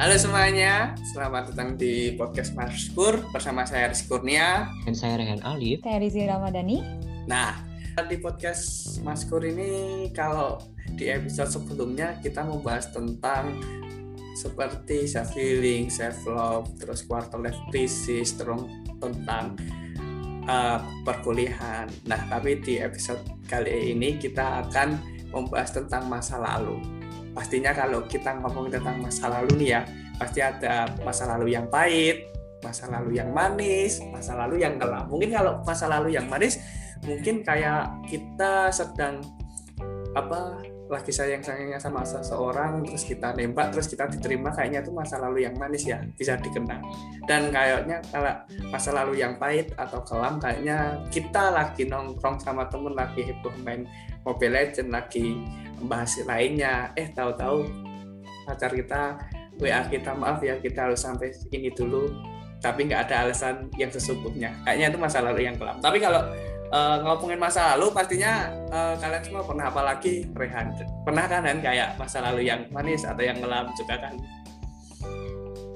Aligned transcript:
Halo 0.00 0.16
semuanya, 0.16 0.96
selamat 1.12 1.52
datang 1.52 1.76
di 1.76 2.16
podcast 2.16 2.56
Maskur 2.56 3.20
bersama 3.36 3.68
saya 3.68 3.92
Rizky 3.92 4.08
Kurnia 4.08 4.64
dan 4.88 4.96
saya 4.96 5.20
Rehan 5.20 5.44
Alif. 5.44 5.84
Saya 5.84 6.00
Rizky 6.00 6.24
Ramadhani. 6.24 6.80
Nah, 7.28 7.60
di 8.08 8.16
podcast 8.16 8.96
Maskur 9.04 9.44
ini 9.44 10.08
kalau 10.16 10.56
di 10.96 11.12
episode 11.12 11.52
sebelumnya 11.52 12.16
kita 12.24 12.40
membahas 12.48 12.88
tentang 12.96 13.60
seperti 14.40 15.04
self 15.04 15.36
healing, 15.36 15.92
self 15.92 16.16
love, 16.24 16.72
terus 16.80 17.04
quarter 17.04 17.36
life 17.36 17.60
crisis, 17.68 18.32
terus 18.40 18.64
tentang 19.04 19.52
uh, 20.48 20.80
perkuliahan. 21.04 21.92
Nah, 22.08 22.24
tapi 22.32 22.56
di 22.56 22.80
episode 22.80 23.20
kali 23.52 23.92
ini 23.92 24.16
kita 24.16 24.64
akan 24.64 24.96
membahas 25.28 25.76
tentang 25.76 26.08
masa 26.08 26.40
lalu 26.40 26.99
pastinya 27.30 27.70
kalau 27.70 28.02
kita 28.06 28.36
ngomong 28.42 28.70
tentang 28.70 28.98
masa 28.98 29.30
lalu 29.30 29.50
nih 29.62 29.68
ya 29.78 29.80
pasti 30.18 30.40
ada 30.42 30.90
masa 31.06 31.24
lalu 31.30 31.54
yang 31.54 31.66
pahit 31.70 32.30
masa 32.60 32.92
lalu 32.92 33.16
yang 33.16 33.32
manis 33.32 34.04
masa 34.12 34.36
lalu 34.36 34.60
yang 34.60 34.76
gelap. 34.76 35.08
Mungkin 35.08 35.32
kalau 35.32 35.64
masa 35.64 35.88
lalu 35.88 36.16
yang 36.16 36.28
manis 36.28 36.60
mungkin 37.04 37.40
kayak 37.40 37.88
kita 38.04 38.68
sedang 38.68 39.24
apa 40.12 40.60
lagi 40.90 41.14
sayang 41.14 41.38
sayangnya 41.38 41.78
sama 41.78 42.02
seseorang 42.02 42.82
terus 42.82 43.06
kita 43.06 43.30
nembak 43.38 43.70
terus 43.70 43.86
kita 43.86 44.10
diterima 44.10 44.50
kayaknya 44.50 44.82
itu 44.82 44.90
masa 44.90 45.22
lalu 45.22 45.46
yang 45.46 45.54
manis 45.54 45.86
ya 45.86 46.02
bisa 46.18 46.34
dikenang. 46.34 46.82
Dan 47.30 47.54
kayaknya 47.54 48.02
kalau 48.10 48.34
masa 48.74 48.90
lalu 48.90 49.22
yang 49.22 49.38
pahit 49.38 49.70
atau 49.78 50.02
kelam 50.02 50.42
kayaknya 50.42 50.98
kita 51.14 51.54
lagi 51.54 51.86
nongkrong 51.86 52.42
sama 52.42 52.66
temen 52.66 52.98
lagi 52.98 53.22
heboh 53.22 53.54
main 53.62 53.86
Mobile 54.26 54.52
Legend 54.52 54.90
lagi 54.90 55.38
membahas 55.78 56.26
lainnya. 56.26 56.90
Eh 56.98 57.14
tahu-tahu 57.14 57.70
pacar 58.50 58.74
kita 58.74 59.16
WA 59.62 59.86
kita 59.86 60.10
maaf 60.18 60.42
ya 60.42 60.58
kita 60.58 60.90
harus 60.90 61.06
sampai 61.06 61.30
ini 61.54 61.70
dulu. 61.70 62.10
Tapi 62.60 62.90
nggak 62.90 63.08
ada 63.08 63.24
alasan 63.24 63.72
yang 63.78 63.88
sesungguhnya. 63.88 64.52
Kayaknya 64.66 64.86
itu 64.92 64.98
masa 65.00 65.24
lalu 65.24 65.48
yang 65.48 65.56
kelam. 65.56 65.80
Tapi 65.80 65.96
kalau 65.96 66.28
uh, 66.70 66.96
ngomongin 67.04 67.38
masa 67.38 67.74
lalu 67.76 67.92
pastinya 67.94 68.50
uh, 68.70 68.94
kalian 68.98 69.22
semua 69.22 69.42
pernah 69.44 69.70
apa 69.70 69.82
lagi? 69.82 70.26
Rehan. 70.34 70.74
Pernah 71.04 71.24
kan 71.26 71.42
kan 71.46 71.58
kayak 71.62 71.98
masa 71.98 72.22
lalu 72.24 72.46
yang 72.46 72.66
manis 72.70 73.02
atau 73.02 73.22
yang 73.22 73.38
kelam 73.38 73.70
juga 73.76 73.98
kan? 73.98 74.14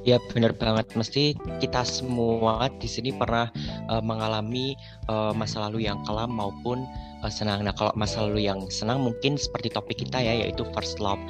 Ya 0.05 0.20
benar 0.37 0.53
banget. 0.53 0.84
Mesti 0.92 1.33
kita 1.65 1.81
semua 1.89 2.69
di 2.77 2.84
sini 2.84 3.09
pernah 3.09 3.48
uh, 3.89 4.05
mengalami 4.05 4.77
uh, 5.09 5.33
masa 5.33 5.65
lalu 5.65 5.89
yang 5.89 5.97
kelam 6.05 6.28
maupun 6.28 6.84
uh, 7.25 7.33
senang. 7.33 7.65
Nah 7.65 7.72
kalau 7.72 7.89
masa 7.97 8.20
lalu 8.28 8.45
yang 8.45 8.61
senang 8.69 9.00
mungkin 9.00 9.41
seperti 9.41 9.72
topik 9.72 10.05
kita 10.05 10.20
ya 10.20 10.45
yaitu 10.45 10.69
first 10.77 11.00
love 11.00 11.20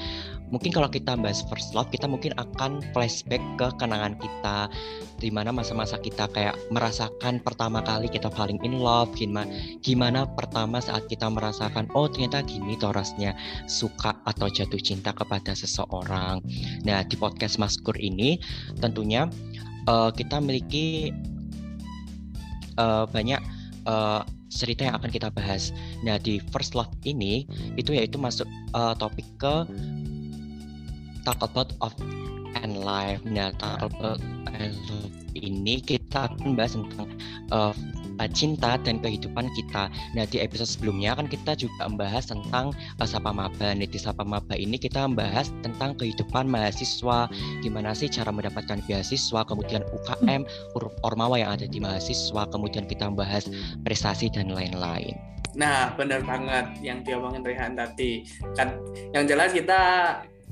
mungkin 0.53 0.71
kalau 0.73 0.89
kita 0.89 1.17
bahas 1.17 1.41
first 1.49 1.73
love 1.73 1.89
kita 1.89 2.05
mungkin 2.05 2.37
akan 2.37 2.85
flashback 2.93 3.41
ke 3.57 3.67
kenangan 3.81 4.17
kita 4.21 4.69
di 5.21 5.33
mana 5.33 5.51
masa-masa 5.55 5.97
kita 5.97 6.29
kayak 6.33 6.57
merasakan 6.69 7.41
pertama 7.41 7.81
kali 7.81 8.09
kita 8.11 8.29
paling 8.29 8.61
in 8.67 8.77
love 8.77 9.09
gimana 9.17 9.49
gimana 9.81 10.29
pertama 10.29 10.81
saat 10.81 11.09
kita 11.09 11.29
merasakan 11.31 11.89
oh 11.97 12.07
ternyata 12.11 12.45
gini 12.45 12.77
torasnya 12.77 13.33
suka 13.65 14.15
atau 14.29 14.47
jatuh 14.51 14.81
cinta 14.81 15.17
kepada 15.17 15.57
seseorang 15.57 16.45
nah 16.85 17.01
di 17.05 17.17
podcast 17.17 17.57
Maskur 17.57 17.97
ini 17.97 18.37
tentunya 18.79 19.31
uh, 19.89 20.11
kita 20.13 20.41
memiliki 20.41 21.13
uh, 22.77 23.09
banyak 23.09 23.41
uh, 23.89 24.23
cerita 24.55 24.87
yang 24.87 24.95
akan 24.97 25.11
kita 25.11 25.29
bahas. 25.35 25.75
Nah 26.07 26.17
di 26.17 26.39
first 26.55 26.79
love 26.79 26.91
ini 27.03 27.45
itu 27.75 27.91
yaitu 27.91 28.17
masuk 28.17 28.47
uh, 28.73 28.95
topik 28.95 29.27
ke 29.37 29.67
talk 31.25 31.41
about 31.43 31.73
of 31.81 31.93
and 32.63 32.81
life. 32.85 33.21
Nah, 33.25 33.51
talk 33.59 33.83
about 33.83 34.21
and 34.55 34.77
love 34.89 35.25
ini 35.35 35.83
kita 35.83 36.31
akan 36.31 36.55
bahas 36.55 36.79
tentang 36.79 37.11
uh, 37.51 37.75
cinta 38.31 38.79
dan 38.81 39.03
kehidupan 39.03 39.51
kita. 39.59 39.91
Nah, 40.15 40.25
di 40.31 40.39
episode 40.39 40.71
sebelumnya 40.71 41.19
kan 41.19 41.27
kita 41.27 41.59
juga 41.59 41.91
membahas 41.91 42.31
tentang 42.31 42.71
uh, 43.03 43.07
Sapa 43.07 43.35
Maba. 43.35 43.75
Nih, 43.75 43.91
di 43.91 43.99
Sapa 43.99 44.23
Maba 44.23 44.55
ini 44.55 44.79
kita 44.79 45.05
membahas 45.05 45.51
tentang 45.67 45.99
kehidupan 45.99 46.47
mahasiswa, 46.47 47.27
gimana 47.61 47.91
sih 47.93 48.07
cara 48.07 48.31
mendapatkan 48.31 48.81
beasiswa, 48.87 49.43
kemudian 49.45 49.83
UKM, 49.91 50.47
Ormawa 51.03 51.37
yang 51.43 51.51
ada 51.59 51.67
di 51.67 51.83
mahasiswa, 51.83 52.47
kemudian 52.49 52.87
kita 52.87 53.11
membahas 53.11 53.51
prestasi 53.83 54.31
dan 54.31 54.55
lain-lain. 54.55 55.19
Nah, 55.55 55.95
benar 55.95 56.27
banget 56.27 56.83
yang 56.83 57.07
diomongin 57.07 57.47
Rehan 57.47 57.79
tadi. 57.79 58.27
Kan 58.59 58.75
yang 59.15 59.31
jelas 59.31 59.55
kita 59.55 59.83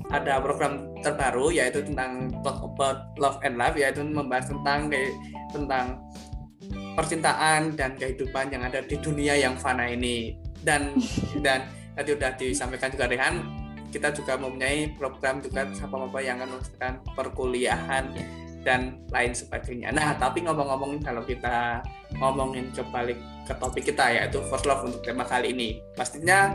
ada 0.09 0.41
program 0.41 0.89
terbaru 0.99 1.53
yaitu 1.53 1.85
tentang 1.85 2.29
talk 2.41 2.59
about 2.61 3.13
love 3.17 3.37
and 3.45 3.55
life 3.55 3.77
yaitu 3.77 4.01
membahas 4.01 4.49
tentang 4.49 4.89
tentang 5.53 5.85
percintaan 6.93 7.73
dan 7.77 7.97
kehidupan 7.97 8.49
yang 8.53 8.63
ada 8.65 8.81
di 8.81 8.97
dunia 8.99 9.37
yang 9.37 9.57
fana 9.57 9.89
ini. 9.89 10.37
Dan 10.63 10.95
dan 11.45 11.67
tadi 11.93 12.15
sudah 12.15 12.31
disampaikan 12.39 12.89
juga 12.93 13.05
Rehan 13.09 13.63
kita 13.93 14.09
juga 14.09 14.33
mempunyai 14.41 14.89
program 14.97 15.37
juga 15.37 15.69
sama 15.77 16.09
apa 16.09 16.17
yang 16.17 16.41
akan 16.41 16.57
melakukan 16.57 16.93
perkuliahan 17.13 18.05
dan 18.65 18.97
lain 19.13 19.37
sebagainya. 19.37 19.93
Nah, 19.93 20.17
tapi 20.17 20.41
ngomong-ngomong 20.41 21.03
kalau 21.05 21.21
kita 21.21 21.83
ngomongin 22.17 22.73
kebalik 22.73 23.19
ke 23.45 23.53
topik 23.59 23.85
kita 23.93 24.09
yaitu 24.09 24.41
first 24.49 24.65
love 24.65 24.81
untuk 24.81 25.03
tema 25.05 25.27
kali 25.27 25.53
ini, 25.53 25.77
pastinya 25.93 26.49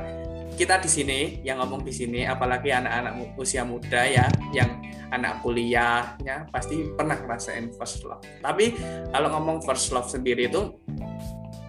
kita 0.55 0.81
di 0.81 0.91
sini 0.91 1.19
yang 1.45 1.61
ngomong 1.61 1.85
di 1.85 1.93
sini 1.93 2.25
apalagi 2.25 2.73
anak-anak 2.73 3.37
usia 3.37 3.63
muda 3.67 4.07
ya 4.07 4.27
yang 4.55 4.81
anak 5.13 5.41
kuliahnya 5.41 6.49
pasti 6.53 6.89
pernah 6.93 7.17
ngerasain 7.17 7.73
first 7.75 8.05
love. 8.05 8.23
Tapi 8.41 8.77
kalau 9.13 9.29
ngomong 9.39 9.65
first 9.65 9.93
love 9.93 10.09
sendiri 10.09 10.49
itu 10.49 10.77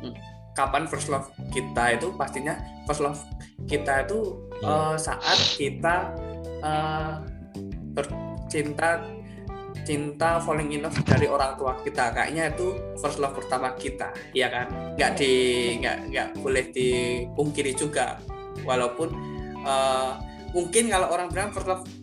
hmm, 0.03 0.15
kapan 0.55 0.85
first 0.87 1.07
love 1.07 1.27
kita 1.51 1.95
itu 1.95 2.11
pastinya 2.15 2.59
first 2.83 3.01
love 3.03 3.19
kita 3.67 4.07
itu 4.07 4.37
uh, 4.63 4.95
saat 4.99 5.39
kita 5.55 6.13
uh, 6.63 7.23
bercinta 7.95 9.03
cinta 9.87 10.37
falling 10.43 10.69
in 10.75 10.85
love 10.85 10.97
dari 11.07 11.25
orang 11.25 11.55
tua 11.55 11.79
kita. 11.81 12.11
Kayaknya 12.11 12.51
itu 12.53 12.75
first 12.99 13.17
love 13.17 13.33
pertama 13.33 13.73
kita 13.79 14.11
ya 14.35 14.51
kan? 14.51 14.67
Nggak 14.99 15.11
di 15.17 15.31
nggak 15.79 15.97
nggak 16.11 16.27
boleh 16.43 16.65
dipungkiri 16.75 17.71
juga 17.73 18.19
walaupun 18.63 19.09
uh, 19.63 20.19
mungkin 20.53 20.89
kalau 20.89 21.13
orang 21.13 21.29
bilang 21.29 21.51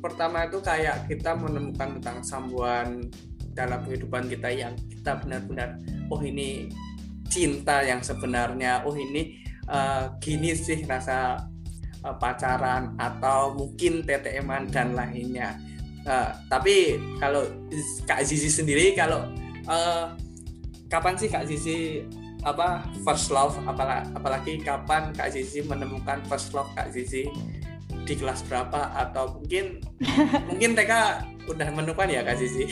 pertama 0.03 0.47
itu 0.47 0.59
kayak 0.63 1.11
kita 1.11 1.35
menemukan 1.35 1.99
tentang 1.99 2.23
sambuan 2.23 3.11
dalam 3.57 3.83
kehidupan 3.89 4.29
kita 4.29 4.53
yang 4.53 4.75
kita 4.93 5.19
benar-benar 5.19 5.81
oh 6.13 6.21
ini 6.21 6.71
cinta 7.27 7.83
yang 7.83 8.05
sebenarnya 8.05 8.87
oh 8.87 8.95
ini 8.95 9.43
uh, 9.71 10.15
gini 10.23 10.55
sih 10.55 10.87
rasa 10.87 11.43
uh, 12.07 12.17
pacaran 12.17 12.95
atau 12.97 13.55
mungkin 13.55 14.07
TTM-an 14.07 14.71
dan 14.71 14.95
lainnya. 14.95 15.59
Uh, 16.07 16.31
tapi 16.47 17.03
kalau 17.19 17.43
Kak 18.07 18.23
Zizi 18.23 18.47
sendiri 18.47 18.95
kalau 18.95 19.27
uh, 19.67 20.15
kapan 20.87 21.19
sih 21.19 21.27
Kak 21.27 21.51
Zizi 21.51 22.07
apa 22.47 22.87
first 23.03 23.35
love 23.35 23.59
apalagi, 23.67 24.07
apalagi 24.15 24.53
kapan 24.63 25.11
Kak 25.11 25.35
Zizi 25.35 25.67
menemukan 25.67 26.23
first 26.31 26.55
love 26.55 26.71
Kak 26.79 26.95
Zizi 26.95 27.27
di 28.07 28.15
kelas 28.15 28.47
berapa 28.47 28.95
atau 28.95 29.35
mungkin 29.43 29.83
mungkin 30.49 30.79
TK 30.79 30.93
udah 31.51 31.69
menemukan 31.75 32.07
ya 32.07 32.23
Kak 32.23 32.39
Zizi? 32.39 32.71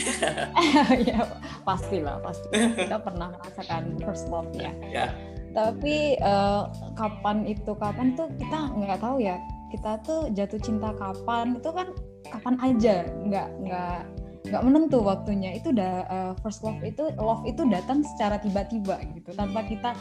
Ya 1.11 1.27
pasti 1.67 1.99
lah 1.99 2.23
pasti. 2.23 2.49
Kita 2.55 3.03
pernah 3.07 3.35
merasakan 3.35 3.99
first 3.99 4.31
love 4.31 4.51
ya. 4.55 4.71
Ya. 4.91 5.07
Tapi 5.55 6.19
uh, 6.23 6.71
kapan 6.99 7.47
itu 7.47 7.75
kapan 7.79 8.15
tuh 8.15 8.31
kita 8.39 8.59
nggak 8.79 9.03
tahu 9.03 9.23
ya. 9.23 9.39
Kita 9.75 9.99
tuh 10.07 10.31
jatuh 10.35 10.59
cinta 10.63 10.95
kapan 10.95 11.59
itu 11.59 11.71
kan 11.75 11.89
kapan 12.31 12.55
aja. 12.63 12.97
Nggak 13.27 13.49
nggak 13.67 13.99
nggak 14.45 14.63
menentu 14.65 15.01
waktunya. 15.01 15.57
Itu 15.57 15.73
udah 15.73 15.93
uh, 16.07 16.33
first 16.45 16.61
love 16.61 16.81
itu 16.85 17.09
love 17.17 17.45
itu 17.49 17.65
datang 17.69 18.05
secara 18.05 18.37
tiba-tiba 18.41 19.01
gitu 19.17 19.33
tanpa 19.33 19.65
kita 19.65 19.97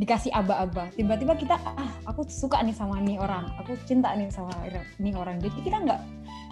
dikasih 0.00 0.32
aba-aba. 0.34 0.90
Tiba-tiba 0.96 1.36
kita 1.38 1.54
ah 1.60 1.90
aku 2.08 2.26
suka 2.26 2.58
nih 2.64 2.74
sama 2.74 2.98
nih 3.04 3.20
orang 3.20 3.46
aku 3.60 3.76
cinta 3.84 4.10
nih 4.16 4.32
sama 4.32 4.50
nih 4.98 5.14
orang. 5.14 5.38
Jadi 5.38 5.58
kita 5.62 5.76
nggak 5.84 6.00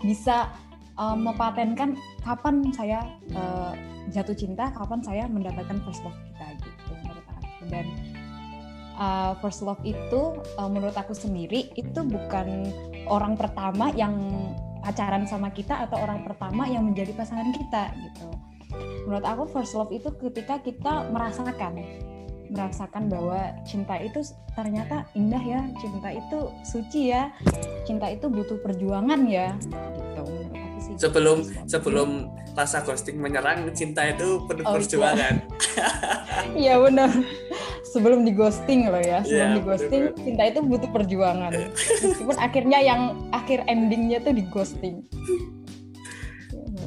bisa 0.05 0.53
uh, 1.01 1.17
mepatenkan 1.17 1.97
kapan 2.23 2.69
saya 2.77 3.01
uh, 3.35 3.73
jatuh 4.13 4.37
cinta 4.37 4.69
kapan 4.77 5.01
saya 5.01 5.25
mendapatkan 5.27 5.81
first 5.89 6.05
love 6.05 6.19
kita 6.29 6.47
gitu 6.61 6.93
menurut 7.01 7.27
aku. 7.33 7.65
Dan 7.73 7.87
uh, 9.01 9.33
first 9.41 9.65
love 9.65 9.81
itu 9.83 10.37
uh, 10.61 10.69
menurut 10.69 10.95
aku 10.95 11.17
sendiri 11.17 11.73
itu 11.75 12.01
bukan 12.05 12.69
orang 13.09 13.35
pertama 13.35 13.91
yang 13.97 14.15
pacaran 14.83 15.25
sama 15.25 15.55
kita 15.55 15.87
atau 15.87 16.03
orang 16.03 16.27
pertama 16.27 16.67
yang 16.67 16.85
menjadi 16.85 17.15
pasangan 17.15 17.55
kita 17.55 17.95
gitu. 17.97 18.29
Menurut 19.07 19.25
aku 19.25 19.43
first 19.49 19.79
love 19.79 19.95
itu 19.95 20.11
ketika 20.19 20.59
kita 20.61 21.09
merasakan 21.15 21.79
merasakan 22.53 23.09
bahwa 23.09 23.41
cinta 23.65 23.97
itu 23.97 24.21
ternyata 24.53 25.09
indah 25.17 25.41
ya, 25.41 25.61
cinta 25.81 26.13
itu 26.13 26.53
suci 26.69 27.09
ya, 27.09 27.33
cinta 27.89 28.13
itu 28.13 28.29
butuh 28.29 28.61
perjuangan 28.61 29.25
ya, 29.25 29.57
gitu 29.65 30.52
sih 30.97 31.09
sebelum 31.09 31.49
sebelum 31.65 32.09
rasa 32.53 32.85
ghosting 32.85 33.17
menyerang 33.17 33.65
cinta 33.73 34.05
itu 34.05 34.45
penuh 34.45 34.65
oh, 34.67 34.73
perjuangan. 34.77 35.35
Iya 36.53 36.81
benar. 36.81 37.13
Sebelum 37.93 38.25
di 38.25 38.33
ghosting 38.33 38.89
loh 38.89 39.01
ya 39.01 39.21
sebelum 39.25 39.49
yeah, 39.53 39.57
di 39.57 39.63
ghosting 39.63 40.03
betul, 40.11 40.25
cinta 40.25 40.43
itu 40.49 40.61
butuh 40.65 40.91
perjuangan. 40.91 41.53
Meskipun 41.77 42.37
akhirnya 42.41 42.79
yang 42.81 43.01
akhir 43.33 43.65
endingnya 43.69 44.21
tuh 44.21 44.33
di 44.33 44.45
ghosting. 44.49 45.05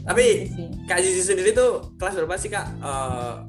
Tapi 0.05 0.53
kak 0.85 1.01
Zizi 1.01 1.23
sendiri 1.25 1.53
tuh 1.53 1.93
kelas 1.97 2.17
berapa 2.17 2.35
sih 2.37 2.49
kak? 2.53 2.67
Uh, 2.81 3.41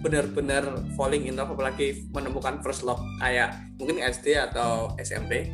benar-benar 0.00 0.76
falling 0.94 1.24
in 1.24 1.34
love 1.34 1.50
apalagi 1.50 2.04
menemukan 2.12 2.60
first 2.60 2.84
love 2.84 3.00
kayak 3.18 3.56
mungkin 3.80 3.98
SD 3.98 4.36
atau 4.36 4.92
SMP 5.00 5.48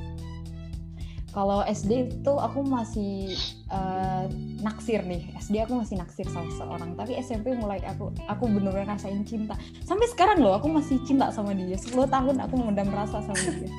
kalau 1.32 1.64
SD 1.64 2.12
itu 2.12 2.32
aku 2.36 2.60
masih 2.60 3.32
uh, 3.72 4.28
naksir 4.60 5.00
nih. 5.02 5.32
SD 5.40 5.64
aku 5.64 5.80
masih 5.80 5.96
naksir 5.96 6.28
sama 6.28 6.48
seseorang 6.52 6.92
tapi 6.92 7.16
SMP 7.18 7.56
mulai 7.56 7.80
aku 7.88 8.12
aku 8.28 8.46
benar-benar 8.52 8.94
rasain 8.94 9.24
cinta. 9.24 9.56
Sampai 9.82 10.06
sekarang 10.12 10.44
loh 10.44 10.60
aku 10.60 10.68
masih 10.68 11.00
cinta 11.08 11.32
sama 11.32 11.56
dia. 11.56 11.74
10 11.74 11.88
tahun 12.08 12.36
aku 12.44 12.54
memendam 12.60 12.92
rasa 12.92 13.24
sama 13.24 13.40
dia. 13.40 13.70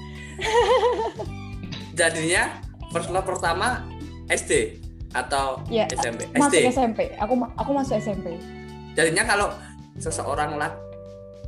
Jadinya 2.00 2.58
first 2.90 3.14
love 3.14 3.26
pertama 3.26 3.86
SD 4.30 4.82
atau 5.14 5.62
ya, 5.70 5.86
SMP 5.94 6.26
SD 6.34 6.38
masuk 6.42 6.62
SMP 6.74 7.00
aku 7.22 7.34
aku 7.54 7.72
masuk 7.74 7.96
SMP 8.02 8.38
jadinya 8.98 9.24
kalau 9.30 9.48
seseorang 10.02 10.58
lah 10.58 10.74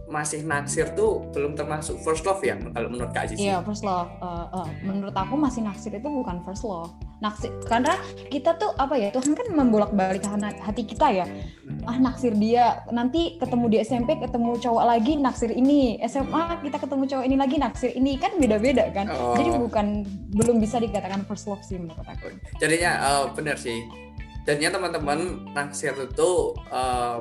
masih 0.06 0.46
naksir 0.46 0.94
tuh 0.94 1.26
belum 1.34 1.58
termasuk 1.58 1.98
first 2.06 2.22
love 2.30 2.42
ya 2.46 2.54
kalau 2.74 2.88
menurut 2.94 3.10
Kak 3.10 3.30
Aziz? 3.30 3.38
Iya 3.42 3.66
first 3.66 3.82
love. 3.82 4.10
Uh, 4.22 4.46
uh, 4.54 4.68
menurut 4.86 5.14
aku 5.18 5.34
masih 5.34 5.66
naksir 5.66 5.94
itu 5.98 6.06
bukan 6.06 6.46
first 6.46 6.62
love. 6.62 6.94
Naksir 7.24 7.50
karena 7.66 7.98
kita 8.30 8.54
tuh 8.60 8.76
apa 8.78 8.94
ya 9.00 9.10
Tuhan 9.10 9.34
kan 9.34 9.48
membolak-balik 9.50 10.22
hati 10.62 10.84
kita 10.86 11.10
ya. 11.10 11.26
Hmm. 11.26 11.90
Ah 11.90 11.98
naksir 11.98 12.38
dia 12.38 12.86
nanti 12.94 13.42
ketemu 13.42 13.66
di 13.72 13.78
SMP 13.82 14.22
ketemu 14.22 14.62
cowok 14.62 14.86
lagi 14.86 15.18
naksir 15.18 15.50
ini 15.50 15.98
SMA 16.06 16.62
kita 16.62 16.78
ketemu 16.78 17.04
cowok 17.10 17.26
ini 17.26 17.36
lagi 17.40 17.56
naksir 17.58 17.92
ini 17.98 18.22
kan 18.22 18.38
beda-beda 18.38 18.94
kan. 18.94 19.10
Oh. 19.10 19.34
Jadi 19.34 19.50
bukan 19.58 20.06
belum 20.38 20.62
bisa 20.62 20.78
dikatakan 20.78 21.26
first 21.26 21.50
love 21.50 21.66
sih 21.66 21.82
menurut 21.82 22.06
aku. 22.06 22.30
Jadinya 22.62 22.92
uh, 23.02 23.26
benar 23.34 23.58
sih. 23.58 23.82
Jadinya 24.46 24.78
teman-teman 24.78 25.50
naksir 25.58 25.98
itu 25.98 26.54
uh, 26.70 27.18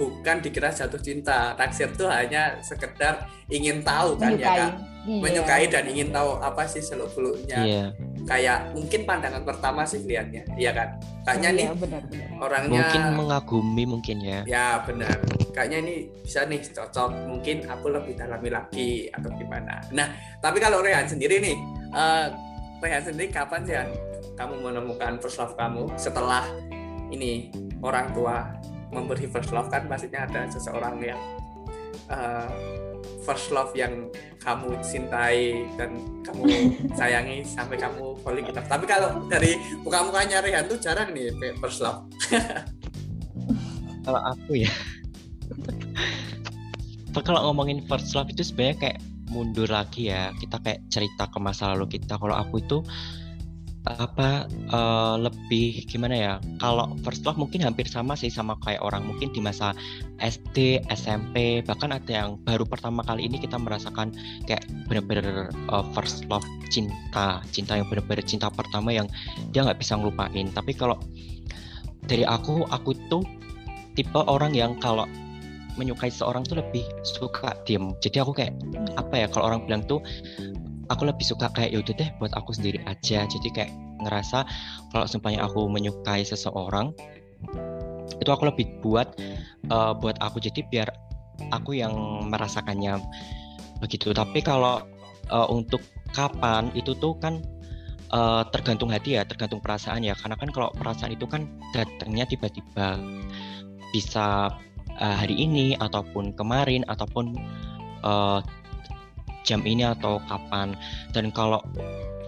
bukan 0.00 0.40
dikira 0.40 0.72
jatuh 0.72 0.96
cinta. 0.96 1.52
Taksir 1.60 1.92
tuh 1.92 2.08
hanya 2.08 2.56
sekedar 2.64 3.28
ingin 3.52 3.84
tahu 3.84 4.16
kan 4.16 4.32
ya, 4.32 4.40
menyukai. 4.40 4.56
ya 4.56 4.68
kak 4.72 4.88
iya. 5.08 5.20
menyukai 5.20 5.64
dan 5.68 5.84
ingin 5.88 6.08
tahu 6.12 6.36
apa 6.40 6.68
sih 6.68 6.84
seluk 6.84 7.08
beluknya 7.16 7.60
iya. 7.64 7.84
kayak 8.28 8.76
mungkin 8.76 9.00
pandangan 9.08 9.42
pertama 9.44 9.84
sih 9.84 10.00
lihatnya. 10.04 10.44
Iya 10.56 10.70
kan? 10.72 10.88
Kayaknya 11.24 11.50
iya, 11.50 11.58
nih 11.58 11.66
benar, 11.76 12.02
benar. 12.08 12.28
orangnya 12.40 12.80
mungkin 12.80 13.02
mengagumi 13.16 13.84
mungkin 13.84 14.16
ya. 14.24 14.40
Ya 14.48 14.66
benar. 14.84 15.16
Kayaknya 15.52 15.78
ini 15.84 15.94
bisa 16.24 16.48
nih 16.48 16.60
cocok. 16.72 17.10
Mungkin 17.28 17.56
aku 17.68 17.86
lebih 17.92 18.12
dalami 18.16 18.48
lagi 18.48 19.08
atau 19.12 19.28
gimana. 19.36 19.84
Nah 19.92 20.08
tapi 20.40 20.56
kalau 20.60 20.80
Rehan 20.80 21.08
sendiri 21.08 21.40
nih 21.40 21.56
uh, 21.92 22.32
Rehan 22.80 23.04
sendiri 23.04 23.28
kapan 23.28 23.60
sih 23.68 23.76
kamu 24.36 24.64
menemukan 24.64 25.20
first 25.20 25.36
love 25.36 25.52
kamu 25.52 25.92
setelah 26.00 26.48
ini 27.12 27.52
orang 27.84 28.08
tua 28.16 28.48
memberi 28.90 29.26
first 29.30 29.54
love 29.54 29.70
kan 29.70 29.86
pastinya 29.86 30.26
ada 30.26 30.50
seseorang 30.50 30.98
yang 31.02 31.20
uh, 32.10 32.50
first 33.22 33.52
love 33.54 33.70
yang 33.76 34.08
kamu 34.42 34.74
cintai 34.82 35.68
dan 35.76 36.00
kamu 36.24 36.42
sayangi 36.98 37.44
sampai 37.46 37.76
kamu 37.78 38.16
falling 38.24 38.46
in 38.46 38.54
love. 38.56 38.68
Tapi 38.68 38.84
kalau 38.88 39.24
dari 39.28 39.56
muka-mukanya 39.84 40.42
Rehan 40.42 40.66
tuh 40.66 40.80
jarang 40.80 41.12
nih 41.14 41.30
first 41.60 41.84
love. 41.84 42.02
kalau 44.06 44.20
aku 44.24 44.64
ya. 44.64 44.72
kalau 47.10 47.50
ngomongin 47.50 47.84
first 47.90 48.14
love 48.14 48.30
itu 48.30 48.42
sebenarnya 48.46 48.76
kayak 48.80 48.98
mundur 49.30 49.68
lagi 49.68 50.10
ya. 50.10 50.32
Kita 50.40 50.58
kayak 50.58 50.80
cerita 50.88 51.28
ke 51.28 51.38
masa 51.38 51.70
lalu 51.76 52.00
kita. 52.00 52.16
Kalau 52.16 52.34
aku 52.34 52.64
itu 52.64 52.78
apa 53.88 54.44
uh, 54.76 55.16
lebih 55.16 55.88
gimana 55.88 56.12
ya 56.12 56.34
kalau 56.60 56.92
first 57.00 57.24
love 57.24 57.40
mungkin 57.40 57.64
hampir 57.64 57.88
sama 57.88 58.12
sih 58.12 58.28
sama 58.28 58.52
kayak 58.60 58.84
orang 58.84 59.08
mungkin 59.08 59.32
di 59.32 59.40
masa 59.40 59.72
SD 60.20 60.84
SMP 60.92 61.64
bahkan 61.64 61.88
ada 61.88 62.12
yang 62.12 62.36
baru 62.44 62.68
pertama 62.68 63.00
kali 63.00 63.24
ini 63.24 63.40
kita 63.40 63.56
merasakan 63.56 64.12
kayak 64.44 64.68
bener-bener 64.84 65.48
uh, 65.72 65.84
first 65.96 66.28
love 66.28 66.44
cinta 66.68 67.40
cinta 67.48 67.80
yang 67.80 67.88
bener-bener 67.88 68.20
cinta 68.20 68.52
pertama 68.52 68.92
yang 68.92 69.08
dia 69.50 69.64
nggak 69.64 69.80
bisa 69.80 69.96
ngelupain. 69.96 70.52
Tapi 70.52 70.72
kalau 70.76 71.00
dari 72.04 72.28
aku 72.28 72.68
aku 72.68 72.92
tuh 73.08 73.24
tipe 73.96 74.20
orang 74.20 74.52
yang 74.52 74.76
kalau 74.76 75.08
menyukai 75.80 76.12
seorang 76.12 76.44
tuh 76.44 76.60
lebih 76.60 76.84
suka 77.00 77.56
diem. 77.64 77.96
Jadi 78.04 78.20
aku 78.20 78.36
kayak 78.36 78.52
apa 79.00 79.24
ya 79.24 79.26
kalau 79.32 79.48
orang 79.48 79.64
bilang 79.64 79.82
tuh 79.88 80.04
aku 80.90 81.06
lebih 81.06 81.22
suka 81.22 81.48
kayak 81.54 81.70
yaudah 81.72 81.94
deh 81.94 82.10
buat 82.18 82.34
aku 82.34 82.50
sendiri 82.52 82.82
aja. 82.84 83.24
Jadi 83.24 83.48
kayak 83.54 83.70
ngerasa 84.02 84.44
kalau 84.90 85.06
sempatnya 85.06 85.46
aku 85.46 85.70
menyukai 85.70 86.26
seseorang 86.26 86.90
itu 88.20 88.28
aku 88.28 88.50
lebih 88.50 88.66
buat 88.82 89.14
uh, 89.70 89.94
buat 89.94 90.18
aku. 90.18 90.42
Jadi 90.42 90.66
biar 90.66 90.90
aku 91.54 91.78
yang 91.78 91.94
merasakannya 92.28 92.98
begitu. 93.78 94.10
Tapi 94.10 94.42
kalau 94.42 94.82
uh, 95.30 95.48
untuk 95.48 95.80
kapan 96.10 96.74
itu 96.74 96.92
tuh 96.98 97.14
kan 97.22 97.38
uh, 98.10 98.42
tergantung 98.50 98.90
hati 98.90 99.16
ya 99.16 99.22
tergantung 99.22 99.62
perasaan 99.62 100.02
ya. 100.02 100.18
Karena 100.18 100.36
kan 100.36 100.50
kalau 100.50 100.68
perasaan 100.74 101.14
itu 101.14 101.24
kan 101.30 101.46
datangnya 101.72 102.26
tiba-tiba 102.26 102.98
bisa 103.94 104.52
uh, 104.98 105.16
hari 105.16 105.38
ini 105.38 105.78
ataupun 105.78 106.34
kemarin 106.34 106.82
ataupun 106.90 107.38
uh, 108.02 108.42
jam 109.44 109.64
ini 109.64 109.86
atau 109.86 110.20
kapan. 110.28 110.76
Dan 111.12 111.30
kalau 111.34 111.60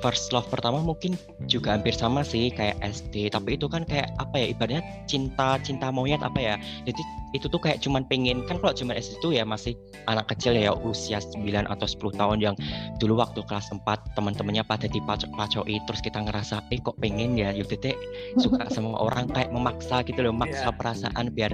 first 0.02 0.34
love 0.34 0.44
pertama 0.50 0.82
mungkin 0.82 1.14
juga 1.46 1.78
hampir 1.78 1.94
sama 1.94 2.26
sih 2.26 2.50
kayak 2.50 2.74
SD 2.82 3.30
tapi 3.30 3.54
itu 3.54 3.70
kan 3.70 3.86
kayak 3.86 4.10
apa 4.18 4.34
ya 4.34 4.46
ibaratnya 4.50 4.82
cinta 5.06 5.56
cinta 5.62 5.94
monyet 5.94 6.20
apa 6.20 6.36
ya. 6.42 6.54
Jadi 6.84 7.02
itu 7.32 7.48
tuh 7.48 7.62
kayak 7.62 7.80
cuman 7.80 8.04
pengen 8.10 8.44
kan 8.44 8.60
kalau 8.60 8.76
cuman 8.76 8.98
SD 8.98 9.22
itu 9.22 9.28
ya 9.40 9.44
masih 9.46 9.72
anak 10.04 10.28
kecil 10.28 10.52
ya 10.52 10.74
usia 10.84 11.16
9 11.22 11.64
atau 11.64 11.86
10 11.88 12.20
tahun 12.20 12.38
yang 12.44 12.54
dulu 13.00 13.16
waktu 13.22 13.40
kelas 13.48 13.72
4 13.72 13.88
teman-temannya 14.18 14.66
pada 14.68 14.84
dipacok-pacoi 14.90 15.80
terus 15.88 16.00
kita 16.04 16.20
ngerasa 16.20 16.60
eh 16.74 16.82
kok 16.82 16.98
pengen 17.00 17.38
ya? 17.38 17.54
Yuk 17.56 17.72
tete 17.72 17.96
suka 18.36 18.69
sama 18.69 18.98
orang 19.00 19.31
kayak 19.32 19.48
memaksa 19.54 20.04
gitu 20.04 20.20
loh 20.20 20.34
maksa 20.34 20.69
yeah. 20.69 20.76
perasaan 20.76 21.32
biar 21.32 21.52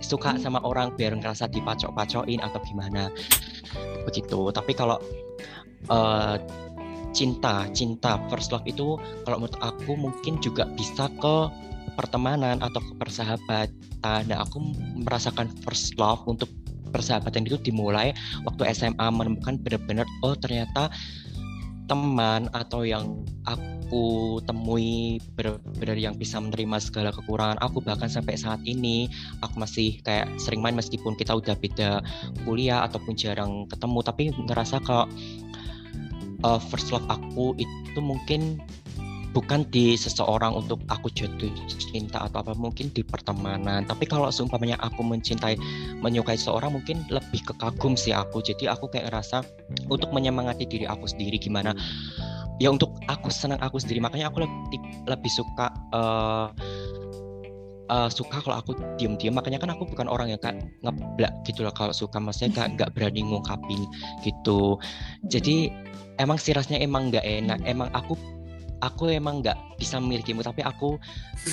suka 0.00 0.36
sama 0.36 0.60
orang 0.62 0.92
biar 0.94 1.16
ngerasa 1.16 1.48
dipacok-pacoin 1.50 2.40
atau 2.42 2.60
gimana. 2.64 3.08
Begitu. 4.04 4.50
Tapi 4.52 4.72
kalau 4.76 5.00
uh, 5.90 6.36
cinta 7.16 7.64
cinta 7.72 8.20
first 8.28 8.52
love 8.52 8.66
itu 8.68 9.00
kalau 9.24 9.40
menurut 9.40 9.56
aku 9.64 9.96
mungkin 9.96 10.36
juga 10.44 10.68
bisa 10.76 11.08
ke 11.16 11.36
pertemanan 11.96 12.60
atau 12.60 12.78
ke 12.78 12.92
persahabatan. 13.00 14.20
Nah 14.28 14.38
aku 14.44 14.60
merasakan 15.00 15.48
first 15.64 15.96
love 15.96 16.20
untuk 16.28 16.52
persahabatan 16.92 17.48
itu 17.48 17.58
dimulai 17.60 18.14
waktu 18.46 18.68
SMA 18.72 19.06
menemukan 19.10 19.58
benar-benar 19.60 20.06
oh 20.22 20.36
ternyata 20.38 20.92
teman 21.86 22.50
atau 22.54 22.82
yang 22.82 23.25
aku 23.46 24.42
temui 24.44 25.22
benar-benar 25.38 25.94
yang 25.94 26.14
bisa 26.18 26.42
menerima 26.42 26.82
segala 26.82 27.14
kekurangan 27.14 27.58
aku 27.62 27.78
bahkan 27.78 28.10
sampai 28.10 28.34
saat 28.34 28.58
ini 28.66 29.06
aku 29.40 29.62
masih 29.62 30.02
kayak 30.02 30.26
sering 30.42 30.58
main 30.58 30.74
meskipun 30.74 31.14
kita 31.14 31.38
udah 31.38 31.54
beda 31.54 32.02
kuliah 32.42 32.82
ataupun 32.84 33.14
jarang 33.14 33.64
ketemu. 33.70 33.98
Tapi 34.02 34.22
ngerasa 34.34 34.82
kalau 34.82 35.06
uh, 36.42 36.60
first 36.60 36.90
love 36.90 37.06
aku 37.06 37.54
itu 37.56 38.00
mungkin 38.02 38.58
bukan 39.36 39.68
di 39.68 40.00
seseorang 40.00 40.56
untuk 40.56 40.80
aku 40.88 41.12
jatuh 41.12 41.52
cinta 41.68 42.24
atau 42.24 42.40
apa 42.40 42.56
mungkin 42.56 42.88
di 42.96 43.04
pertemanan. 43.04 43.84
Tapi 43.84 44.08
kalau 44.08 44.32
seumpamanya 44.32 44.80
aku 44.80 45.04
mencintai 45.04 45.60
menyukai 46.00 46.40
seseorang 46.40 46.80
mungkin 46.80 47.04
lebih 47.12 47.44
kekagum 47.44 48.00
sih 48.00 48.16
aku. 48.16 48.40
Jadi 48.40 48.64
aku 48.64 48.88
kayak 48.88 49.12
ngerasa 49.12 49.44
untuk 49.92 50.08
menyemangati 50.16 50.64
diri 50.64 50.88
aku 50.88 51.04
sendiri 51.04 51.36
gimana 51.36 51.76
ya 52.62 52.72
untuk 52.72 52.96
aku 53.06 53.28
senang 53.28 53.60
aku 53.60 53.80
sendiri. 53.80 54.00
Makanya 54.00 54.32
aku 54.32 54.44
lebih 54.44 54.80
lebih 55.06 55.30
suka 55.32 55.72
uh, 55.92 56.48
uh, 57.90 58.08
suka 58.10 58.42
kalau 58.42 58.56
aku 58.58 58.76
diem-diem. 58.96 59.34
Makanya 59.34 59.60
kan 59.62 59.70
aku 59.72 59.86
bukan 59.88 60.06
orang 60.08 60.32
yang 60.32 60.40
kayak 60.40 60.62
ngeblak 60.82 61.32
gitu 61.44 61.66
loh 61.66 61.74
kalau 61.74 61.92
suka. 61.92 62.18
Maksudnya 62.18 62.52
gak, 62.54 62.68
nggak 62.78 62.90
berani 62.96 63.20
ngungkapin 63.26 63.82
gitu. 64.24 64.78
Jadi 65.26 65.70
emang 66.18 66.40
sih 66.40 66.56
rasanya 66.56 66.82
emang 66.82 67.12
nggak 67.12 67.24
enak. 67.24 67.58
Emang 67.68 67.92
aku 67.92 68.16
aku 68.80 69.08
emang 69.12 69.40
nggak 69.40 69.56
bisa 69.80 69.96
memilikimu 70.00 70.44
tapi 70.44 70.60
aku 70.64 71.00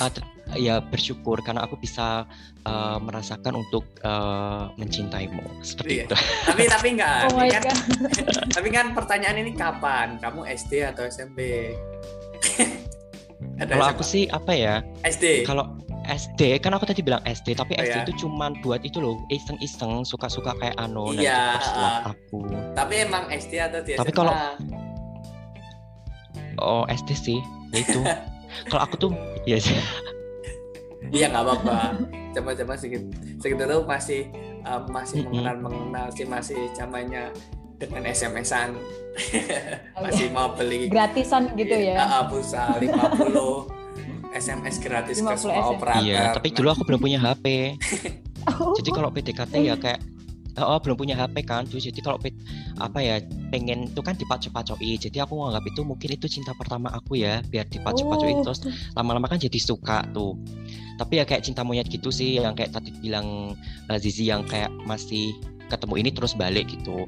uh, 0.00 0.10
ya 0.56 0.80
bersyukur 0.84 1.40
karena 1.40 1.64
aku 1.64 1.80
bisa 1.80 2.28
uh, 2.68 2.98
merasakan 3.00 3.64
untuk 3.64 3.84
uh, 4.04 4.68
mencintaimu 4.76 5.42
seperti 5.64 6.04
iya. 6.04 6.06
itu. 6.08 6.16
Tapi 6.48 6.62
tapi 6.68 6.88
enggak. 6.96 7.32
Oh 7.32 7.40
kan, 7.40 7.76
tapi 8.56 8.68
kan 8.68 8.86
pertanyaan 8.92 9.40
ini 9.40 9.56
kapan? 9.56 10.20
Kamu 10.20 10.44
SD 10.44 10.84
atau 10.84 11.08
SMP? 11.08 11.72
kalau 13.70 13.86
aku 13.86 14.02
sih 14.02 14.26
apa 14.32 14.52
ya 14.52 14.74
SD 15.06 15.46
kalau 15.46 15.78
SD 16.04 16.60
kan 16.60 16.76
aku 16.76 16.84
tadi 16.84 17.00
bilang 17.00 17.22
SD 17.24 17.56
tapi 17.56 17.76
oh, 17.78 17.84
SD 17.84 17.96
ya? 17.96 18.04
itu 18.04 18.26
cuman 18.26 18.56
buat 18.60 18.84
itu 18.84 19.00
loh 19.00 19.16
iseng-iseng 19.32 20.04
suka-suka 20.04 20.52
kayak 20.60 20.76
anu 20.76 21.16
iya 21.16 21.56
uh, 21.56 22.12
aku 22.12 22.44
tapi 22.76 23.08
emang 23.08 23.24
SD 23.32 23.56
atau 23.62 23.80
di 23.80 23.96
tapi 23.96 24.12
kalau 24.12 24.32
oh 26.60 26.84
SD 26.90 27.10
sih 27.16 27.40
ya 27.74 27.78
itu. 27.82 28.00
Kalau 28.70 28.82
aku 28.86 28.94
tuh 28.96 29.10
ya 29.48 29.58
sih. 29.58 29.74
Iya 31.10 31.30
nggak 31.30 31.42
apa-apa. 31.42 31.78
Coba-coba 32.34 32.74
sedikit 32.78 33.02
sedikit 33.42 33.66
itu 33.66 33.78
masih 33.86 34.20
uh, 34.64 34.82
masih 34.88 35.22
mm 35.22 35.26
-hmm. 35.26 35.34
mengenal 35.34 35.56
mengenal 35.60 36.06
sih 36.14 36.26
masih 36.26 36.60
zamannya 36.74 37.30
dengan 37.74 38.02
SMS-an 38.06 38.78
oh, 39.98 40.00
masih 40.06 40.30
iya. 40.30 40.34
mau 40.34 40.48
beli 40.54 40.88
gratisan 40.88 41.52
gitu 41.58 41.74
ya? 41.74 41.98
Uh, 42.00 42.24
pulsa 42.30 42.78
50 42.78 44.34
SMS 44.34 44.76
gratis 44.82 45.18
ke 45.22 45.34
semua 45.38 45.74
operator. 45.74 46.02
Iya 46.02 46.32
tapi 46.34 46.54
dulu 46.54 46.68
aku 46.74 46.82
belum 46.86 47.00
punya 47.02 47.18
HP 47.22 47.76
oh. 48.50 48.74
jadi 48.78 48.90
kalau 48.94 49.10
PDKT 49.10 49.54
ya 49.62 49.74
kayak 49.78 50.00
oh, 50.62 50.78
belum 50.78 50.94
punya 50.94 51.18
HP 51.18 51.42
kan 51.42 51.66
tuh 51.66 51.82
jadi 51.82 51.98
kalau 51.98 52.22
apa 52.78 52.98
ya 53.02 53.18
pengen 53.50 53.90
itu 53.90 54.00
kan 54.02 54.14
dipacok-pacoki 54.14 54.98
jadi 54.98 55.26
aku 55.26 55.34
nganggap 55.34 55.64
itu 55.66 55.80
mungkin 55.82 56.08
itu 56.14 56.26
cinta 56.30 56.54
pertama 56.54 56.94
aku 56.94 57.18
ya 57.18 57.42
biar 57.50 57.66
dipacok-pacoki 57.66 58.34
oh. 58.38 58.42
terus 58.46 58.60
lama-lama 58.94 59.26
kan 59.26 59.42
jadi 59.42 59.58
suka 59.58 60.06
tuh. 60.14 60.38
Tapi 60.94 61.18
ya 61.18 61.24
kayak 61.26 61.42
cinta 61.42 61.66
monyet 61.66 61.90
gitu 61.90 62.14
sih 62.14 62.38
yang 62.38 62.54
kayak 62.54 62.70
tadi 62.70 62.94
bilang 63.02 63.58
uh, 63.90 63.98
Zizi 63.98 64.30
yang 64.30 64.46
kayak 64.46 64.70
masih 64.86 65.34
ketemu 65.66 66.06
ini 66.06 66.10
terus 66.14 66.38
balik 66.38 66.70
gitu. 66.70 67.02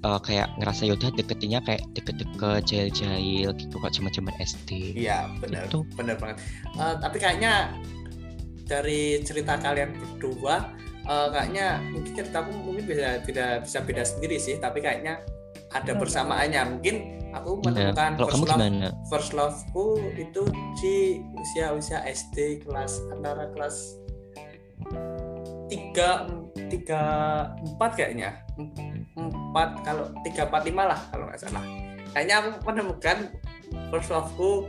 Uh, 0.00 0.16
kayak 0.16 0.48
ngerasa 0.56 0.88
yaudah 0.88 1.12
deketinnya 1.12 1.60
kayak 1.60 1.84
deket-deket 1.92 2.64
jail-jail 2.64 3.52
gitu 3.52 3.76
kok 3.76 3.92
cuma-cuma 3.92 4.32
SD 4.40 4.96
iya 4.96 5.28
benar 5.44 5.68
gitu. 5.68 5.84
benar 5.92 6.16
banget. 6.16 6.40
Uh, 6.72 6.96
tapi 6.96 7.20
kayaknya 7.20 7.76
dari 8.64 9.20
cerita 9.20 9.60
kalian 9.60 9.92
berdua 9.92 10.72
uh, 11.10 11.28
kayaknya 11.34 11.82
mungkin 11.90 12.12
ceritaku 12.14 12.50
mungkin 12.54 12.84
bisa 12.86 13.18
tidak 13.26 13.66
bisa 13.66 13.78
beda 13.82 14.02
sendiri 14.06 14.36
sih 14.38 14.54
tapi 14.62 14.78
kayaknya 14.78 15.18
ada 15.74 15.92
persamaannya 15.98 16.62
mungkin 16.78 16.94
aku 17.34 17.62
iya, 17.62 17.94
menemukan 17.94 18.10
ya, 18.14 18.18
first 18.18 18.42
love 18.42 18.58
gimana? 18.58 18.88
first 19.10 19.30
loveku 19.34 19.86
itu 20.18 20.42
di 20.78 20.96
usia 21.34 21.66
usia 21.74 21.98
SD 22.06 22.66
kelas 22.66 23.02
antara 23.14 23.50
kelas 23.54 23.76
tiga 25.70 26.26
tiga 26.70 27.02
empat 27.62 27.90
kayaknya. 27.94 28.30
Empat 29.14 29.82
kalau 29.86 30.10
tiga 30.26 30.46
empat 30.50 30.62
lima 30.66 30.90
lah 30.90 31.00
kalau 31.14 31.30
nggak 31.30 31.40
salah. 31.40 31.64
Kayaknya 32.10 32.34
aku 32.42 32.48
menemukan 32.66 33.18
first 33.94 34.10
loveku 34.10 34.66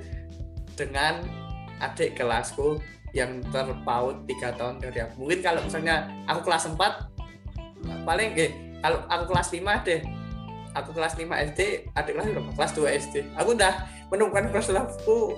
dengan 0.77 1.25
adik 1.81 2.13
kelasku 2.13 2.77
yang 3.11 3.43
terpaut 3.51 4.23
tiga 4.27 4.55
tahun 4.55 4.79
dari 4.79 5.03
aku. 5.03 5.27
Mungkin 5.27 5.39
kalau 5.43 5.61
misalnya 5.63 6.07
aku 6.27 6.47
kelas 6.47 6.71
4 6.71 6.79
paling 8.07 8.29
eh, 8.39 8.51
kalau 8.79 9.03
aku 9.07 9.23
kelas 9.31 9.49
5 9.51 9.87
deh. 9.87 10.01
Aku 10.71 10.95
kelas 10.95 11.19
5 11.19 11.27
SD 11.51 11.91
adik 11.99 12.15
kelas 12.15 12.31
berapa? 12.31 12.51
Kelas 12.55 12.71
2 12.79 12.99
SD 13.03 13.15
aku 13.35 13.59
udah 13.59 13.73
menemukan 14.07 14.47
first 14.55 14.71
love-ku 14.71 15.35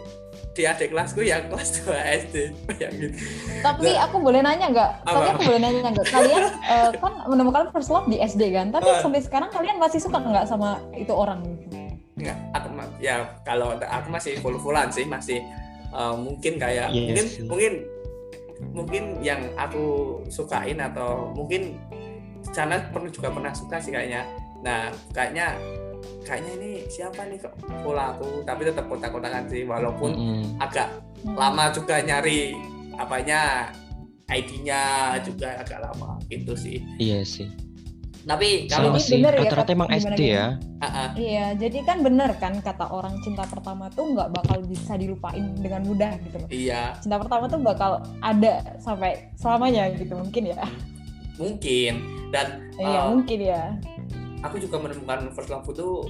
di 0.54 0.70
adik 0.70 0.94
kelasku 0.94 1.26
yang 1.26 1.50
kelas 1.50 1.82
2 1.82 2.22
SD 2.30 2.36
gitu. 2.78 3.08
tapi 3.66 3.90
nah, 3.90 4.06
aku 4.06 4.22
boleh 4.22 4.46
nanya 4.46 4.70
nggak? 4.70 4.92
Tapi 5.02 5.26
aku 5.34 5.42
boleh 5.50 5.60
nanya 5.62 5.80
nggak? 5.90 6.08
Kalian 6.14 6.44
uh, 6.62 6.90
kan 6.94 7.14
menemukan 7.26 7.74
first 7.74 7.90
love 7.90 8.06
di 8.06 8.22
SD 8.22 8.54
kan? 8.54 8.70
Tapi 8.70 8.86
uh, 8.86 9.02
sampai 9.02 9.22
sekarang 9.26 9.50
kalian 9.50 9.82
masih 9.82 9.98
suka 9.98 10.22
nggak 10.22 10.46
sama 10.46 10.78
itu 10.94 11.10
orang? 11.10 11.42
Enggak, 12.14 12.38
aku 12.54 12.70
ya 13.02 13.26
kalau 13.42 13.74
aku 13.82 14.08
masih 14.14 14.38
full-fullan 14.42 14.94
sih 14.94 15.10
masih 15.10 15.42
uh, 15.94 16.16
mungkin 16.18 16.58
kayak 16.58 16.90
yes. 16.92 17.06
mungkin 17.06 17.26
mungkin 17.48 17.74
mungkin 18.74 19.04
yang 19.22 19.42
aku 19.56 20.20
sukain 20.28 20.80
atau 20.80 21.32
mungkin 21.36 21.78
sana 22.54 22.80
pernah 22.92 23.12
juga 23.12 23.32
pernah 23.32 23.54
suka 23.56 23.80
sih 23.80 23.92
kayaknya 23.94 24.28
nah 24.64 24.92
kayaknya 25.12 25.56
kayaknya 26.24 26.52
ini 26.60 26.72
siapa 26.88 27.28
nih 27.28 27.40
kok 27.40 27.56
pola 27.84 28.16
aku 28.16 28.44
tapi 28.48 28.68
tetap 28.68 28.88
kotak-kotakan 28.88 29.48
sih 29.48 29.64
walaupun 29.68 30.12
mm 30.16 30.24
-hmm. 30.24 30.44
agak 30.64 30.90
lama 31.24 31.72
juga 31.72 32.00
nyari 32.04 32.56
apanya 32.96 33.72
ID-nya 34.32 35.16
juga 35.24 35.60
agak 35.60 35.80
lama 35.84 36.20
gitu 36.32 36.56
sih 36.56 36.80
iya 37.00 37.24
sih 37.24 37.48
tapi 38.24 38.72
kalau 38.72 38.96
ini 38.96 39.20
bener 39.20 39.34
ya 39.36 39.42
rata-rata 39.44 39.72
emang 39.76 39.90
SD 39.92 40.22
ya. 40.32 40.48
iya 41.20 41.46
jadi 41.60 41.84
kan 41.84 42.00
bener 42.00 42.32
kan 42.40 42.56
kata 42.64 42.88
orang 42.88 43.20
cinta 43.20 43.44
pertama 43.44 43.92
tuh 43.92 44.16
nggak 44.16 44.32
bakal 44.32 44.64
bisa 44.64 44.96
dilupain 44.96 45.52
dengan 45.60 45.84
mudah 45.84 46.16
gitu. 46.24 46.38
Loh 46.40 46.50
iya. 46.52 46.96
Cinta 47.04 47.20
pertama 47.20 47.52
tuh 47.52 47.60
bakal 47.60 48.00
ada 48.24 48.80
sampai 48.80 49.28
selamanya 49.36 49.92
gitu 49.96 50.16
mungkin 50.16 50.56
ya. 50.56 50.64
Mungkin. 51.36 51.94
Dan 52.32 52.72
iya 52.80 53.00
uh, 53.04 53.12
mungkin 53.12 53.40
ya. 53.44 53.64
aku 54.44 54.60
juga 54.60 54.76
menemukan 54.80 55.32
first 55.32 55.52
love 55.52 55.68
itu 55.68 56.04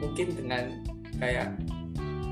mungkin 0.00 0.26
dengan 0.36 0.64
kayak 1.20 1.56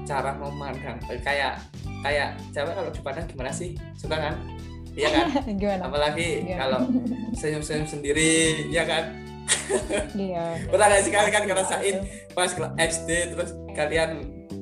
cara 0.06 0.36
memandang 0.36 1.00
kayak 1.24 1.60
kayak 2.04 2.38
cewek 2.52 2.72
kalau 2.72 2.90
dipandang 2.92 3.26
gimana 3.28 3.52
sih? 3.52 3.76
Suka 3.96 4.16
kan 4.16 4.34
Iya 4.96 5.08
kan? 5.12 5.26
Gimana? 5.60 5.82
Apalagi 5.86 6.28
Gimana? 6.42 6.58
kalau 6.64 6.80
senyum-senyum 7.36 7.86
sendiri, 7.86 8.64
ya 8.72 8.88
kan? 8.88 9.04
iya. 10.16 10.58
Pernah 10.66 10.86
gak 10.90 11.02
sih 11.04 11.12
kalian 11.12 11.32
kan 11.32 11.44
ngerasain 11.44 11.96
pas 12.32 12.50
SD 12.80 13.10
terus 13.36 13.54
kalian 13.76 14.10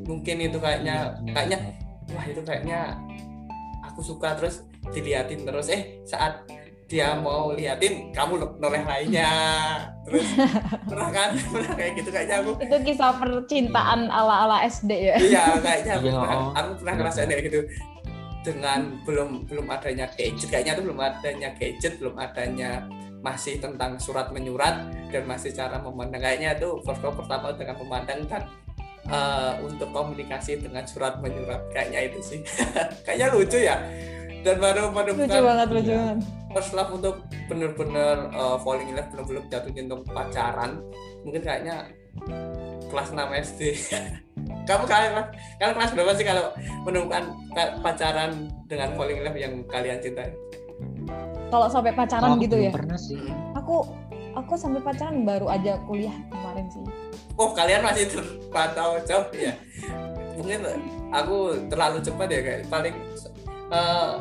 mungkin 0.05 0.37
itu 0.45 0.59
kayaknya 0.61 1.17
kayaknya 1.33 1.59
wah 2.13 2.25
itu 2.29 2.43
kayaknya 2.45 3.01
aku 3.81 4.05
suka 4.05 4.37
terus 4.37 4.67
diliatin 4.93 5.47
terus. 5.47 5.71
Eh 5.73 6.03
saat 6.05 6.45
dia 6.85 7.17
mau 7.17 7.55
liatin 7.57 8.13
kamu 8.13 8.61
noleh 8.61 8.83
lainnya. 8.85 9.33
Terus 10.05 10.29
pernah 10.85 11.09
kan? 11.09 11.33
Pernah 11.33 11.73
kayak 11.81 11.93
gitu 11.97 12.11
kayaknya 12.13 12.37
aku. 12.45 12.51
Itu 12.61 12.77
kisah 12.85 13.17
percintaan 13.17 14.13
ala 14.13 14.45
ala 14.45 14.57
SD 14.69 14.93
ya? 14.93 15.17
Iya 15.17 15.45
kayaknya 15.65 15.93
aku, 15.97 16.07
ya, 16.07 16.13
pernah, 16.13 16.53
aku 16.53 16.71
pernah 16.85 16.95
ngerasain 17.01 17.29
kayak 17.33 17.45
gitu 17.49 17.61
dengan 18.45 19.01
belum 19.03 19.49
belum 19.49 19.67
adanya 19.73 20.07
gadget. 20.13 20.53
Kayaknya 20.53 20.73
tuh 20.79 20.85
belum 20.87 21.01
adanya 21.01 21.49
gadget 21.57 21.95
belum 21.99 22.17
adanya 22.21 22.71
masih 23.25 23.57
tentang 23.57 23.97
surat 23.97 24.29
menyurat 24.31 24.85
dan 25.09 25.25
masih 25.25 25.57
cara 25.57 25.81
memandang. 25.81 26.21
Kayaknya 26.21 26.61
itu 26.61 26.69
first 26.85 27.01
love 27.01 27.17
pertama 27.17 27.57
dengan 27.57 27.77
memandang 27.81 28.21
dan 28.29 28.45
uh, 29.09 29.57
untuk 29.65 29.89
komunikasi 29.91 30.61
dengan 30.61 30.85
surat 30.85 31.19
menyurat 31.25 31.65
kayaknya 31.73 32.13
itu 32.13 32.21
sih. 32.21 32.41
Kayaknya 33.09 33.27
lucu 33.33 33.59
ya. 33.59 33.77
Dan 34.45 34.61
baru 34.61 34.93
menemukan 34.93 35.25
lucu 35.25 35.41
banget 35.41 35.69
lucu 35.73 35.89
ya, 35.89 35.97
banget. 36.05 36.19
First 36.53 36.73
love 36.77 36.93
untuk 36.93 37.17
benar-benar 37.49 38.29
uh, 38.37 38.61
falling 38.61 38.93
in 38.93 39.01
love 39.01 39.09
belum-belum 39.09 39.45
jatuh 39.49 39.73
cinta 39.73 39.97
pacaran. 40.13 40.85
Mungkin 41.25 41.41
kayaknya 41.41 41.89
kelas 42.93 43.11
6 43.11 43.25
SD 43.51 43.61
kamu 44.65 44.85
kalian 44.89 45.13
kalian 45.61 45.75
kelas 45.77 45.93
berapa 45.93 46.13
sih 46.17 46.27
kalau 46.27 46.45
menemukan 46.89 47.25
pacaran 47.85 48.49
dengan 48.69 48.97
falling 48.97 49.21
in 49.21 49.25
love 49.25 49.39
yang 49.39 49.55
kalian 49.69 49.99
cintai? 50.01 50.33
Kalau 51.53 51.67
sampai 51.71 51.93
pacaran 51.95 52.35
oh, 52.35 52.41
gitu 52.41 52.57
ya? 52.59 52.73
pernah 52.73 52.99
sih. 52.99 53.21
Aku 53.55 53.87
aku 54.35 54.53
sampai 54.59 54.83
pacaran 54.83 55.23
baru 55.23 55.53
aja 55.53 55.79
kuliah 55.87 56.15
kemarin 56.33 56.67
sih. 56.73 56.85
Oh 57.35 57.51
kalian 57.55 57.83
masih 57.83 58.11
terpantau 58.11 58.99
jauh 59.07 59.27
ya 59.35 59.55
mungkin 60.35 60.61
aku 61.15 61.39
terlalu 61.71 61.99
cepat 62.03 62.29
ya 62.31 62.41
kayak 62.43 62.61
paling 62.67 62.95
uh, 63.71 64.21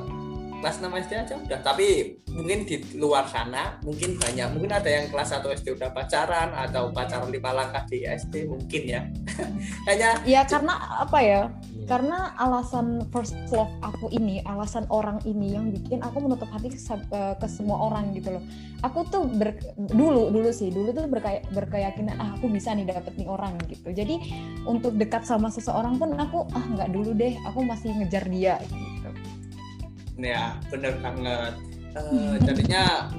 kelas 0.64 0.80
6 0.80 0.88
SD 1.04 1.12
aja 1.20 1.36
udah. 1.36 1.60
Tapi 1.60 1.88
mungkin 2.32 2.64
di 2.64 2.80
luar 2.96 3.28
sana 3.28 3.76
mungkin 3.84 4.16
banyak. 4.16 4.48
Mungkin 4.56 4.72
ada 4.72 4.88
yang 4.88 5.12
kelas 5.12 5.36
1 5.36 5.44
SD 5.60 5.76
udah 5.76 5.92
pacaran 5.92 6.56
atau 6.56 6.88
pacaran 6.96 7.28
lima 7.28 7.52
langkah 7.52 7.84
di 7.92 8.08
SD 8.08 8.48
mungkin 8.48 8.82
ya. 8.88 9.04
Kayaknya 9.86 10.12
ya 10.24 10.42
karena 10.48 10.74
apa 11.04 11.20
ya? 11.20 11.44
Hmm. 11.84 12.00
karena 12.00 12.32
alasan 12.40 13.04
first 13.12 13.36
love 13.52 13.68
aku 13.84 14.08
ini 14.16 14.40
alasan 14.48 14.88
orang 14.88 15.20
ini 15.28 15.52
yang 15.52 15.68
bikin 15.68 16.00
aku 16.00 16.24
menutup 16.24 16.48
hati 16.48 16.72
ke, 16.72 16.80
ke 17.12 17.48
semua 17.52 17.92
orang 17.92 18.16
gitu 18.16 18.40
loh. 18.40 18.44
Aku 18.88 19.04
tuh 19.12 19.28
ber, 19.28 19.60
dulu 19.76 20.32
dulu 20.32 20.48
sih 20.56 20.72
dulu 20.72 20.96
tuh 20.96 21.12
berkaya, 21.12 21.44
berkeyakinan 21.52 22.16
ah 22.24 22.40
aku 22.40 22.48
bisa 22.48 22.72
nih 22.72 22.88
dapet 22.88 23.20
nih 23.20 23.28
orang 23.28 23.60
gitu. 23.68 23.92
Jadi 23.92 24.16
untuk 24.64 24.96
dekat 24.96 25.28
sama 25.28 25.52
seseorang 25.52 26.00
pun 26.00 26.16
aku 26.16 26.48
ah 26.56 26.64
nggak 26.64 26.88
dulu 26.96 27.12
deh 27.12 27.36
aku 27.52 27.68
masih 27.68 27.92
ngejar 28.00 28.32
dia 28.32 28.64
gitu 28.64 28.93
ya 30.18 30.58
bener 30.70 30.94
banget. 31.02 31.54
Uh, 31.94 32.36
jadinya 32.42 33.10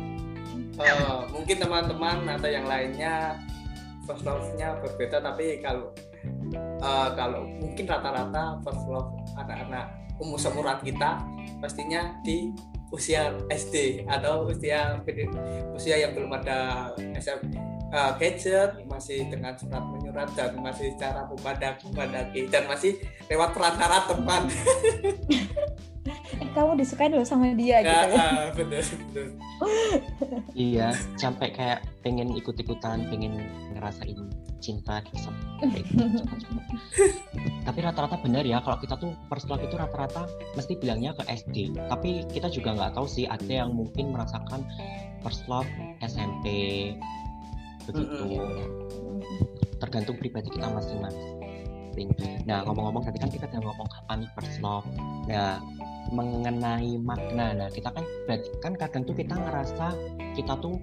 uh, 0.78 1.26
mungkin 1.30 1.56
teman-teman 1.62 2.26
atau 2.38 2.48
yang 2.50 2.66
lainnya 2.66 3.38
first 4.04 4.26
love-nya 4.26 4.76
berbeda 4.82 5.22
tapi 5.22 5.62
kalau 5.62 5.94
uh, 6.82 7.08
kalau 7.14 7.46
mungkin 7.62 7.86
rata-rata 7.88 8.60
first 8.66 8.84
love 8.90 9.10
anak-anak 9.38 9.90
umur 10.18 10.38
seumuran 10.38 10.78
kita 10.82 11.18
pastinya 11.58 12.14
di 12.22 12.54
usia 12.94 13.34
SD 13.50 14.06
atau 14.06 14.46
usia 14.46 15.02
usia 15.74 15.96
yang 15.98 16.14
belum 16.14 16.30
ada 16.30 16.90
SM, 17.18 17.42
uh, 17.90 18.14
gadget 18.22 18.70
masih 18.86 19.26
dengan 19.26 19.58
surat 19.58 19.82
menyurat 19.82 20.30
dan 20.38 20.54
masih 20.62 20.94
cara 20.94 21.26
memandang 21.26 21.74
memandang 21.90 22.30
dan 22.30 22.64
masih 22.70 22.94
lewat 23.26 23.50
perantara 23.50 24.06
teman 24.06 24.46
kamu 26.54 26.78
disukai 26.78 27.10
dulu 27.10 27.26
sama 27.26 27.50
dia 27.52 27.82
gitu. 27.82 27.90
Ya 27.90 28.16
ah, 28.16 28.48
betul 28.54 28.80
betul. 28.80 29.26
Iya 30.54 30.94
sampai 31.18 31.50
kayak 31.50 31.82
pengen 32.06 32.30
ikut-ikutan 32.34 33.10
pengen 33.10 33.42
ngerasain 33.74 34.16
cinta 34.62 35.02
sama 35.18 35.36
tapi 37.66 37.78
rata-rata 37.84 38.16
benar 38.22 38.46
ya 38.46 38.62
kalau 38.64 38.80
kita 38.80 38.96
tuh 38.96 39.12
first 39.28 39.50
love 39.50 39.60
itu 39.60 39.76
rata-rata 39.76 40.24
mesti 40.56 40.78
bilangnya 40.78 41.12
ke 41.18 41.26
SD 41.26 41.74
tapi 41.90 42.24
kita 42.32 42.48
juga 42.48 42.72
nggak 42.72 42.96
tahu 42.96 43.04
sih 43.04 43.28
ada 43.28 43.66
yang 43.66 43.74
mungkin 43.76 44.14
merasakan 44.14 44.64
first 45.20 45.44
love 45.50 45.68
SMP 46.00 46.46
begitu. 47.88 48.40
Tergantung 49.80 50.16
pribadi 50.16 50.48
kita 50.48 50.68
masing-masing. 50.72 52.08
Nah 52.48 52.64
ngomong-ngomong 52.66 53.04
tadi 53.06 53.18
kan 53.20 53.30
kita 53.30 53.46
udah 53.48 53.60
ngomong 53.60 53.88
kapan 53.88 54.18
first 54.36 54.58
love. 54.64 54.86
Nah 55.28 55.60
mengenai 56.12 56.98
makna. 57.00 57.54
Nah 57.56 57.68
kita 57.72 57.88
kan 57.94 58.04
kan 58.60 58.72
kadang 58.76 59.02
tuh 59.06 59.16
kita 59.16 59.36
ngerasa 59.36 59.96
kita 60.36 60.58
tuh 60.60 60.76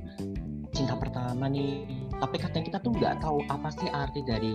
cinta 0.71 0.95
pertama 0.97 1.45
nih. 1.51 1.85
Tapi 2.17 2.37
kadang 2.37 2.63
kita 2.65 2.77
tuh 2.81 2.93
nggak 2.93 3.21
tahu 3.21 3.41
apa 3.49 3.69
sih 3.73 3.89
arti 3.89 4.21
dari 4.21 4.53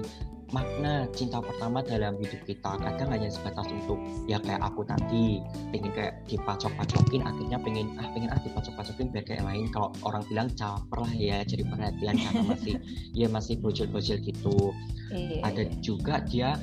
makna 0.55 1.11
cinta 1.11 1.43
pertama 1.43 1.83
dalam 1.83 2.15
hidup 2.23 2.39
kita. 2.47 2.79
Kadang 2.79 3.09
hanya 3.11 3.27
sebatas 3.27 3.67
untuk 3.67 3.99
ya 4.31 4.39
kayak 4.39 4.63
aku 4.63 4.87
tadi 4.87 5.43
pengen 5.75 5.91
kayak 5.91 6.23
dipacok-pacokin 6.31 7.23
akhirnya 7.27 7.59
pengen 7.59 7.87
ah 7.99 8.07
pengen 8.15 8.31
ah 8.31 8.39
dipacok-pacokin 8.39 9.11
biar 9.11 9.25
kayak 9.27 9.43
lain. 9.43 9.67
Kalau 9.75 9.91
orang 10.07 10.23
bilang 10.31 10.49
caper 10.55 10.99
lah 11.03 11.15
ya 11.15 11.43
jadi 11.43 11.67
perhatian 11.67 12.15
karena 12.15 12.43
masih 12.47 12.75
ya 13.15 13.27
masih 13.27 13.55
bocil-bocil 13.59 14.23
gitu. 14.23 14.71
Iya, 15.11 15.43
ada 15.43 15.63
iya. 15.67 15.75
juga 15.83 16.23
dia 16.27 16.59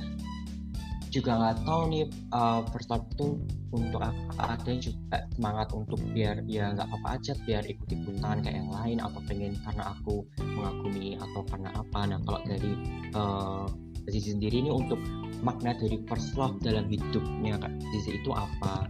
juga 1.13 1.38
nggak 1.38 1.70
tahu 1.70 1.82
nih 1.93 2.05
uh, 2.34 2.65
first 2.74 2.89
itu 2.89 3.38
untuk 3.70 4.01
apa 4.01 4.58
ada 4.58 4.72
juga 4.82 5.22
semangat 5.38 5.70
untuk 5.70 6.01
biar 6.10 6.41
ya 6.50 6.74
nggak 6.74 6.89
apa-apa 6.89 7.22
aja 7.22 7.38
biar 7.46 7.62
ikut 7.70 7.86
ikutan 7.86 8.41
kayak 8.41 8.58
yang 8.65 8.72
lain 8.74 8.98
atau 8.98 9.22
pengen 9.29 9.53
karena 9.62 9.93
aku 9.93 10.25
mengagumi 10.41 11.13
atau 11.22 11.41
karena 11.46 11.70
apa. 11.77 12.00
Nah 12.10 12.20
kalau 12.25 12.41
dari 12.50 12.74
uh, 13.13 13.70
Zizi 14.10 14.36
sendiri 14.36 14.65
ini 14.65 14.74
untuk 14.74 14.98
makna 15.46 15.77
dari 15.77 16.01
first 16.10 16.34
love 16.34 16.58
dalam 16.65 16.89
hidupnya 16.89 17.62
kak 17.62 17.74
Zizi 17.93 18.17
itu 18.17 18.34
apa? 18.34 18.89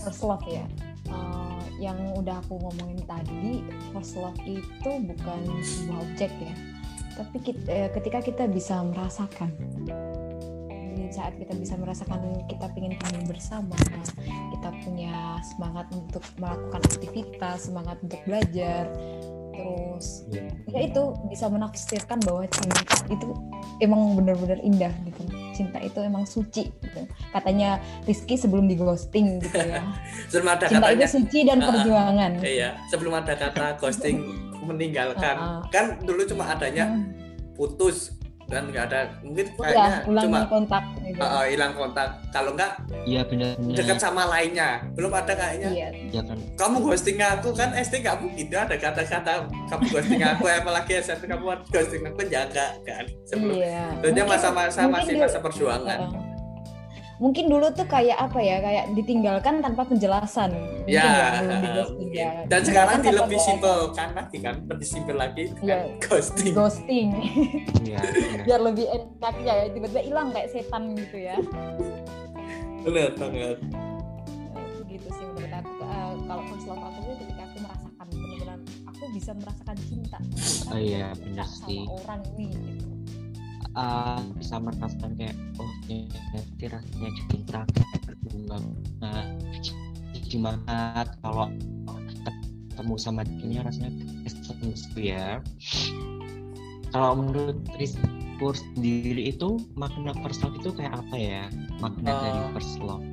First 0.00 0.24
love 0.24 0.42
ya? 0.48 0.64
Uh, 1.12 1.60
yang 1.76 1.96
udah 2.16 2.40
aku 2.40 2.56
ngomongin 2.56 3.04
tadi 3.04 3.60
first 3.92 4.16
love 4.16 4.36
itu 4.48 4.90
bukan 5.04 5.40
sebuah 5.60 5.98
objek 6.08 6.32
ya. 6.40 6.54
Tapi 7.20 7.36
kita, 7.44 7.92
ketika 8.00 8.18
kita 8.24 8.44
bisa 8.48 8.80
merasakan 8.80 9.52
saat 11.08 11.32
kita 11.40 11.56
bisa 11.56 11.74
merasakan 11.80 12.20
kita 12.46 12.68
ingin 12.76 12.94
kami 13.00 13.24
bersama 13.24 13.76
kita 14.52 14.68
punya 14.84 15.40
semangat 15.40 15.86
untuk 15.96 16.22
melakukan 16.36 16.82
aktivitas 16.84 17.72
semangat 17.72 17.96
untuk 18.04 18.20
belajar 18.28 18.84
terus 19.60 20.24
yeah. 20.32 20.52
ya 20.72 20.80
itu 20.88 21.02
bisa 21.28 21.48
menafsirkan 21.48 22.18
bahwa 22.24 22.44
cinta 22.48 22.80
itu 23.12 23.28
emang 23.84 24.16
benar-benar 24.16 24.60
indah 24.64 24.92
gitu 25.04 25.22
cinta 25.52 25.78
itu 25.82 26.00
emang 26.00 26.24
suci 26.24 26.72
gitu. 26.72 27.00
katanya 27.36 27.76
Rizky 28.08 28.40
sebelum 28.40 28.64
di 28.64 28.76
ghosting 28.78 29.42
gitu 29.44 29.56
ya 29.60 29.84
sebelum 30.32 30.48
ada 30.56 30.64
cinta 30.68 30.88
katanya, 30.88 31.06
itu 31.06 31.16
suci 31.20 31.38
dan 31.44 31.58
uh, 31.60 31.66
perjuangan 31.68 32.30
iya 32.40 32.70
sebelum 32.88 33.12
ada 33.16 33.34
kata 33.36 33.76
ghosting 33.76 34.24
meninggalkan 34.64 35.36
uh, 35.36 35.60
uh. 35.60 35.62
kan 35.68 36.00
dulu 36.00 36.24
cuma 36.24 36.48
adanya 36.52 36.88
hmm. 36.88 37.04
putus 37.56 38.19
dan 38.50 38.66
nggak 38.66 38.84
ada 38.90 39.00
mungkin 39.22 39.46
kayaknya 39.54 40.02
ulang 40.10 40.24
cuma 40.26 40.40
kontak 40.50 40.82
gitu. 41.06 41.22
uh, 41.22 41.44
hilang 41.46 41.72
kontak. 41.78 42.08
Kalau 42.34 42.50
nggak 42.58 42.72
iya 43.06 43.22
benar 43.22 43.54
dekat 43.56 43.98
sama 44.02 44.26
lainnya. 44.26 44.82
Belum 44.98 45.14
ada 45.14 45.32
kayaknya. 45.32 45.70
Iya. 45.70 45.88
ya 46.10 46.22
kan. 46.26 46.38
Kamu 46.58 46.76
ghosting 46.82 47.22
aku 47.22 47.54
kan 47.54 47.70
SD 47.78 48.02
nggak 48.02 48.16
mungkin 48.18 48.46
ada 48.50 48.74
kata-kata 48.74 49.46
kamu 49.70 49.84
ghosting 49.94 50.22
aku 50.26 50.44
apalagi 50.60 50.92
SMP 50.98 51.30
kamu 51.30 51.62
ghosting 51.70 52.02
aku 52.02 52.20
jaga 52.26 52.74
kan? 52.82 53.06
Sebelum 53.30 53.54
iya. 53.54 54.26
masa-masa 54.26 54.90
masih 54.90 55.14
masa 55.22 55.38
perjuangan. 55.38 56.10
Uh, 56.10 56.29
mungkin 57.20 57.52
dulu 57.52 57.68
tuh 57.76 57.84
kayak 57.84 58.16
apa 58.16 58.40
ya 58.40 58.56
kayak 58.64 58.84
ditinggalkan 58.96 59.60
tanpa 59.60 59.84
penjelasan. 59.84 60.56
Ya, 60.88 61.36
ya, 61.44 61.84
ya. 62.10 62.30
dan 62.48 62.60
sekarang 62.64 63.04
di 63.04 63.12
lebih 63.12 63.38
simpel 63.38 63.92
kan 63.92 64.16
lagi 64.16 64.40
kan 64.40 64.56
lebih 64.64 64.86
simpel 64.88 65.16
lagi 65.20 65.52
ya, 65.60 65.84
ghosting. 66.00 66.56
Ghosting. 66.56 67.08
Ya, 67.84 68.00
ya. 68.00 68.42
biar 68.48 68.60
lebih 68.64 68.88
enak 68.88 69.34
ya 69.44 69.68
tiba-tiba 69.68 70.00
hilang 70.00 70.28
kayak 70.32 70.48
setan 70.48 70.96
gitu 70.96 71.16
ya. 71.20 71.36
Benar 72.88 73.12
banget. 73.20 73.56
Gitu 74.88 75.08
sih 75.12 75.24
menurut 75.28 75.52
aku. 75.52 75.72
Uh, 75.84 76.12
kalau 76.24 76.42
love 76.48 76.84
aku 76.88 76.98
tuh 77.04 77.14
ketika 77.20 77.42
aku 77.44 77.56
merasakan 77.60 78.06
benar-benar 78.08 78.58
aku 78.88 79.02
bisa 79.16 79.30
merasakan 79.32 79.76
cinta 79.88 80.18
oh 80.70 80.78
iya 80.78 81.08
benar 81.16 81.48
sih. 81.48 81.82
orang 81.88 82.22
ini 82.36 82.52
gitu 82.52 82.89
uh, 83.76 84.20
bisa 84.36 84.56
merasakan 84.58 85.14
kayak 85.18 85.36
oh 85.60 85.70
nanti 85.88 86.64
rasanya 86.66 87.10
cinta. 87.28 87.60
Berbunga 88.06 88.58
nah, 89.02 89.26
gimana 90.30 91.06
kalau 91.22 91.50
ketemu 92.70 92.94
sama 92.96 93.22
ini 93.26 93.60
rasanya 93.60 93.90
esensi 94.24 95.12
ya. 95.12 95.38
Kalau 96.90 97.22
menurut 97.22 97.60
Rizkur 97.78 98.54
sendiri 98.56 99.30
itu 99.30 99.62
makna 99.78 100.10
first 100.26 100.42
love 100.42 100.58
itu 100.58 100.74
kayak 100.74 100.96
apa 100.96 101.16
ya? 101.16 101.44
Makna 101.78 102.10
uh, 102.10 102.18
dari 102.18 102.40
first 102.56 102.78
love? 102.82 103.04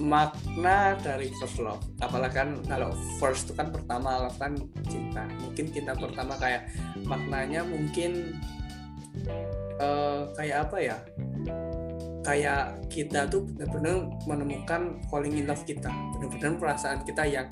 makna 0.00 0.96
dari 1.04 1.28
first 1.36 1.60
love. 1.60 1.84
Apalagi 2.00 2.40
kan 2.40 2.50
kalau 2.64 2.96
first 3.20 3.50
itu 3.50 3.52
kan 3.52 3.68
pertama 3.68 4.26
love 4.26 4.38
kan 4.40 4.56
cinta. 4.88 5.28
Mungkin 5.44 5.66
cinta 5.70 5.92
pertama 5.92 6.34
kayak 6.40 6.72
maknanya 7.04 7.62
mungkin 7.68 8.40
uh, 9.80 10.28
kayak 10.36 10.68
apa 10.68 10.76
ya? 10.78 10.96
Kayak 12.20 12.84
kita 12.92 13.24
tuh 13.32 13.48
benar-benar 13.48 14.06
menemukan 14.28 15.00
falling 15.08 15.40
in 15.40 15.48
love 15.48 15.64
kita. 15.64 15.88
Benar-benar 16.16 16.60
perasaan 16.60 17.00
kita 17.08 17.24
yang 17.24 17.48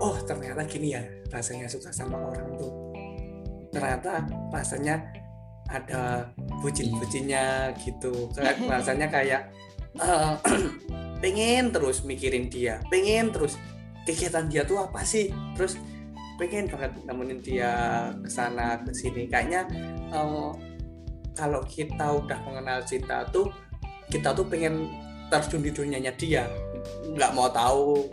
oh 0.00 0.16
ternyata 0.24 0.64
gini 0.64 0.96
ya 0.96 1.02
rasanya 1.30 1.70
suka 1.70 1.94
sama 1.94 2.18
orang 2.18 2.50
tuh. 2.58 2.72
Ternyata 3.72 4.26
rasanya 4.52 5.00
ada 5.72 6.28
bucin-bucinnya 6.60 7.72
gitu. 7.80 8.28
Rasanya 8.72 9.08
kayak 9.08 9.48
uh, 9.96 10.36
pengen 11.24 11.72
terus 11.72 12.02
mikirin 12.04 12.50
dia 12.50 12.82
pengen 12.90 13.30
terus 13.30 13.56
kegiatan 14.04 14.50
dia 14.52 14.68
tuh 14.68 14.84
apa 14.84 15.00
sih? 15.00 15.32
Terus 15.56 15.80
pengen 16.36 16.68
banget 16.68 16.92
nemenin 17.06 17.40
dia 17.40 17.72
ke 18.20 18.28
sana 18.28 18.76
ke 18.84 18.92
sini. 18.92 19.30
Kayaknya 19.30 19.64
uh, 20.12 20.52
kalau 21.32 21.60
kita 21.64 22.20
udah 22.22 22.38
mengenal 22.44 22.84
cinta 22.84 23.24
tuh 23.32 23.48
kita 24.12 24.36
tuh 24.36 24.44
pengen 24.44 24.92
terjun 25.32 25.64
di 25.64 25.72
dunianya 25.72 26.12
dia 26.20 26.44
nggak 27.16 27.32
mau 27.32 27.48
tahu 27.48 28.04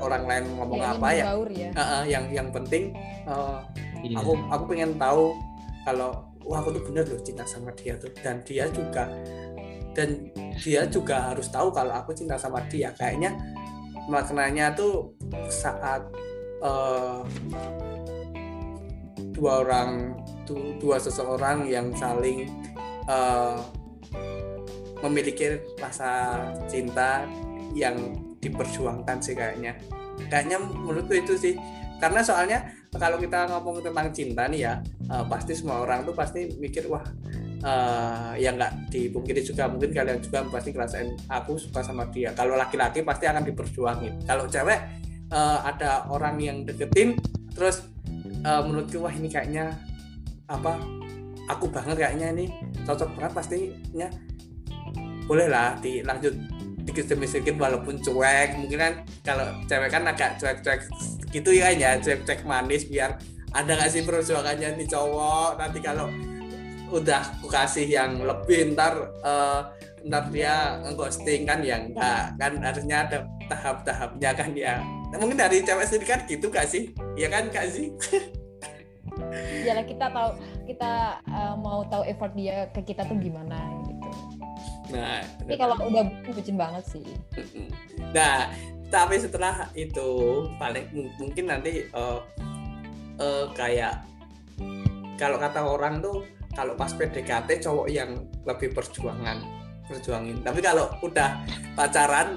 orang 0.00 0.24
lain 0.24 0.44
ngomong 0.56 0.80
ya, 0.80 0.90
apa 0.96 1.08
ya, 1.12 1.24
ya. 1.52 1.70
Uh, 1.76 1.80
uh, 1.80 2.02
yang 2.08 2.24
yang 2.32 2.48
penting 2.48 2.96
uh, 3.28 3.60
iya. 4.00 4.16
aku 4.16 4.32
aku 4.48 4.64
pengen 4.72 4.96
tahu 4.96 5.36
kalau 5.84 6.24
wah 6.48 6.64
aku 6.64 6.72
tuh 6.72 6.82
bener 6.88 7.04
loh 7.04 7.20
cinta 7.20 7.44
sama 7.44 7.70
dia 7.76 7.98
tuh 8.00 8.08
dan 8.24 8.40
dia 8.46 8.64
juga 8.72 9.10
dan 9.92 10.32
dia 10.56 10.88
juga 10.88 11.32
harus 11.32 11.52
tahu 11.52 11.68
kalau 11.68 11.92
aku 11.92 12.16
cinta 12.16 12.40
sama 12.40 12.64
dia 12.72 12.96
kayaknya 12.96 13.36
maknanya 14.08 14.72
tuh 14.72 15.12
saat 15.52 16.02
uh, 16.64 17.20
dua 19.36 19.52
orang 19.66 20.16
dua 20.48 20.96
seseorang 20.98 21.66
yang 21.70 21.94
saling 21.94 22.50
uh, 23.06 23.58
memiliki 25.02 25.58
rasa 25.82 26.38
cinta 26.70 27.26
yang 27.74 28.16
diperjuangkan 28.38 29.18
sih 29.22 29.34
kayaknya. 29.34 29.74
Kayaknya 30.30 30.58
menurutku 30.62 31.14
itu 31.14 31.34
sih. 31.34 31.54
Karena 31.98 32.18
soalnya 32.18 32.66
kalau 32.98 33.16
kita 33.18 33.46
ngomong 33.46 33.78
tentang 33.78 34.10
cinta 34.10 34.50
nih 34.50 34.60
ya 34.66 34.74
uh, 35.06 35.22
pasti 35.30 35.54
semua 35.54 35.86
orang 35.86 36.02
tuh 36.02 36.14
pasti 36.18 36.50
mikir 36.58 36.90
wah 36.90 37.02
uh, 37.62 38.34
ya 38.34 38.50
nggak 38.54 38.90
dipungkiri 38.90 39.42
juga. 39.42 39.70
Mungkin 39.70 39.94
kalian 39.94 40.18
juga 40.18 40.42
pasti 40.50 40.74
ngerasain 40.74 41.08
aku 41.30 41.58
suka 41.58 41.82
sama 41.82 42.10
dia. 42.10 42.34
Kalau 42.34 42.58
laki-laki 42.58 43.06
pasti 43.06 43.30
akan 43.30 43.46
diperjuangin. 43.46 44.26
Kalau 44.26 44.50
cewek 44.50 44.78
uh, 45.30 45.58
ada 45.62 46.10
orang 46.10 46.42
yang 46.42 46.66
deketin 46.66 47.14
terus 47.54 47.86
uh, 48.42 48.62
menurutku 48.66 48.98
wah 48.98 49.14
ini 49.14 49.30
kayaknya 49.30 49.78
apa 50.52 50.76
aku 51.48 51.66
banget 51.72 51.96
kayaknya 51.96 52.28
ini 52.36 52.46
cocok 52.84 53.16
banget 53.16 53.32
pastinya 53.32 54.08
boleh 55.26 55.48
lah 55.48 55.78
dilanjut 55.80 56.34
dikit 56.82 57.06
demi 57.06 57.30
sedikit 57.30 57.56
walaupun 57.62 58.02
cuek. 58.02 58.58
Mungkin 58.58 58.78
kan 58.78 58.94
kalau 59.22 59.46
cewek 59.70 59.90
kan 59.90 60.02
agak 60.06 60.36
cuek-cuek 60.38 60.80
gitu 61.30 61.50
ya 61.54 61.70
ya 61.72 61.96
cuek-cuek 61.96 62.42
manis 62.44 62.84
biar 62.90 63.16
ada 63.54 63.70
nggak 63.78 63.90
sih 63.90 64.02
perjuangannya 64.02 64.76
nih 64.76 64.88
cowok? 64.90 65.62
Nanti 65.62 65.78
kalau 65.78 66.10
udah 66.92 67.22
aku 67.40 67.48
kasih 67.48 67.88
yang 67.88 68.20
lebih 68.20 68.76
ntar 68.76 68.92
uh, 69.24 69.72
ntar 70.04 70.28
dia 70.28 70.76
ghosting 70.92 71.48
kan 71.48 71.64
ya 71.64 71.80
enggak 71.80 72.36
kan 72.36 72.52
harusnya 72.60 73.08
ada 73.08 73.18
tahap-tahapnya 73.46 74.30
kan 74.34 74.50
ya. 74.52 74.82
Mungkin 75.14 75.38
dari 75.38 75.62
cewek 75.62 75.86
sendiri 75.86 76.06
kan 76.08 76.20
gitu 76.26 76.50
gak 76.50 76.66
sih? 76.66 76.90
Ya 77.14 77.28
kan 77.30 77.52
kak 77.52 77.68
sih 77.68 77.92
ya 79.62 79.80
kita 79.84 80.06
tahu 80.10 80.30
kita 80.66 81.22
uh, 81.28 81.54
mau 81.58 81.84
tahu 81.88 82.02
effort 82.08 82.32
dia 82.36 82.68
ke 82.72 82.80
kita 82.82 83.06
tuh 83.06 83.18
gimana 83.18 83.58
gitu. 83.88 84.10
Nah 84.92 85.20
tapi 85.40 85.54
kalau 85.56 85.76
udah 85.78 86.04
bucin 86.30 86.56
banget 86.56 86.84
sih. 86.86 87.06
Nah 88.12 88.50
tapi 88.92 89.16
setelah 89.16 89.72
itu 89.72 90.08
paling 90.60 90.84
mungkin 91.16 91.48
nanti 91.48 91.88
uh, 91.96 92.20
uh, 93.16 93.46
kayak 93.56 94.04
kalau 95.16 95.40
kata 95.40 95.60
orang 95.64 96.04
tuh 96.04 96.26
kalau 96.52 96.76
pas 96.76 96.92
PDKT 96.92 97.64
cowok 97.64 97.88
yang 97.88 98.28
lebih 98.44 98.76
perjuangan 98.76 99.40
perjuangin. 99.88 100.44
Tapi 100.44 100.60
kalau 100.60 100.92
udah 101.00 101.40
pacaran 101.72 102.36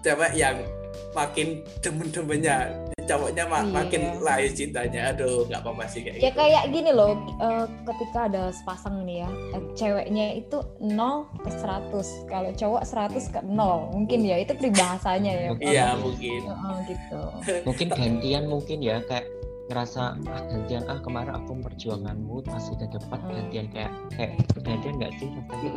cewek 0.00 0.32
yang 0.34 0.64
makin 1.12 1.60
demen-demennya 1.84 2.72
cowoknya 3.06 3.44
mak 3.48 3.62
iya. 3.66 3.72
makin 3.72 4.02
lahir 4.22 4.50
cintanya. 4.54 5.00
Aduh 5.14 5.44
nggak 5.48 5.60
apa-apa 5.62 5.84
sih 5.90 6.00
kayak 6.04 6.18
ya 6.18 6.30
gitu. 6.30 6.38
kayak 6.38 6.64
gini 6.70 6.90
loh 6.94 7.12
uh, 7.42 7.66
ketika 7.88 8.18
ada 8.30 8.42
sepasang 8.54 9.02
nih 9.04 9.26
ya 9.26 9.30
uh, 9.56 9.62
ceweknya 9.74 10.26
itu 10.38 10.58
0 10.80 11.42
ke 11.42 11.50
100 11.50 12.30
kalau 12.30 12.50
cowok 12.54 12.82
100 12.86 13.34
ke 13.34 13.40
0 13.44 13.94
mungkin 13.94 14.20
ya 14.22 14.36
itu 14.38 14.52
peribahasanya 14.54 15.32
ya. 15.32 15.48
Iya 15.58 15.86
mungkin. 15.98 16.40
Uh, 16.48 16.78
gitu. 16.86 17.20
Mungkin 17.66 17.86
gantian 17.90 18.44
mungkin 18.46 18.78
ya 18.80 19.02
kayak 19.06 19.26
ngerasa 19.70 20.18
ah 20.28 20.42
gantian 20.52 20.84
ah 20.90 20.98
kemarin 21.00 21.32
aku 21.38 21.56
perjuanganmu 21.64 22.44
pas 22.44 22.66
udah 22.66 22.88
dapat 22.92 23.20
hmm. 23.22 23.30
gantian 23.32 23.66
kayak 23.72 23.92
kayak 24.12 24.32
gantian 24.60 24.94
nggak 25.00 25.12
sih? 25.16 25.28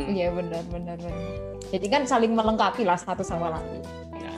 Iya 0.09 0.27
benar 0.35 0.63
benar 0.67 0.97
benar. 0.99 1.29
Jadi 1.69 1.85
kan 1.87 2.03
saling 2.03 2.33
melengkapi 2.35 2.83
lah 2.83 2.99
satu 2.99 3.23
sama 3.23 3.55
lain. 3.55 3.81
Ya. 4.19 4.33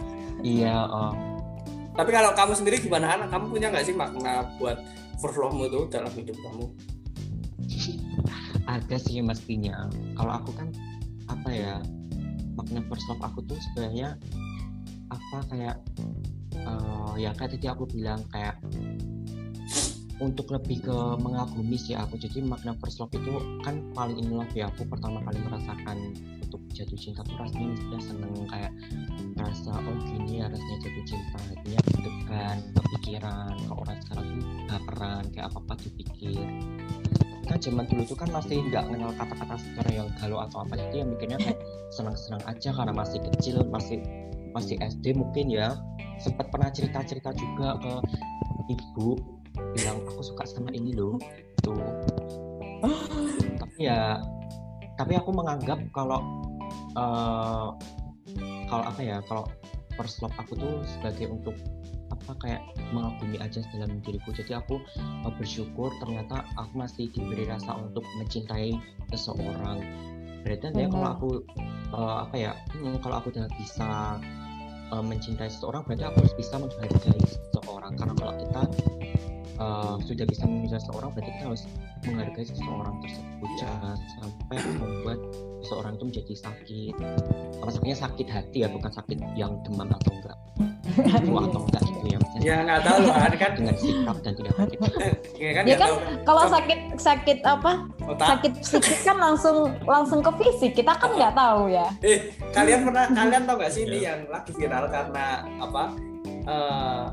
iya 0.45 0.75
oh 0.85 1.36
tapi 1.97 2.09
kalau 2.13 2.31
kamu 2.37 2.53
sendiri 2.53 2.77
gimana 2.77 3.17
anak? 3.17 3.33
Kamu 3.33 3.49
punya 3.49 3.73
nggak 3.73 3.85
sih 3.89 3.95
makna 3.97 4.45
buat 4.61 4.77
love 5.17 5.57
itu 5.65 5.79
dalam 5.89 6.13
hidup 6.13 6.37
kamu? 6.45 6.65
Ada 8.69 9.01
sih 9.01 9.17
mestinya. 9.25 9.89
Kalau 10.13 10.31
aku 10.37 10.53
kan 10.53 10.69
apa 11.27 11.49
ya 11.49 11.75
makna 12.53 12.85
first 12.85 13.09
love 13.09 13.21
aku 13.25 13.41
tuh 13.49 13.57
sebenarnya 13.57 14.13
apa 15.09 15.37
kayak 15.49 15.77
uh, 16.67 17.13
ya 17.17 17.33
kayak 17.33 17.57
tadi 17.57 17.67
aku 17.67 17.89
bilang 17.89 18.21
kayak 18.29 18.59
untuk 20.17 20.49
lebih 20.49 20.81
ke 20.81 20.97
mengagumi 21.21 21.77
sih 21.77 21.93
aku 21.93 22.17
jadi 22.17 22.41
makna 22.41 22.73
first 22.81 22.97
love 22.97 23.13
itu 23.13 23.37
kan 23.61 23.81
paling 23.93 24.17
in 24.17 24.33
love 24.33 24.49
ya 24.57 24.69
aku 24.69 24.85
pertama 24.89 25.21
kali 25.25 25.37
merasakan 25.45 25.97
jatuh 26.77 26.99
cinta 27.01 27.25
tuh 27.25 27.35
rasanya 27.41 27.73
sudah 27.81 28.01
seneng 28.05 28.33
kayak 28.53 28.71
merasa 29.33 29.71
oh 29.73 29.97
gini 30.05 30.33
ya 30.37 30.45
rasanya 30.45 30.77
jatuh 30.85 31.03
cinta. 31.09 31.37
Hatinya 31.49 31.81
degan 32.05 32.57
kepikiran 32.77 33.53
ke 33.57 33.73
orang 33.73 33.97
sekarang 34.05 34.25
tuh 34.29 34.41
baperan 34.69 35.23
kayak 35.33 35.45
apa 35.49 35.57
apa 35.65 35.73
dipikir. 35.81 36.45
Kan 37.47 37.57
zaman 37.63 37.85
dulu 37.89 38.03
tuh 38.05 38.17
kan 38.19 38.29
masih 38.29 38.61
nggak 38.69 38.83
kenal 38.91 39.11
kata-kata 39.17 39.55
secara 39.57 39.89
yang 39.89 40.07
galau 40.21 40.43
atau 40.45 40.61
apa 40.61 40.73
jadi 40.77 40.95
yang 41.01 41.09
mikirnya 41.17 41.37
kayak 41.41 41.59
senang-senang 41.95 42.43
aja 42.45 42.69
karena 42.69 42.93
masih 42.93 43.19
kecil 43.33 43.65
masih 43.73 43.97
masih 44.53 44.77
SD 44.77 45.17
mungkin 45.17 45.49
ya. 45.49 45.73
Sempat 46.21 46.53
pernah 46.53 46.69
cerita-cerita 46.69 47.33
juga 47.33 47.77
ke 47.81 47.93
ibu 48.67 49.17
bilang 49.73 50.03
aku 50.05 50.21
suka 50.21 50.43
sama 50.45 50.69
ini 50.75 50.93
loh 50.93 51.17
tuh 51.63 51.77
tapi 53.61 53.89
ya 53.89 54.21
tapi 54.97 55.13
aku 55.13 55.29
menganggap 55.33 55.79
kalau 55.93 56.21
uh, 56.97 57.69
kalau 58.67 58.83
apa 58.83 59.01
ya 59.01 59.17
kalau 59.29 59.45
first 59.95 60.19
love 60.21 60.33
aku 60.37 60.57
tuh 60.57 60.81
sebagai 60.97 61.31
untuk 61.31 61.55
apa 62.07 62.31
kayak 62.43 62.61
mengagumi 62.91 63.37
aja 63.39 63.63
dalam 63.71 63.99
diriku. 64.03 64.31
Jadi 64.35 64.55
aku 64.55 64.79
uh, 65.23 65.31
bersyukur 65.35 65.91
ternyata 66.03 66.43
aku 66.59 66.73
masih 66.75 67.07
diberi 67.11 67.47
rasa 67.47 67.77
untuk 67.77 68.03
mencintai 68.19 68.75
seseorang. 69.11 69.83
Berarti 70.43 70.71
ya 70.75 70.87
kalau 70.87 71.07
aku 71.11 71.29
uh, 71.91 72.27
apa 72.27 72.35
ya 72.35 72.51
hmm, 72.75 72.99
kalau 73.03 73.19
aku 73.19 73.31
udah 73.35 73.47
bisa 73.59 74.19
uh, 74.91 75.03
mencintai 75.03 75.51
seseorang 75.51 75.83
berarti 75.83 76.03
aku 76.07 76.17
harus 76.23 76.35
bisa 76.35 76.55
menghargai 76.59 77.19
seseorang. 77.23 77.93
Karena 77.95 78.13
kalau 78.15 78.33
kita 78.39 78.61
uh, 79.59 79.95
sudah 80.03 80.25
bisa 80.27 80.43
mencintai 80.47 80.83
seseorang 80.83 81.09
berarti 81.15 81.31
kita 81.31 81.45
harus 81.47 81.63
menghargai 82.07 82.45
seseorang 82.47 82.95
tersebut. 83.03 83.49
Jangan 83.59 83.97
sampai 84.19 84.57
seseorang 85.67 85.99
itu 85.99 86.05
menjadi 86.07 86.33
sakit. 86.39 86.95
Apa 87.59 87.69
sakitnya 87.75 87.97
sakit 87.99 88.27
hati 88.31 88.57
ya 88.63 88.71
bukan 88.71 88.87
sakit 88.87 89.19
yang 89.35 89.51
demam 89.67 89.91
atau 89.91 90.11
enggak. 90.15 90.37
Itu 90.95 91.31
atau 91.51 91.61
enggak 91.67 91.83
itu 91.83 92.07
ya 92.15 92.19
ya 92.37 92.63
nggak 92.63 92.79
tahu 92.85 92.97
loh 93.03 93.15
kan 93.17 93.51
dengan 93.59 93.75
sikap 93.75 94.17
dan 94.23 94.33
tidak 94.37 94.53
sakit 94.55 94.79
ya 95.43 95.51
kan, 95.51 95.63
ya 95.67 95.75
kan 95.75 95.91
kalau 96.23 96.43
sakit 96.47 96.79
sakit 96.95 97.37
apa? 97.43 97.71
Otak. 98.07 98.27
sakit 98.31 98.51
psikis 98.63 99.01
kan 99.03 99.17
langsung 99.19 99.75
langsung 99.83 100.23
ke 100.23 100.31
fisik 100.39 100.71
kita 100.79 100.95
kan 100.95 101.11
nggak 101.11 101.33
tahu 101.35 101.67
ya. 101.67 101.87
Eh 101.99 102.31
kalian 102.55 102.87
pernah 102.87 103.05
kalian 103.17 103.43
tahu 103.43 103.55
nggak 103.59 103.73
sih 103.73 103.83
ini 103.83 103.97
iya. 103.99 104.15
yang 104.15 104.19
lagi 104.31 104.51
viral 104.55 104.85
karena 104.87 105.25
apa 105.59 105.83
uh, 106.47 107.05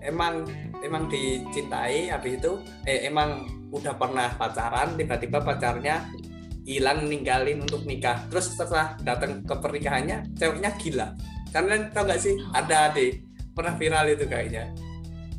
emang 0.00 0.48
emang 0.80 1.10
dicintai 1.10 2.08
habis 2.08 2.40
itu 2.40 2.52
eh 2.88 3.04
emang 3.10 3.44
udah 3.68 3.92
pernah 4.00 4.32
pacaran 4.38 4.96
tiba-tiba 4.96 5.44
pacarnya 5.44 6.08
hilang 6.68 7.08
ninggalin 7.08 7.64
untuk 7.64 7.88
nikah. 7.88 8.28
Terus 8.28 8.52
setelah 8.52 8.92
datang 9.00 9.40
ke 9.40 9.54
pernikahannya 9.56 10.36
ceweknya 10.36 10.76
gila. 10.76 11.08
Kalian 11.48 11.88
tau 11.96 12.04
gak 12.04 12.20
sih 12.20 12.36
ada 12.52 12.92
deh 12.92 13.24
pernah 13.56 13.72
viral 13.80 14.12
itu 14.12 14.28
kayaknya. 14.28 14.68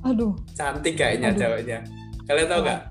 Aduh. 0.02 0.34
Cantik 0.58 0.98
kayaknya 0.98 1.38
aduh. 1.38 1.40
ceweknya. 1.46 1.80
Kalian 2.26 2.48
tau 2.50 2.62
gak 2.66 2.82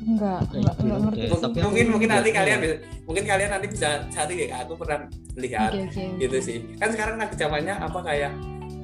enggak 0.00 0.42
enggak, 0.50 0.74
enggak 0.80 0.98
ngerti. 1.06 1.26
Mungkin 1.30 1.62
mungkin, 1.64 1.86
mungkin 1.96 2.08
nanti 2.10 2.30
kalian 2.34 2.58
bisa 2.60 2.76
mungkin 3.06 3.24
kalian 3.24 3.50
nanti 3.52 3.66
bisa 3.70 3.88
cari 4.10 4.34
ya 4.48 4.64
aku 4.64 4.74
pernah 4.74 5.06
lihat 5.38 5.70
okay, 5.70 5.86
okay. 5.86 6.08
gitu 6.20 6.38
sih. 6.42 6.56
Kan 6.76 6.92
sekarang 6.92 7.16
lagi 7.16 7.36
zamannya 7.38 7.74
apa 7.78 8.00
kayak 8.04 8.32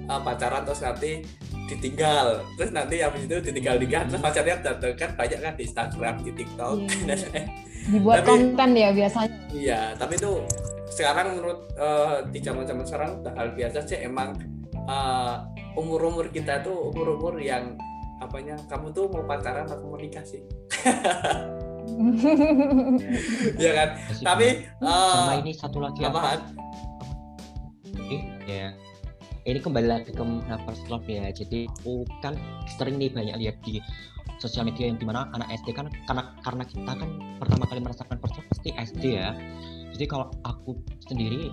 uh, 0.07 0.21
pacaran 0.23 0.63
terus 0.65 0.81
nanti 0.81 1.27
ditinggal. 1.67 2.41
Terus 2.57 2.71
nanti 2.71 3.03
habis 3.03 3.27
itu 3.27 3.37
ditinggal 3.43 3.77
nikah 3.83 4.07
terus 4.07 4.23
pacarnya 4.23 4.57
datang 4.63 4.95
kan 4.95 5.11
banyak 5.19 5.41
kan 5.45 5.53
di 5.59 5.63
Instagram 5.67 6.15
di 6.25 6.33
TikTok. 6.33 6.77
Yeah. 7.05 7.49
dibuat 7.91 8.23
tapi, 8.23 8.29
konten 8.31 8.71
ya 8.75 8.91
biasanya. 8.93 9.37
Iya 9.53 9.81
tapi 9.99 10.15
itu 10.19 10.33
sekarang 10.91 11.27
menurut 11.39 11.61
uh, 11.77 12.25
di 12.31 12.39
zaman 12.41 12.65
zaman 12.65 12.85
sekarang 12.89 13.11
hal 13.27 13.49
biasa 13.53 13.85
sih 13.85 14.01
emang 14.01 14.39
uh, 14.89 15.45
eh, 15.59 15.77
umur 15.77 16.09
umur 16.09 16.27
kita 16.33 16.65
tuh 16.65 16.95
umur 16.95 17.21
umur 17.21 17.35
yang 17.37 17.77
apanya 18.25 18.57
kamu 18.71 18.97
tuh 18.97 19.13
mau 19.13 19.23
pacaran 19.29 19.69
atau 19.69 19.93
mau 19.93 20.01
nikah 20.01 20.25
sih? 20.25 20.41
Ya 23.57 23.73
kan? 23.73 23.89
Tapi 24.21 24.69
uh, 24.83 25.15
sama 25.17 25.35
ini 25.41 25.53
satu 25.55 25.79
lagi 25.81 26.03
apa? 26.03 26.43
eh, 28.11 28.23
ya. 28.45 28.69
Ini 29.47 29.63
kembali 29.63 29.87
lagi 29.87 30.11
ke 30.11 30.25
first 30.67 30.85
love 30.91 31.07
ya. 31.07 31.31
Jadi 31.31 31.71
aku 31.71 32.03
kan 32.21 32.35
sering 32.75 32.99
nih 32.99 33.15
banyak 33.15 33.37
lihat 33.39 33.57
di 33.63 33.79
sosial 34.39 34.69
media 34.69 34.93
yang 34.93 34.99
di 35.01 35.07
mana 35.09 35.29
anak 35.33 35.49
SD 35.65 35.73
kan 35.73 35.89
karena 36.09 36.23
karena 36.45 36.65
kita 36.69 36.93
kan 36.93 37.11
pertama 37.41 37.65
kali 37.69 37.81
merasakan 37.81 38.17
love 38.21 38.47
pasti 38.53 38.71
SD 38.77 39.05
ya. 39.17 39.33
Jadi 39.97 40.05
kalau 40.09 40.29
aku 40.45 40.77
sendiri 41.09 41.49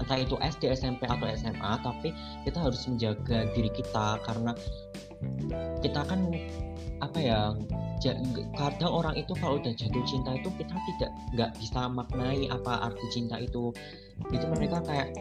entah 0.00 0.16
itu 0.16 0.34
SD 0.40 0.72
SMP 0.72 1.04
atau 1.04 1.28
SMA 1.36 1.72
tapi 1.84 2.10
kita 2.48 2.58
harus 2.58 2.80
menjaga 2.88 3.46
diri 3.52 3.70
kita 3.70 4.16
karena 4.24 4.56
kita 5.84 6.00
kan 6.08 6.32
apa 7.04 7.18
ya 7.20 7.52
kadang 8.56 8.92
orang 8.92 9.14
itu 9.16 9.36
kalau 9.36 9.60
udah 9.60 9.72
jatuh 9.76 10.04
cinta 10.08 10.32
itu 10.36 10.48
kita 10.56 10.72
tidak 10.72 11.10
nggak 11.36 11.50
bisa 11.60 11.80
maknai 11.88 12.48
apa 12.48 12.90
arti 12.90 13.06
cinta 13.12 13.36
itu. 13.38 13.70
Itu 14.32 14.44
mereka 14.52 14.80
kayak 14.84 15.12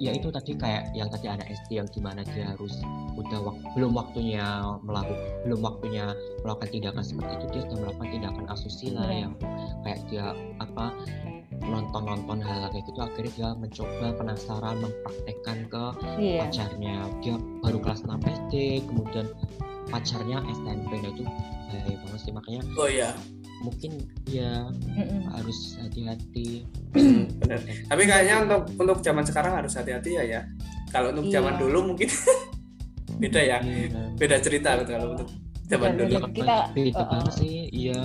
ya 0.00 0.16
itu 0.16 0.32
tadi 0.32 0.56
kayak 0.56 0.96
yang 0.96 1.12
tadi 1.12 1.28
anak 1.28 1.44
SD 1.52 1.76
yang 1.76 1.88
gimana 1.92 2.24
dia 2.32 2.56
harus 2.56 2.80
udah 3.20 3.38
wak 3.44 3.56
belum 3.76 3.92
waktunya 3.92 4.64
melakukan 4.80 5.20
belum 5.44 5.60
waktunya 5.60 6.04
melakukan 6.40 6.68
tindakan 6.72 7.04
seperti 7.04 7.32
itu 7.36 7.46
dia 7.52 7.62
sudah 7.68 7.78
melakukan 7.84 8.08
tindakan 8.08 8.44
asusila 8.48 9.04
yeah. 9.04 9.20
yang 9.28 9.32
kayak 9.84 10.00
dia 10.08 10.26
apa 10.56 10.96
nonton 11.60 12.02
nonton 12.08 12.40
hal, 12.40 12.72
kayak 12.72 12.88
gitu 12.88 12.98
akhirnya 13.04 13.32
dia 13.36 13.48
mencoba 13.52 14.06
penasaran 14.16 14.80
mempraktekkan 14.80 15.58
ke 15.68 15.84
yeah. 16.16 16.40
pacarnya. 16.48 17.04
Dia 17.20 17.36
baru 17.60 17.78
kelas 17.84 18.00
6 18.08 18.16
SD 18.16 18.52
kemudian 18.88 19.28
pacarnya 19.92 20.40
SMP 20.48 20.90
nah 21.04 21.10
itu 21.12 21.24
bahaya 21.70 21.96
banget 22.02 22.20
sih 22.22 22.32
makanya 22.32 22.62
oh 22.78 22.88
iya 22.88 23.10
mungkin 23.60 23.92
ya 24.24 24.68
Mm-mm. 24.96 25.28
harus 25.36 25.76
hati-hati. 25.80 26.64
Benar 26.92 27.60
tapi 27.90 28.02
kayaknya 28.08 28.36
untuk 28.48 28.62
untuk 28.80 28.98
zaman 29.04 29.24
sekarang 29.24 29.52
harus 29.60 29.72
hati-hati 29.76 30.16
ya 30.16 30.24
ya. 30.24 30.40
Kalau 30.90 31.14
untuk 31.14 31.30
iya. 31.30 31.38
zaman 31.38 31.54
dulu 31.60 31.78
mungkin 31.94 32.08
beda 33.22 33.40
ya. 33.40 33.58
Iya. 33.60 34.02
beda 34.16 34.36
cerita 34.40 34.80
kalau 34.84 35.14
untuk 35.14 35.28
zaman 35.70 35.94
dulu. 35.94 36.12
ya, 36.18 36.20
kita 36.34 36.56
beda 36.74 37.00
uh, 37.00 37.08
banget 37.08 37.32
sih 37.36 37.56
iya. 37.70 38.02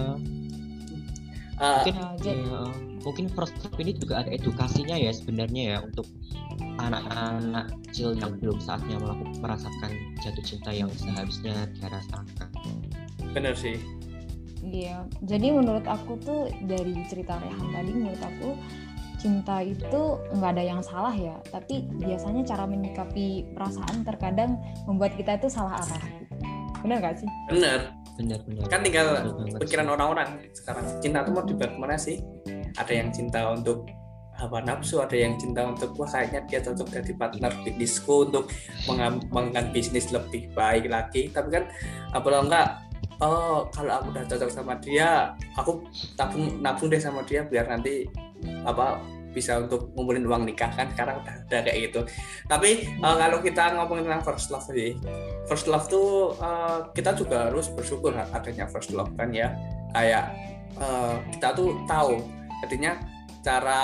Uh, 1.56 1.88
mungkin 1.88 1.96
ya, 2.28 2.36
mungkin 3.06 3.26
first 3.32 3.56
love 3.63 3.80
ini 3.80 3.96
juga 3.96 4.26
ada 4.26 4.30
edukasinya 4.34 4.98
ya 5.00 5.15
sebenarnya 5.15 5.63
ya 5.72 5.78
untuk 5.88 6.04
anak-anak 6.82 7.72
kecil 7.88 8.12
yang 8.18 8.36
belum 8.41 8.60
saatnya 8.60 9.00
melakukan 9.00 9.39
merasakan 9.39 9.91
jatuh 10.20 10.44
cinta 10.44 10.72
yang 10.76 10.91
seharusnya 11.00 11.70
dirasakan 11.80 12.28
benar 13.32 13.56
sih 13.56 13.80
Iya, 14.65 15.06
jadi 15.21 15.54
menurut 15.54 15.86
aku 15.86 16.17
tuh 16.25 16.49
dari 16.65 16.97
cerita 17.06 17.38
Rehan 17.38 17.69
tadi 17.69 17.91
menurut 17.93 18.21
aku 18.21 18.58
cinta 19.21 19.62
itu 19.62 20.01
nggak 20.34 20.51
ada 20.58 20.63
yang 20.65 20.82
salah 20.82 21.13
ya, 21.13 21.38
tapi 21.54 21.86
biasanya 22.01 22.41
cara 22.45 22.65
menyikapi 22.65 23.54
perasaan 23.54 24.01
terkadang 24.01 24.58
membuat 24.89 25.13
kita 25.13 25.38
itu 25.38 25.47
salah 25.54 25.78
arah. 25.82 26.04
Benar 26.82 26.97
gak 27.01 27.17
sih? 27.21 27.30
Benar. 27.49 27.93
Benar, 28.15 28.39
benar. 28.47 28.63
Kan 28.71 28.80
tinggal 28.80 29.08
pikiran 29.60 29.88
orang-orang 29.91 30.39
sekarang. 30.56 30.88
Cinta 31.04 31.25
itu 31.25 31.32
mau 31.36 31.43
dibuat 31.43 31.75
ke 31.75 31.80
mana 31.82 31.99
sih? 31.99 32.23
Ada 32.80 32.93
yang 32.95 33.10
cinta 33.12 33.51
untuk 33.51 33.84
hawa 34.36 34.63
nafsu, 34.63 35.04
ada 35.04 35.15
yang 35.15 35.36
cinta 35.36 35.67
untuk 35.67 35.95
wah 35.99 36.08
kayaknya 36.08 36.43
dia 36.47 36.60
cocok 36.63 36.88
jadi 36.91 37.12
partner 37.15 37.51
bisnisku 37.63 38.28
untuk 38.28 38.51
mengembangkan 38.88 39.71
bisnis 39.75 40.15
lebih 40.15 40.47
baik 40.56 40.88
lagi. 40.88 41.28
Tapi 41.28 41.60
kan 41.60 41.63
apa 42.15 42.28
enggak 42.39 42.67
oh 43.23 43.67
kalau 43.71 43.91
aku 44.01 44.08
udah 44.12 44.23
cocok 44.28 44.49
sama 44.51 44.73
dia 44.80 45.32
aku 45.56 45.84
tabung 46.19 46.60
nabung 46.60 46.88
deh 46.91 46.99
sama 46.99 47.23
dia 47.23 47.47
biar 47.47 47.69
nanti 47.69 48.08
apa 48.67 48.99
bisa 49.36 49.60
untuk 49.60 49.91
ngumpulin 49.91 50.23
uang 50.23 50.47
nikah 50.47 50.71
kan 50.71 50.88
sekarang 50.95 51.19
udah, 51.19 51.36
udah 51.51 51.60
kayak 51.67 51.91
gitu. 51.91 52.01
Tapi 52.47 52.88
uh, 53.04 53.19
kalau 53.19 53.43
kita 53.43 53.75
ngomongin 53.75 54.08
tentang 54.08 54.23
first 54.23 54.47
love 54.47 54.63
sih 54.71 54.95
first 55.43 55.67
love 55.67 55.91
tuh 55.91 56.39
uh, 56.39 56.88
kita 56.95 57.12
juga 57.12 57.51
harus 57.51 57.67
bersyukur 57.67 58.15
adanya 58.15 58.63
first 58.71 58.95
love 58.95 59.12
kan 59.19 59.36
ya. 59.36 59.51
Kayak 59.91 60.32
uh, 60.80 61.19
kita 61.36 61.51
tuh 61.51 61.75
tahu 61.84 62.23
artinya 62.63 62.95
cara 63.43 63.82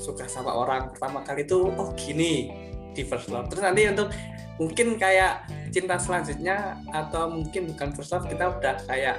suka 0.00 0.24
sama 0.30 0.54
orang 0.54 0.94
pertama 0.94 1.20
kali 1.26 1.44
tuh 1.44 1.68
oh 1.74 1.92
gini 1.92 2.63
di 2.94 3.02
first 3.04 3.28
love. 3.28 3.50
Terus 3.50 3.62
nanti 3.62 3.84
untuk 3.90 4.08
mungkin 4.56 4.94
kayak 4.94 5.50
cinta 5.74 5.98
selanjutnya 5.98 6.78
atau 6.94 7.26
mungkin 7.26 7.74
bukan 7.74 7.88
first 7.92 8.14
love 8.14 8.30
kita 8.30 8.54
udah 8.54 8.74
kayak 8.86 9.18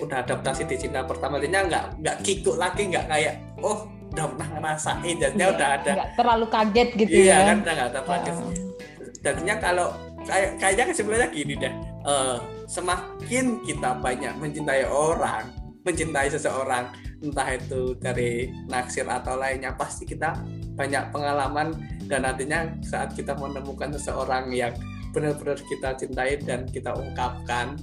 udah 0.00 0.24
adaptasi 0.24 0.64
di 0.66 0.76
cinta 0.80 1.04
pertama. 1.04 1.38
Jadinya 1.38 1.62
nggak 1.68 1.84
nggak 2.00 2.16
kikuk 2.24 2.56
lagi 2.56 2.88
nggak 2.90 3.06
kayak 3.06 3.34
oh 3.60 3.86
udah 4.16 4.24
pernah 4.32 4.48
ngerasain. 4.58 5.16
Jadinya 5.20 5.46
udah 5.52 5.68
ada 5.78 5.90
nggak 5.94 6.10
terlalu 6.16 6.46
kaget 6.48 6.88
gitu 6.96 7.14
iya, 7.14 7.36
ya. 7.36 7.38
kan 7.52 7.56
udah 7.60 7.72
nggak 7.76 7.88
ada 7.92 8.00
kaget. 8.02 8.34
Uh. 8.34 8.52
jadinya 9.24 9.56
kalau 9.56 9.88
kayak 10.24 10.50
kayaknya 10.60 10.84
kesimpulannya 10.92 11.28
gini 11.32 11.54
deh. 11.60 11.74
Uh, 12.04 12.36
semakin 12.68 13.64
kita 13.64 13.96
banyak 14.00 14.32
mencintai 14.36 14.84
orang 14.88 15.48
mencintai 15.84 16.32
seseorang 16.32 16.88
entah 17.24 17.48
itu 17.56 17.96
dari 17.96 18.52
naksir 18.68 19.08
atau 19.08 19.36
lainnya 19.36 19.72
pasti 19.76 20.04
kita 20.04 20.36
banyak 20.74 21.10
pengalaman 21.14 21.74
dan 22.10 22.26
nantinya 22.26 22.66
saat 22.82 23.14
kita 23.14 23.34
menemukan 23.38 23.94
seseorang 23.94 24.50
yang 24.50 24.74
benar-benar 25.14 25.58
kita 25.62 25.94
cintai 25.94 26.36
dan 26.42 26.66
kita 26.66 26.90
ungkapkan 26.94 27.78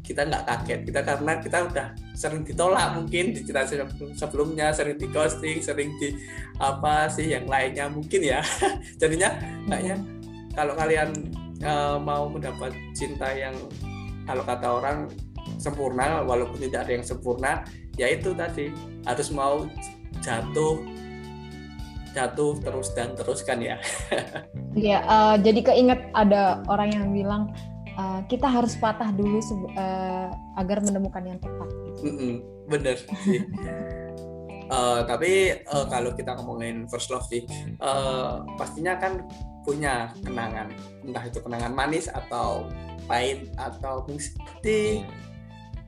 kita 0.00 0.24
nggak 0.24 0.44
kaget. 0.48 0.80
Kita 0.88 1.00
karena 1.04 1.32
kita 1.38 1.58
udah 1.68 1.86
sering 2.16 2.42
ditolak 2.42 2.96
mungkin 2.96 3.36
di 3.36 3.40
cerita 3.44 3.68
sebelumnya 4.16 4.72
sering 4.72 4.96
di 4.96 5.06
ghosting 5.12 5.60
sering 5.60 5.92
di 6.00 6.16
apa 6.58 7.06
sih 7.12 7.30
yang 7.36 7.44
lainnya 7.44 7.86
mungkin 7.92 8.24
ya. 8.24 8.40
Jadinya 9.00 9.28
kayaknya 9.68 9.96
kalau 10.56 10.74
kalian 10.74 11.12
uh, 11.62 12.00
mau 12.00 12.26
mendapat 12.32 12.72
cinta 12.96 13.28
yang 13.30 13.54
kalau 14.24 14.42
kata 14.44 14.66
orang 14.66 14.98
sempurna 15.56 16.24
walaupun 16.24 16.60
tidak 16.60 16.88
ada 16.88 16.92
yang 17.00 17.06
sempurna 17.06 17.64
ya 17.96 18.12
itu 18.12 18.36
tadi 18.36 18.68
harus 19.08 19.28
mau 19.32 19.64
jatuh 20.20 20.80
jatuh 22.18 22.58
terus 22.58 22.90
dan 22.98 23.14
terus 23.14 23.46
kan 23.46 23.62
ya. 23.62 23.78
Iya, 24.74 25.02
uh, 25.06 25.34
jadi 25.38 25.60
keinget 25.62 26.00
ada 26.14 26.62
orang 26.70 26.90
yang 26.94 27.06
bilang 27.14 27.42
uh, 27.98 28.20
kita 28.26 28.46
harus 28.46 28.78
patah 28.78 29.10
dulu 29.14 29.38
uh, 29.74 30.30
agar 30.58 30.82
menemukan 30.82 31.22
yang 31.22 31.38
tepat. 31.38 31.68
Mm 32.02 32.14
-mm, 32.14 32.34
bener 32.70 32.94
sih. 32.98 33.42
uh, 34.70 35.02
tapi 35.06 35.62
uh, 35.66 35.86
kalau 35.90 36.14
kita 36.14 36.38
ngomongin 36.38 36.86
first 36.86 37.10
love 37.10 37.26
sih, 37.26 37.42
uh, 37.82 38.46
pastinya 38.54 38.98
kan 38.98 39.26
punya 39.66 40.14
kenangan, 40.22 40.70
entah 41.04 41.24
itu 41.26 41.38
kenangan 41.42 41.74
manis 41.74 42.06
atau 42.08 42.70
pahit 43.10 43.50
atau 43.58 44.06
mesti 44.06 45.02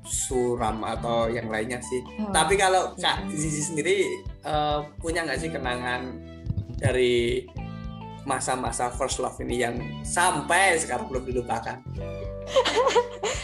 suram 0.04 0.82
atau 0.82 1.30
yang 1.30 1.48
lainnya 1.48 1.78
sih. 1.80 2.02
Hmm. 2.18 2.32
Tapi 2.34 2.58
kalau 2.58 2.96
Kak 2.98 3.28
Zizi 3.30 3.62
sendiri 3.62 4.04
uh, 4.44 4.86
punya 5.00 5.24
nggak 5.26 5.40
sih 5.40 5.50
kenangan 5.52 6.20
dari 6.80 7.44
masa-masa 8.28 8.92
first 8.92 9.18
love 9.18 9.36
ini 9.40 9.64
yang 9.64 9.74
sampai 10.04 10.76
sekarang 10.76 11.08
belum 11.08 11.24
dilupakan? 11.24 11.80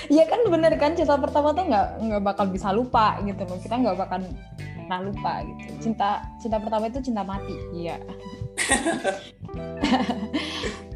Iya 0.08 0.24
kan 0.30 0.40
bener 0.52 0.72
kan 0.76 0.92
cinta 0.92 1.16
pertama 1.16 1.56
tuh 1.56 1.64
nggak 1.64 1.86
nggak 2.04 2.22
bakal 2.22 2.46
bisa 2.48 2.72
lupa 2.72 3.16
gitu 3.24 3.42
loh. 3.44 3.58
Kita 3.60 3.74
nggak 3.80 3.96
bakal 3.96 4.20
pernah 4.60 5.00
lupa 5.02 5.32
gitu. 5.42 5.90
Cinta 5.90 6.22
cinta 6.38 6.56
pertama 6.60 6.88
itu 6.92 7.00
cinta 7.00 7.22
mati 7.24 7.56
iya. 7.72 7.96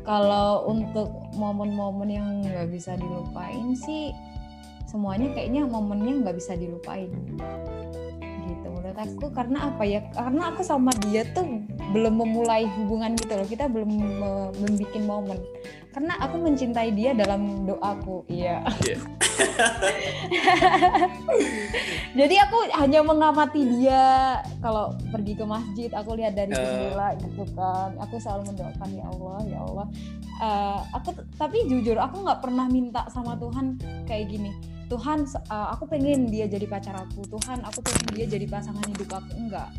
Kalau 0.08 0.66
untuk 0.66 1.12
momen-momen 1.38 2.08
yang 2.08 2.26
nggak 2.42 2.72
bisa 2.72 2.98
dilupain 2.98 3.76
sih 3.78 4.10
semuanya 4.90 5.30
kayaknya 5.30 5.62
momennya 5.70 6.26
nggak 6.26 6.36
bisa 6.42 6.58
dilupain 6.58 7.14
gitu 8.50 8.66
menurut 8.70 8.98
aku. 8.98 9.26
Karena 9.30 9.70
apa 9.70 9.82
ya? 9.86 10.00
Karena 10.10 10.42
aku 10.50 10.62
sama 10.66 10.90
dia 11.06 11.22
tuh 11.30 11.46
belum 11.94 12.18
memulai 12.18 12.66
hubungan 12.78 13.14
gitu 13.14 13.38
loh. 13.38 13.46
Kita 13.46 13.70
belum 13.70 13.90
membuat 13.90 14.58
momen. 15.06 15.38
Karena 15.90 16.14
aku 16.22 16.38
mencintai 16.38 16.90
dia 16.94 17.14
dalam 17.14 17.66
doaku. 17.66 18.26
Iya. 18.30 18.62
Yeah. 18.86 19.02
jadi 22.18 22.34
aku 22.46 22.58
hanya 22.78 23.00
mengamati 23.02 23.62
dia. 23.78 24.38
Kalau 24.62 24.94
pergi 25.10 25.34
ke 25.38 25.44
masjid 25.46 25.90
aku 25.94 26.18
lihat 26.18 26.34
dari 26.34 26.54
uh. 26.54 26.58
jendela 26.58 27.08
gitu 27.18 27.44
kan. 27.54 27.94
Aku 28.06 28.18
selalu 28.18 28.54
mendoakan 28.54 28.90
ya 28.94 29.04
Allah 29.06 29.38
ya 29.46 29.58
Allah. 29.66 29.86
Uh, 30.40 30.80
aku 30.96 31.12
tapi 31.36 31.68
jujur 31.68 32.00
aku 32.00 32.24
nggak 32.24 32.40
pernah 32.40 32.64
minta 32.64 33.04
sama 33.12 33.36
Tuhan 33.36 33.76
kayak 34.08 34.32
gini 34.32 34.79
Tuhan 34.90 35.22
uh, 35.54 35.68
aku 35.70 35.86
pengen 35.86 36.26
dia 36.26 36.50
jadi 36.50 36.66
pacar 36.66 36.98
aku. 36.98 37.22
Tuhan 37.30 37.62
aku 37.62 37.78
pengen 37.86 38.06
dia 38.10 38.26
jadi 38.26 38.46
pasangan 38.50 38.82
hidup 38.90 39.22
aku. 39.22 39.30
Enggak. 39.38 39.70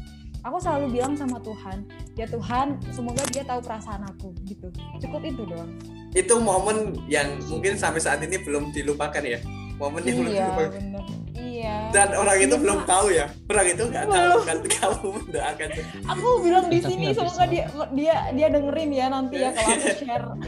Aku 0.42 0.58
selalu 0.58 0.98
bilang 0.98 1.14
sama 1.14 1.38
Tuhan 1.38 1.86
ya 2.18 2.26
Tuhan 2.26 2.82
semoga 2.90 3.22
dia 3.30 3.46
tahu 3.46 3.62
perasaan 3.62 4.08
aku 4.08 4.34
gitu. 4.48 4.72
Cukup 5.04 5.22
itu 5.28 5.44
doang. 5.46 5.70
Itu 6.16 6.40
momen 6.42 6.98
yang 7.06 7.38
mungkin 7.46 7.78
sampai 7.78 8.02
saat 8.02 8.24
ini 8.24 8.40
belum 8.42 8.72
dilupakan 8.74 9.22
ya. 9.22 9.38
Momen 9.78 10.02
yang 10.02 10.18
belum 10.24 10.32
iya, 10.32 10.42
dilupakan. 10.42 10.72
bener. 10.74 11.04
iya. 11.38 11.76
Dan 11.94 12.10
orang 12.18 12.38
itu 12.42 12.56
iya, 12.56 12.64
belum 12.64 12.80
tahu 12.88 13.08
ya. 13.14 13.26
Orang 13.52 13.68
itu 13.68 13.84
nggak 13.86 14.06
tahu 14.10 14.38
kan 14.48 14.58
kamu 14.66 15.08
mendoakan. 15.22 15.70
Aku 16.10 16.28
bilang 16.42 16.66
di 16.72 16.80
sini 16.82 17.06
semoga 17.14 17.46
dia 17.46 17.66
dia 17.94 18.16
dia 18.34 18.48
dengerin 18.50 18.90
ya 18.96 19.06
nanti 19.12 19.36
ya 19.44 19.50
kalau 19.52 19.76
aku 19.76 19.90
share. 20.00 20.28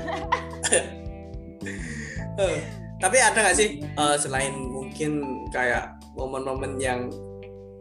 Eh, 2.34 2.66
tapi 3.04 3.20
ada 3.20 3.36
nggak 3.36 3.58
sih 3.60 3.70
uh, 4.00 4.16
selain 4.16 4.56
mungkin 4.56 5.44
kayak 5.52 6.00
momen-momen 6.16 6.80
yang 6.80 7.12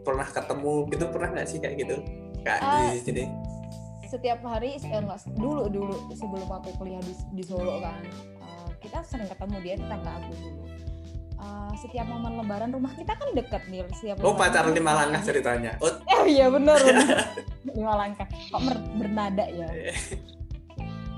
pernah 0.03 0.27
ketemu 0.27 0.83
gitu 0.91 1.05
pernah 1.07 1.29
nggak 1.31 1.47
sih 1.47 1.63
kayak 1.63 1.79
gitu? 1.79 1.95
Kak 2.43 2.59
uh, 2.59 2.91
di 2.91 2.99
sini? 2.99 3.25
setiap 4.13 4.45
hari 4.45 4.77
eh, 4.77 4.93
enggak 4.93 5.25
dulu 5.33 5.65
dulu 5.73 5.97
sebelum 6.13 6.45
aku 6.45 6.69
kuliah 6.77 7.01
di, 7.01 7.17
di 7.33 7.41
Solo 7.41 7.81
kan 7.81 8.05
uh, 8.45 8.69
kita 8.77 9.01
sering 9.01 9.25
ketemu 9.25 9.57
dia 9.63 9.73
tetangga 9.79 10.11
aku 10.21 10.31
dulu. 10.37 10.63
Uh, 11.43 11.73
setiap 11.81 12.05
momen 12.05 12.37
lebaran 12.39 12.69
rumah 12.71 12.93
kita 12.93 13.17
kan 13.17 13.33
deket 13.33 13.63
nih 13.67 13.83
setiap 13.97 14.21
oh 14.21 14.37
pacaran 14.37 14.75
lima 14.75 14.91
langkah 14.93 15.23
ceritanya? 15.23 15.79
Oh, 15.81 15.89
oh 16.19 16.25
iya 16.29 16.51
benar 16.51 16.77
lima 17.79 17.93
langkah. 17.95 18.27
Kok 18.27 18.61
bernada 19.01 19.49
ya? 19.49 19.67
Iya 19.71 19.95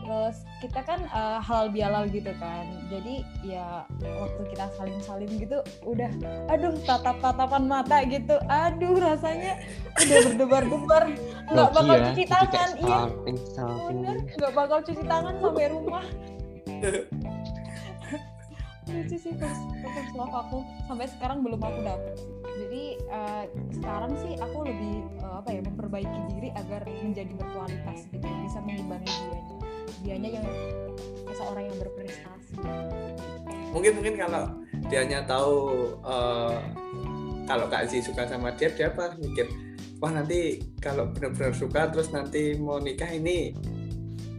terus 0.06 0.38
kita 0.62 0.80
kan 0.86 1.02
uh, 1.10 1.42
halal 1.42 1.68
bihalal 1.74 2.06
gitu 2.08 2.30
kan. 2.38 2.66
Jadi 2.94 3.26
ya 3.42 3.84
waktu 4.02 4.42
kita 4.54 4.66
saling 4.78 5.00
saling 5.02 5.32
gitu 5.42 5.60
udah 5.82 6.10
aduh 6.54 6.74
tatap 6.86 7.18
tatapan 7.20 7.64
mata 7.66 8.06
gitu. 8.06 8.38
Aduh 8.46 8.96
rasanya 9.02 9.58
udah 9.98 10.20
berdebar-debar. 10.30 11.04
Nggak 11.50 11.70
bakal 11.74 11.96
ya, 11.98 12.06
cuci 12.14 12.24
tangan. 12.30 12.70
Iya. 12.78 13.02
bener 13.90 14.16
nggak 14.38 14.54
bakal 14.54 14.78
cuci 14.86 15.04
tangan 15.04 15.34
sampai 15.42 15.68
rumah. 15.74 16.06
Lucu 18.86 19.18
sih 19.18 19.34
terus 19.34 19.60
terus 19.82 20.10
love 20.14 20.30
aku 20.30 20.62
sampai 20.86 21.10
sekarang 21.10 21.42
belum 21.42 21.58
aku 21.58 21.80
dapet 21.82 22.22
jadi 22.56 22.84
uh, 23.12 23.44
sekarang 23.76 24.14
sih 24.24 24.34
aku 24.40 24.58
lebih 24.64 25.04
uh, 25.26 25.44
apa 25.44 25.50
ya 25.52 25.62
memperbaiki 25.66 26.20
diri 26.32 26.50
agar 26.56 26.88
menjadi 26.88 27.34
berkualitas 27.36 28.08
gitu 28.14 28.28
bisa 28.46 28.60
mengimbangi 28.64 29.10
dia 29.10 29.42
dianya 30.04 30.40
yang 30.42 30.48
seseorang 31.30 31.68
yang 31.68 31.78
berprestasi. 31.82 32.56
Mungkin 33.76 33.92
mungkin 34.00 34.14
kalau 34.16 34.44
dianya 34.88 35.26
tahu 35.28 35.56
uh, 36.06 36.60
kalau 37.46 37.66
Kak 37.70 37.92
Zi 37.92 38.02
suka 38.02 38.26
sama 38.26 38.54
dia 38.56 38.72
dia 38.72 38.90
apa? 38.90 39.14
Mikir 39.20 39.50
wah 40.00 40.12
nanti 40.12 40.60
kalau 40.84 41.10
benar-benar 41.12 41.56
suka 41.56 41.88
terus 41.90 42.12
nanti 42.12 42.56
mau 42.60 42.80
nikah 42.80 43.10
ini 43.10 43.52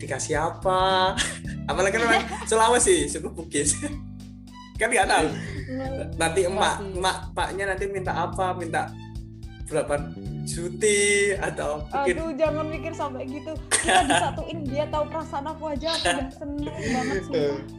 dikasih 0.01 0.37
apa? 0.41 1.15
Apalagi 1.71 1.99
kan 1.99 2.23
Sulawesi 2.47 3.11
suku 3.11 3.29
Bugis. 3.33 3.77
Kan 4.77 4.93
nggak 4.93 5.09
tahu. 5.09 5.29
Nanti 6.21 6.45
emak 6.45 6.85
emak 6.85 7.33
paknya 7.33 7.73
nanti 7.73 7.89
minta 7.89 8.13
apa? 8.13 8.53
Minta 8.53 8.93
berapa 9.65 9.97
cuti 10.47 11.35
atau 11.35 11.83
mungkin... 11.91 12.15
aduh 12.15 12.31
jangan 12.39 12.67
mikir 12.71 12.93
sampai 12.95 13.27
gitu. 13.27 13.53
Kita 13.69 14.03
disatuin 14.07 14.59
dia 14.63 14.85
tahu 14.87 15.05
perasaan 15.11 15.47
aku 15.51 15.65
aja 15.75 15.89
aku 15.99 16.07
udah 16.07 16.29
seneng 16.31 16.71
banget 16.71 17.19
sih 17.27 17.35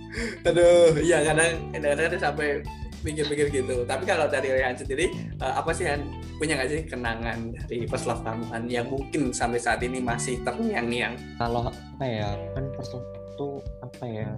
aduh 0.47 0.91
iya 0.99 1.17
kadang 1.23 1.51
kadang 1.73 2.21
sampai 2.21 2.61
mikir-mikir 3.05 3.47
gitu. 3.53 3.85
Tapi 3.85 4.03
kalau 4.03 4.25
dari 4.27 4.49
Rehan 4.49 4.75
sendiri 4.75 5.13
uh, 5.41 5.61
apa 5.61 5.71
sih 5.71 5.85
Han 5.85 6.09
punya 6.37 6.57
nggak 6.57 6.69
sih 6.69 6.81
kenangan 6.85 7.53
dari 7.53 7.85
first 7.85 8.09
love 8.09 8.21
kamu 8.25 8.45
Han 8.51 8.63
yang 8.67 8.87
mungkin 8.89 9.31
sampai 9.31 9.59
saat 9.61 9.81
ini 9.85 10.01
masih 10.01 10.41
terngiang-ngiang? 10.41 11.15
Kalau 11.37 11.69
apa 11.69 12.03
ya 12.03 12.29
kan 12.57 12.65
first 12.75 12.97
love 12.97 13.07
itu 13.13 13.49
apa 13.85 14.05
ya? 14.05 14.29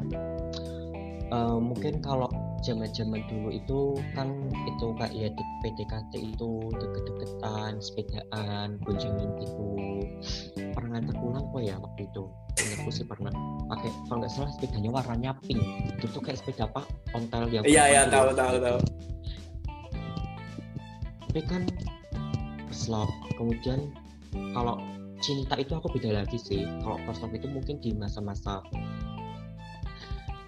Uh, 1.29 1.61
mungkin 1.61 2.01
kalau 2.01 2.29
zaman-zaman 2.61 3.23
dulu 3.27 3.49
itu 3.51 3.79
kan 4.13 4.27
itu 4.67 4.85
kayak 4.99 5.13
ya 5.15 5.27
di 5.31 5.43
PDKT 5.63 6.11
itu 6.35 6.49
deket-deketan 6.75 7.79
sepedaan 7.79 8.79
kunjungin 8.83 9.31
itu 9.39 9.67
pernah 10.75 10.99
ngantar 10.99 11.15
pulang 11.19 11.45
kok 11.51 11.61
ya 11.63 11.75
waktu 11.79 12.01
itu? 12.07 12.23
Aku 12.83 12.89
sih 12.91 13.07
pernah. 13.07 13.31
Pakai 13.71 13.89
kalau 14.07 14.19
nggak 14.23 14.31
salah 14.31 14.51
sepedanya 14.51 14.89
warnanya 14.91 15.31
pink. 15.43 15.61
Itu 15.97 16.05
tuh 16.11 16.21
kayak 16.23 16.43
sepeda 16.43 16.67
apa 16.67 16.83
ontel 17.15 17.47
yang 17.49 17.63
iya 17.63 17.83
iya 17.87 18.01
tahu 18.07 18.35
tahu 18.35 18.55
tahu. 18.59 18.79
Tapi 21.29 21.41
kan 21.45 21.63
love 22.89 23.13
kemudian 23.37 23.93
kalau 24.55 24.81
cinta 25.21 25.55
itu 25.59 25.77
aku 25.77 25.93
beda 25.93 26.23
lagi 26.23 26.37
sih. 26.41 26.65
Kalau 26.81 26.97
first 27.05 27.21
love 27.21 27.35
itu 27.35 27.47
mungkin 27.47 27.77
di 27.79 27.93
masa-masa 27.93 28.63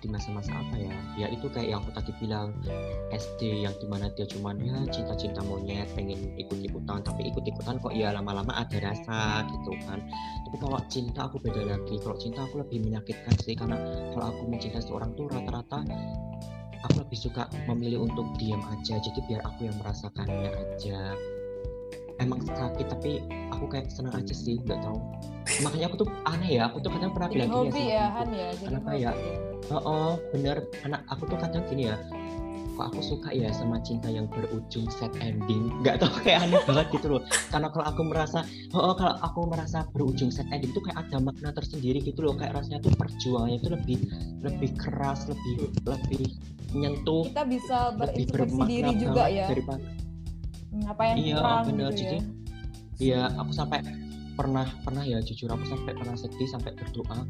di 0.01 0.09
masa-masa 0.09 0.51
apa 0.57 0.75
ya? 0.75 0.95
Ya 1.15 1.27
itu 1.29 1.45
kayak 1.47 1.67
yang 1.71 1.79
aku 1.85 1.93
tadi 1.93 2.11
bilang 2.17 2.49
SD 3.13 3.63
yang 3.63 3.77
di 3.77 3.85
mana 3.85 4.09
dia 4.17 4.25
cuman 4.25 4.57
ya 4.59 4.75
cinta-cinta 4.89 5.45
monyet 5.45 5.87
pengen 5.93 6.33
ikut-ikutan 6.41 7.05
tapi 7.05 7.29
ikut-ikutan 7.29 7.77
kok 7.77 7.93
ya 7.93 8.09
lama-lama 8.11 8.51
ada 8.57 8.77
rasa 8.81 9.45
gitu 9.47 9.77
kan. 9.85 10.01
Tapi 10.49 10.55
kalau 10.57 10.81
cinta 10.89 11.29
aku 11.29 11.37
beda 11.39 11.61
lagi. 11.63 11.95
Kalau 12.01 12.17
cinta 12.17 12.43
aku 12.43 12.65
lebih 12.65 12.81
menyakitkan 12.81 13.37
sih 13.39 13.53
karena 13.53 13.77
kalau 14.11 14.33
aku 14.33 14.41
mencintai 14.49 14.81
seorang 14.81 15.13
tuh 15.13 15.29
rata-rata 15.29 15.85
aku 16.81 17.05
lebih 17.05 17.17
suka 17.17 17.45
memilih 17.69 18.05
untuk 18.09 18.25
diam 18.41 18.61
aja. 18.73 18.97
Jadi 18.97 19.19
biar 19.29 19.45
aku 19.45 19.69
yang 19.69 19.77
merasakannya 19.77 20.49
aja. 20.49 21.13
Emang 22.21 22.41
sakit 22.45 22.85
tapi 22.85 23.21
aku 23.61 23.77
kayak 23.77 23.93
senang 23.93 24.17
aja 24.17 24.33
sih 24.33 24.57
nggak 24.65 24.81
tahu. 24.81 24.97
Makanya 25.69 25.85
aku 25.93 25.97
tuh 26.01 26.09
aneh 26.25 26.57
ya 26.57 26.65
aku 26.65 26.81
tuh 26.81 26.89
kadang 26.89 27.13
pernah 27.13 27.29
bilang 27.29 27.49
gini 27.69 27.93
ya, 27.93 28.05
Han 28.17 28.29
ya 28.33 28.49
kenapa 28.57 28.89
ya? 28.97 29.11
oh, 29.69 29.81
oh 29.85 30.11
bener 30.33 30.65
anak 30.81 31.05
aku 31.13 31.29
tuh 31.29 31.37
kadang 31.37 31.61
gini 31.69 31.93
ya 31.93 31.97
kok 32.71 32.87
aku 32.87 33.03
suka 33.03 33.29
ya 33.35 33.51
sama 33.53 33.77
cinta 33.83 34.09
yang 34.09 34.25
berujung 34.31 34.89
set 34.89 35.13
ending? 35.21 35.69
Nggak 35.85 36.01
tau 36.01 36.09
kayak 36.25 36.49
aneh 36.49 36.57
banget 36.71 36.87
gitu 36.97 37.07
loh. 37.13 37.21
Karena 37.53 37.69
kalau 37.69 37.85
aku 37.85 38.01
merasa 38.01 38.41
oh, 38.73 38.89
oh 38.89 38.95
kalau 38.97 39.13
aku 39.21 39.39
merasa 39.45 39.85
berujung 39.93 40.33
set 40.33 40.49
ending 40.49 40.73
itu 40.73 40.81
kayak 40.81 41.05
ada 41.05 41.21
makna 41.21 41.53
tersendiri 41.53 42.01
gitu 42.01 42.25
loh. 42.25 42.33
Kayak 42.33 42.57
rasanya 42.57 42.81
tuh 42.81 42.97
perjuangannya 42.97 43.61
itu 43.61 43.69
lebih 43.69 43.97
lebih 44.41 44.69
keras 44.81 45.29
lebih 45.29 45.69
lebih 45.85 46.25
nyentuh 46.71 47.27
kita 47.27 47.43
bisa 47.43 47.77
berintrospeksi 47.99 48.67
diri 48.71 48.91
juga 48.95 49.23
ya. 49.27 49.45
daripada 49.51 49.83
hmm, 50.71 50.83
apa 50.87 51.01
yang 51.11 51.17
iya, 51.19 51.35
kurang 51.35 51.63
bener, 51.67 51.91
gitu 51.91 51.99
jadi, 51.99 52.17
ya 53.01 53.25
iya 53.25 53.33
aku 53.33 53.49
sampai 53.49 53.81
pernah 54.37 54.69
pernah 54.85 55.01
ya 55.01 55.17
jujur 55.25 55.49
aku 55.49 55.65
sampai 55.65 55.97
pernah 55.97 56.13
sedih 56.13 56.45
sampai 56.45 56.71
berdoa. 56.77 57.25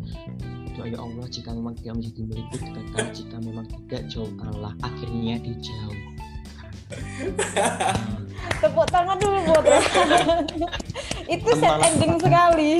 Doa 0.75 0.85
ya 0.87 0.99
Allah 0.99 1.25
jika 1.31 1.55
memang 1.55 1.75
tidak 1.79 1.99
menjadi 1.99 2.21
milikku 2.27 2.55
dekatkan 2.59 3.05
jika 3.15 3.35
memang 3.39 3.65
tidak 3.67 4.01
jauhkanlah. 4.11 4.73
Akhirnya 4.83 5.39
dijauh. 5.39 5.99
Tepuk 8.59 8.87
tangan 8.91 9.15
dulu 9.15 9.39
buat 9.47 9.63
itu 11.31 11.49
set 11.55 11.75
ending 11.87 12.19
sekali. 12.19 12.73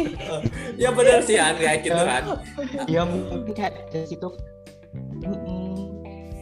Ya 0.76 0.92
benar 0.92 1.24
sih 1.24 1.40
Han 1.40 1.56
kayak 1.56 1.88
gitu 1.88 1.96
kan 1.96 2.24
ya 2.92 3.08
mungkin 3.08 3.56
kayak 3.56 3.88
dari 3.88 4.04
situ. 4.04 4.28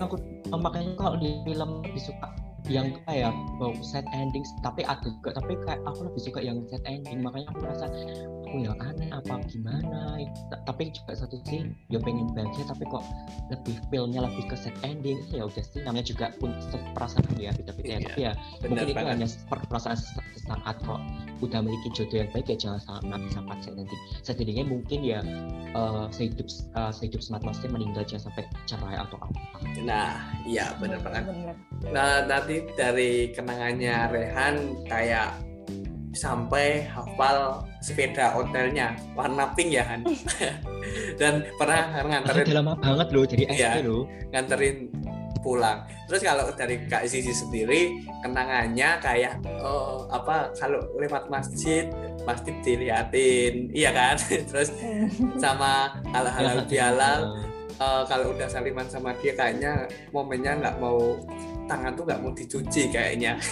Aku 0.01 0.15
makanya 0.57 0.97
kalau 0.97 1.13
di 1.21 1.38
film 1.45 1.85
lebih 1.85 2.01
suka 2.01 2.48
yang 2.69 2.93
kayak 3.10 3.34
bau 3.58 3.73
set 3.82 4.05
ending 4.13 4.45
tapi 4.62 4.86
ada 4.86 5.01
juga 5.01 5.36
tapi 5.36 5.58
kayak 5.65 5.82
aku 5.89 6.05
lebih 6.05 6.21
suka 6.21 6.39
yang 6.39 6.62
set 6.69 6.86
ending. 6.86 7.25
Makanya 7.25 7.49
aku 7.51 7.60
merasa 7.65 7.86
aku 8.45 8.58
yang 8.62 8.77
aneh 8.79 9.10
apa 9.10 9.41
gimana? 9.49 10.21
Tapi 10.69 10.93
juga 10.93 11.17
satu 11.17 11.41
sih 11.49 11.65
ya 11.89 11.97
pengen 11.99 12.29
bahagia 12.38 12.63
tapi 12.69 12.86
kok 12.88 13.03
lebih 13.49 13.75
feelnya 13.89 14.23
lebih 14.23 14.45
ke 14.47 14.55
set 14.55 14.75
ending 14.86 15.17
ya 15.34 15.49
udah 15.49 15.65
sih 15.65 15.82
namanya 15.82 16.05
juga 16.05 16.29
pun 16.38 16.53
perasaan 16.93 17.25
ya 17.36 17.51
beda-beda. 17.58 17.97
Ya. 17.99 18.13
iya, 18.15 18.32
tapi 18.62 18.69
ya 18.69 18.86
mungkin 18.86 18.93
itu 18.93 19.08
hanya 19.10 19.27
perasaan 19.49 19.97
sesaat 20.38 20.77
kok 20.86 21.01
udah 21.39 21.60
memiliki 21.63 21.89
jodoh 21.95 22.19
yang 22.21 22.29
baik 22.36 22.47
ya 22.51 22.58
jangan 22.60 22.82
sangat 22.84 23.21
sampai 23.32 23.58
saya 23.63 23.73
nanti 23.79 23.95
setidaknya 24.21 24.65
mungkin 24.67 24.99
ya 25.01 25.19
uh, 25.73 26.12
sehidup 26.12 26.47
uh, 26.75 26.91
sehidup 26.91 27.23
smart 27.23 27.43
maksudnya 27.47 27.79
meninggal 27.79 28.03
jangan 28.03 28.29
sampai 28.29 28.43
cerai 28.67 28.95
atau 28.99 29.17
apa. 29.23 29.39
Nah 29.84 30.19
iya 30.43 30.75
benar 30.77 30.99
banget. 30.99 31.23
Nah 31.89 32.27
nanti 32.27 32.59
dari 32.78 33.32
kenangannya 33.32 33.95
Rehan 34.12 34.56
kayak 34.88 35.50
sampai 36.13 36.89
hafal 36.89 37.63
sepeda 37.80 38.34
hotelnya 38.36 38.98
warna 39.13 39.54
pink 39.54 39.78
ya 39.78 39.84
Han? 39.88 40.04
Dan 41.22 41.48
pernah 41.56 42.02
nganterin 42.02 42.45
udah 42.50 42.58
lama 42.60 42.74
banget 42.76 43.08
loh 43.13 43.24
jadi 43.24 43.43
SD 43.48 43.62
ya, 43.62 43.72
loh. 43.86 44.04
nganterin 44.34 44.89
pulang. 45.39 45.88
Terus 46.12 46.22
kalau 46.28 46.52
dari 46.52 46.84
Kak 46.91 47.08
Zizi 47.08 47.32
sendiri 47.32 48.04
kenangannya 48.19 49.00
kayak 49.00 49.39
oh, 49.63 50.04
apa 50.12 50.52
kalau 50.60 50.84
lewat 51.00 51.32
masjid 51.32 51.88
pasti 52.28 52.52
diliatin 52.60 53.72
iya 53.72 53.95
kan? 53.95 54.19
Terus 54.52 54.76
sama 55.39 55.95
hal-hal 56.12 56.67
bihalal 56.67 57.39
uh, 57.80 58.04
kalau 58.06 58.36
udah 58.36 58.48
saliman 58.52 58.86
sama 58.86 59.15
dia 59.24 59.34
kayaknya 59.34 59.88
momennya 60.12 60.60
nggak 60.60 60.76
mau 60.78 61.18
tangan 61.65 61.96
tuh 61.96 62.04
nggak 62.06 62.22
mau 62.22 62.32
dicuci 62.36 62.92
kayaknya. 62.92 63.39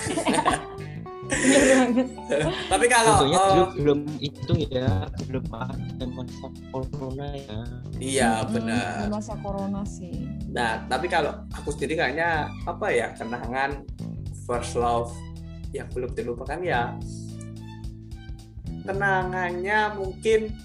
Tapi 2.72 2.86
kalau 2.88 3.28
oh, 3.28 3.68
belum 3.76 4.08
itu 4.24 4.64
ya 4.72 5.12
belum 5.28 5.44
ada 5.52 6.06
masa 6.08 6.48
corona 6.72 7.28
ya. 7.36 7.60
Iya 8.00 8.32
benar. 8.48 9.12
masa 9.12 9.36
corona 9.44 9.84
sih. 9.84 10.24
Nah 10.48 10.88
tapi 10.88 11.12
kalau 11.12 11.36
aku 11.52 11.76
sendiri 11.76 12.00
kayaknya 12.00 12.48
apa 12.64 12.88
ya 12.96 13.12
kenangan 13.12 13.84
first 14.48 14.80
love 14.80 15.12
yang 15.76 15.92
belum 15.92 16.16
dilupakan 16.16 16.64
ya 16.64 16.96
kenangannya 18.88 20.00
mungkin 20.00 20.56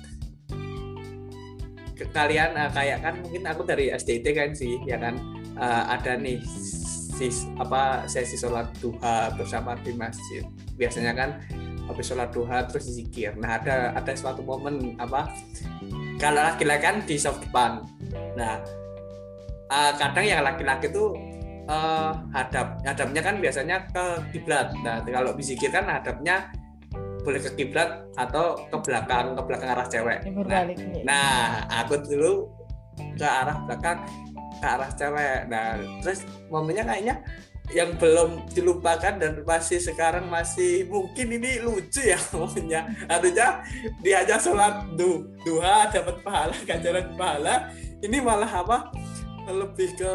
kalian 2.10 2.58
uh, 2.58 2.70
kayak 2.74 3.04
kan 3.04 3.14
mungkin 3.22 3.46
aku 3.46 3.62
dari 3.62 3.94
SDT 3.94 4.26
kan 4.34 4.50
sih 4.56 4.82
ya 4.82 4.98
kan? 4.98 5.20
Uh, 5.54 5.84
ada 5.94 6.18
nih 6.18 6.42
sis, 7.12 7.46
apa 7.60 8.08
sesi 8.10 8.34
sholat 8.34 8.72
duha 8.82 9.30
bersama 9.38 9.78
di 9.80 9.94
masjid. 9.94 10.42
Biasanya 10.74 11.12
kan 11.14 11.30
habis 11.86 12.10
sholat 12.10 12.34
duha 12.34 12.66
terus 12.66 12.90
zikir. 12.90 13.36
Nah 13.38 13.60
ada 13.60 13.94
ada 13.94 14.12
suatu 14.16 14.42
momen 14.42 14.96
apa 14.98 15.30
kalau 16.18 16.40
laki-laki 16.42 16.82
kan 16.82 16.96
di 17.04 17.16
soft 17.18 17.42
depan. 17.44 17.84
Nah 18.34 18.62
uh, 19.70 19.92
kadang 19.98 20.24
yang 20.24 20.42
laki-laki 20.42 20.90
tuh 20.90 21.14
uh, 21.68 22.16
hadap 22.32 22.80
hadapnya 22.86 23.20
kan 23.22 23.36
biasanya 23.38 23.76
ke 23.90 24.04
kiblat. 24.34 24.72
Nah 24.82 25.04
kalau 25.04 25.36
bizikir 25.36 25.70
kan 25.70 25.86
hadapnya 25.86 26.48
boleh 27.22 27.40
ke 27.40 27.50
kiblat 27.54 28.06
atau 28.18 28.58
ke 28.68 28.76
belakang 28.82 29.38
ke 29.38 29.42
belakang 29.46 29.70
arah 29.72 29.86
cewek. 29.86 30.18
Nah, 30.26 30.62
nah 31.06 31.42
aku 31.82 32.02
dulu 32.02 32.50
ke 33.16 33.26
arah 33.26 33.56
belakang 33.66 33.98
ke 34.58 34.66
arah 34.66 34.90
cewek. 34.92 35.38
Nah 35.48 35.78
terus 36.02 36.26
momennya 36.50 36.84
kayaknya 36.86 37.16
yang 37.70 37.94
belum 37.96 38.50
dilupakan 38.52 39.16
dan 39.16 39.46
masih 39.46 39.78
sekarang 39.78 40.26
masih 40.28 40.84
mungkin 40.90 41.38
ini 41.38 41.62
lucu 41.62 42.02
ya 42.02 42.18
momennya. 42.34 42.90
Artinya 43.06 43.62
diajak 44.02 44.42
sholat 44.42 44.92
du, 44.98 45.30
duha 45.46 45.88
dapat 45.88 46.20
pahala 46.20 46.56
ganjaran 46.66 47.14
pahala. 47.14 47.70
Ini 48.02 48.18
malah 48.18 48.50
apa? 48.50 48.90
Lebih 49.46 49.94
ke 49.94 50.12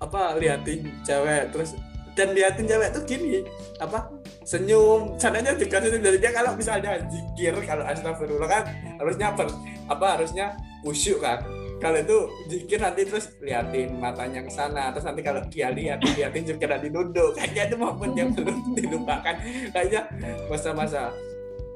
apa? 0.00 0.34
Liatin 0.40 0.88
cewek. 1.04 1.52
Terus 1.52 1.76
dan 2.18 2.34
liatin 2.34 2.66
cewek 2.66 2.90
tuh 2.90 3.02
gini 3.06 3.46
apa 3.78 4.10
senyum. 4.48 5.20
Sananya 5.20 5.52
juga 5.52 5.84
senyum. 5.84 6.00
Dari 6.00 6.16
dia 6.16 6.32
kalau 6.32 6.56
misalnya 6.56 6.96
zikir 7.12 7.52
kalau 7.68 7.84
astagfirullah 7.84 8.48
kan 8.48 8.62
harusnya 8.96 9.36
ber, 9.36 9.52
apa 9.92 10.06
harusnya 10.16 10.56
khusyuk 10.80 11.20
kan. 11.20 11.44
Kalau 11.78 11.94
itu 11.94 12.18
jikir 12.50 12.82
nanti 12.82 13.06
terus 13.06 13.36
liatin 13.44 14.00
matanya 14.00 14.42
ke 14.42 14.50
sana. 14.50 14.90
Terus 14.96 15.04
nanti 15.04 15.20
kalau 15.22 15.44
dia 15.52 15.68
lihat 15.70 16.00
liatin 16.02 16.48
juga 16.48 16.64
nanti 16.74 16.88
duduk 16.88 17.36
kayaknya 17.36 17.62
itu 17.70 17.76
momen 17.76 18.10
yang 18.16 18.32
belum 18.32 18.56
dilupakan. 18.80 19.36
Kayaknya 19.76 20.08
masa-masa 20.48 21.12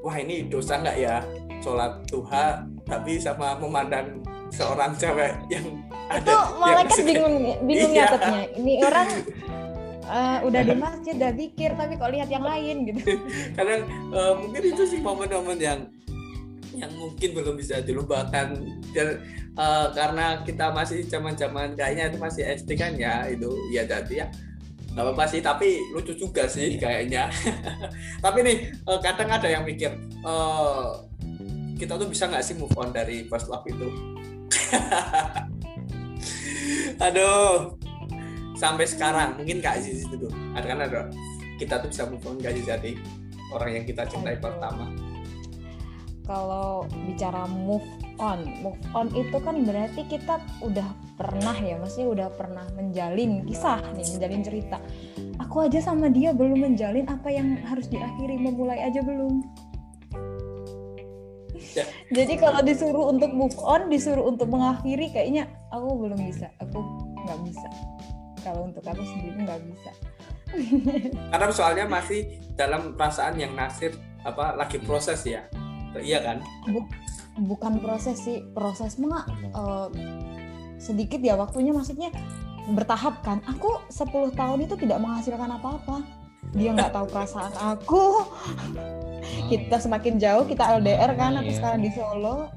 wah 0.01 0.17
ini 0.17 0.49
dosa 0.49 0.81
nggak 0.81 0.97
ya? 0.97 1.21
Sholat 1.63 2.03
Tuhan 2.11 2.73
tapi 2.83 3.15
sama 3.15 3.55
memandang 3.55 4.19
seorang 4.51 4.91
cewek 4.99 5.33
yang 5.47 5.65
ada 6.11 6.19
itu 6.19 6.33
malah 6.61 6.85
kan 6.85 6.99
bingung 7.01 7.35
bingung 7.65 7.93
iya. 7.95 8.05
ini 8.53 8.73
orang 8.85 9.09
uh, 10.07 10.39
udah 10.43 10.61
di 10.63 10.75
masjid 10.75 11.13
udah 11.15 11.33
pikir 11.35 11.75
tapi 11.75 11.95
kok 11.95 12.11
lihat 12.11 12.29
yang 12.29 12.43
lain 12.45 12.87
gitu. 12.89 13.01
Karena 13.57 13.83
uh, 14.11 14.33
mungkin 14.39 14.61
itu 14.63 14.83
sih 14.87 14.99
momen-momen 14.99 15.59
yang 15.59 15.79
yang 16.73 16.91
mungkin 16.97 17.29
belum 17.37 17.55
bisa 17.55 17.79
dilupakan. 17.85 18.57
Dan 18.93 19.07
uh, 19.57 19.93
karena 19.93 20.41
kita 20.41 20.73
masih 20.73 21.05
zaman-zaman 21.05 21.77
kayaknya 21.77 22.09
itu 22.09 22.17
masih 22.17 22.43
SD 22.45 22.69
kan 22.77 22.97
ya 22.97 23.29
itu 23.29 23.49
ya 23.69 23.85
jadi 23.85 24.25
ya. 24.25 24.27
Nggak 24.93 25.05
apa-apa 25.09 25.25
sih 25.25 25.41
tapi 25.41 25.81
lucu 25.93 26.13
juga 26.13 26.45
sih 26.45 26.77
kayaknya. 26.77 27.29
Tapi 28.25 28.39
nih 28.45 28.57
uh, 28.85 29.01
kadang 29.01 29.29
ada 29.33 29.49
yang 29.49 29.65
mikir 29.65 29.89
uh, 30.21 31.01
kita 31.77 31.97
tuh 31.97 32.05
bisa 32.05 32.29
nggak 32.29 32.45
sih 32.45 32.53
move 32.53 32.73
on 32.77 32.93
dari 32.93 33.25
first 33.25 33.49
love 33.49 33.65
itu? 33.65 33.89
Aduh 37.09 37.82
sampai 38.57 38.85
sekarang 38.85 39.37
mungkin 39.41 39.59
kak 39.59 39.81
Aziz 39.81 40.05
itu 40.05 40.15
tuh. 40.17 40.31
Ada 40.53 40.65
kan 40.65 40.79
ada 40.85 41.01
kita 41.57 41.79
tuh 41.81 41.89
bisa 41.89 42.03
move 42.09 42.25
on 42.25 42.35
gak 42.41 42.53
sih 42.57 42.65
jadi 42.65 42.91
orang 43.53 43.69
yang 43.81 43.85
kita 43.85 44.03
cintai 44.09 44.37
pertama. 44.37 44.89
Kalau 46.23 46.87
bicara 47.03 47.43
move 47.51 47.83
on 48.15 48.47
move 48.63 48.79
on 48.95 49.11
itu 49.11 49.37
kan 49.43 49.67
berarti 49.67 50.07
kita 50.07 50.39
udah 50.63 50.87
pernah 51.19 51.53
ya 51.55 51.75
maksudnya 51.75 52.07
udah 52.09 52.27
pernah 52.31 52.63
menjalin 52.79 53.43
kisah 53.43 53.83
nih 53.93 54.07
menjalin 54.17 54.41
cerita. 54.43 54.77
Aku 55.43 55.67
aja 55.67 55.83
sama 55.83 56.07
dia 56.07 56.31
belum 56.31 56.63
menjalin 56.63 57.05
apa 57.11 57.27
yang 57.27 57.59
harus 57.67 57.91
diakhiri 57.91 58.39
memulai 58.39 58.87
aja 58.87 59.03
belum. 59.03 59.43
Ya. 61.73 61.85
jadi 62.17 62.33
kalau 62.39 62.61
disuruh 62.63 63.11
untuk 63.11 63.33
move 63.35 63.57
on 63.59 63.91
disuruh 63.91 64.23
untuk 64.23 64.47
mengakhiri 64.47 65.11
kayaknya 65.11 65.51
aku 65.75 66.07
belum 66.07 66.19
bisa. 66.23 66.47
Aku 66.63 66.79
nggak 67.23 67.39
bisa 67.51 67.67
kalau 68.43 68.67
untuk 68.69 68.83
aku 68.83 69.01
sendiri 69.01 69.47
nggak 69.47 69.59
bisa. 69.71 69.91
Karena 71.33 71.49
soalnya 71.49 71.85
masih 71.89 72.37
dalam 72.53 72.93
perasaan 72.93 73.41
yang 73.41 73.57
nasir 73.57 73.97
apa 74.21 74.53
lagi 74.53 74.77
proses 74.77 75.25
ya? 75.25 75.47
Iya 75.97 76.21
kan? 76.21 76.37
Bukan 77.41 77.81
proses 77.81 78.21
sih 78.21 78.45
proses 78.53 79.01
mah 79.01 79.25
uh, 79.57 79.89
sedikit 80.77 81.17
ya 81.23 81.33
waktunya 81.33 81.73
maksudnya 81.73 82.13
bertahap 82.71 83.23
kan. 83.25 83.41
Aku 83.49 83.81
10 83.89 84.35
tahun 84.37 84.59
itu 84.63 84.75
tidak 84.77 84.99
menghasilkan 85.01 85.49
apa-apa. 85.57 86.05
Dia 86.53 86.75
nggak 86.75 86.93
tahu 86.93 87.07
perasaan 87.09 87.53
aku. 87.57 88.03
Kita 89.49 89.81
semakin 89.81 90.21
jauh 90.21 90.45
kita 90.45 90.77
LDR 90.77 91.17
kan 91.17 91.33
aku 91.39 91.49
iya. 91.49 91.57
sekarang 91.57 91.81
di 91.81 91.89
Solo. 91.95 92.51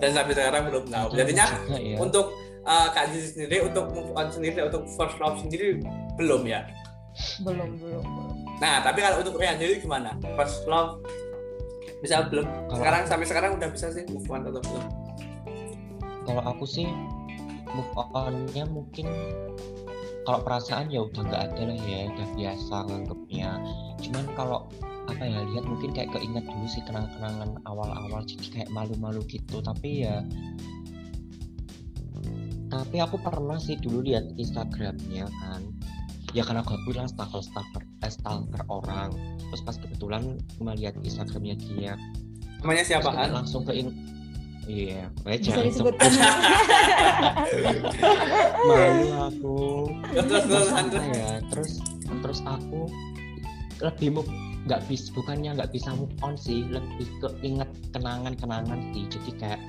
Dan 0.00 0.10
sampai 0.12 0.32
sekarang 0.36 0.62
belum 0.68 0.84
tahu. 0.88 1.08
Jadinya 1.16 1.46
ya. 1.76 1.96
untuk 1.96 2.32
uh, 2.64 2.88
Kak 2.92 3.12
Zizi 3.12 3.36
sendiri 3.36 3.68
untuk 3.68 3.92
move 3.92 4.10
on 4.16 4.28
sendiri 4.28 4.60
untuk 4.66 4.84
first 4.96 5.16
love 5.20 5.36
sendiri 5.40 5.80
belum 6.16 6.44
ya? 6.44 6.66
Belum 7.44 7.76
belum 7.76 8.04
belum. 8.04 8.34
Nah 8.60 8.84
tapi 8.84 9.00
kalau 9.00 9.20
untuk 9.24 9.40
Rian 9.40 9.56
sendiri 9.56 9.80
gimana? 9.80 10.16
First 10.36 10.64
love? 10.68 11.00
Bisa 12.00 12.24
belum? 12.28 12.46
Sekarang 12.72 13.02
sampai 13.04 13.26
sekarang 13.28 13.50
udah 13.60 13.68
bisa 13.72 13.92
sih 13.92 14.04
move 14.08 14.28
on 14.32 14.48
atau 14.48 14.62
belum? 14.64 14.86
Kalau 16.24 16.42
aku 16.44 16.64
sih 16.64 16.88
move 17.70 17.92
onnya 18.16 18.64
mungkin 18.66 19.06
kalau 20.28 20.44
perasaan 20.44 20.92
ya 20.92 21.00
udah 21.02 21.22
nggak 21.26 21.42
ada 21.52 21.62
lah 21.64 21.78
ya 21.80 21.98
udah 22.12 22.26
biasa 22.36 22.74
nganggepnya. 22.88 23.50
Cuman 24.04 24.24
kalau 24.36 24.68
apa 25.08 25.26
ya 25.26 25.42
lihat 25.42 25.64
mungkin 25.66 25.90
kayak 25.90 26.12
keinget 26.14 26.44
dulu 26.46 26.66
sih 26.70 26.84
kenang-kenangan 26.86 27.58
awal-awal 27.66 28.22
jadi 28.22 28.46
kayak 28.52 28.70
malu-malu 28.70 29.24
gitu. 29.26 29.58
Tapi 29.58 30.06
ya 30.06 30.22
tapi 32.70 33.02
aku 33.02 33.18
pernah 33.18 33.58
sih 33.58 33.74
dulu 33.76 34.06
lihat 34.06 34.24
Instagramnya 34.38 35.26
kan. 35.26 35.62
Ya 36.30 36.46
karena 36.46 36.62
aku 36.62 36.78
bilang 36.86 37.10
stalker 37.10 37.42
stalker 37.42 37.82
eh, 38.06 38.12
stalker 38.14 38.62
orang. 38.70 39.10
Terus 39.50 39.62
pas 39.66 39.76
kebetulan 39.76 40.38
melihat 40.62 40.94
Instagramnya 41.02 41.58
dia. 41.58 41.98
Namanya 42.62 42.86
siapa 42.86 43.10
kan 43.10 43.34
langsung 43.34 43.66
ke 43.66 43.74
in 43.74 43.90
iya 44.70 45.10
bisa 45.26 45.58
disebutkan 45.66 46.06
malu 48.70 49.08
aku. 49.26 49.58
Terus 50.14 50.44
terus 50.46 50.68
ya? 50.94 51.42
Terus 51.50 51.70
terus 52.06 52.40
aku 52.46 52.86
lebih 53.82 54.22
nggak 54.68 54.86
bisa 54.86 55.10
bukannya 55.16 55.56
nggak 55.56 55.72
bisa 55.72 55.90
move 55.96 56.12
on 56.20 56.36
sih 56.36 56.68
lebih 56.68 57.08
ke 57.18 57.28
inget 57.42 57.66
kenangan 57.90 58.38
kenangan 58.38 58.78
sih. 58.94 59.10
Jadi 59.10 59.30
kayak 59.42 59.60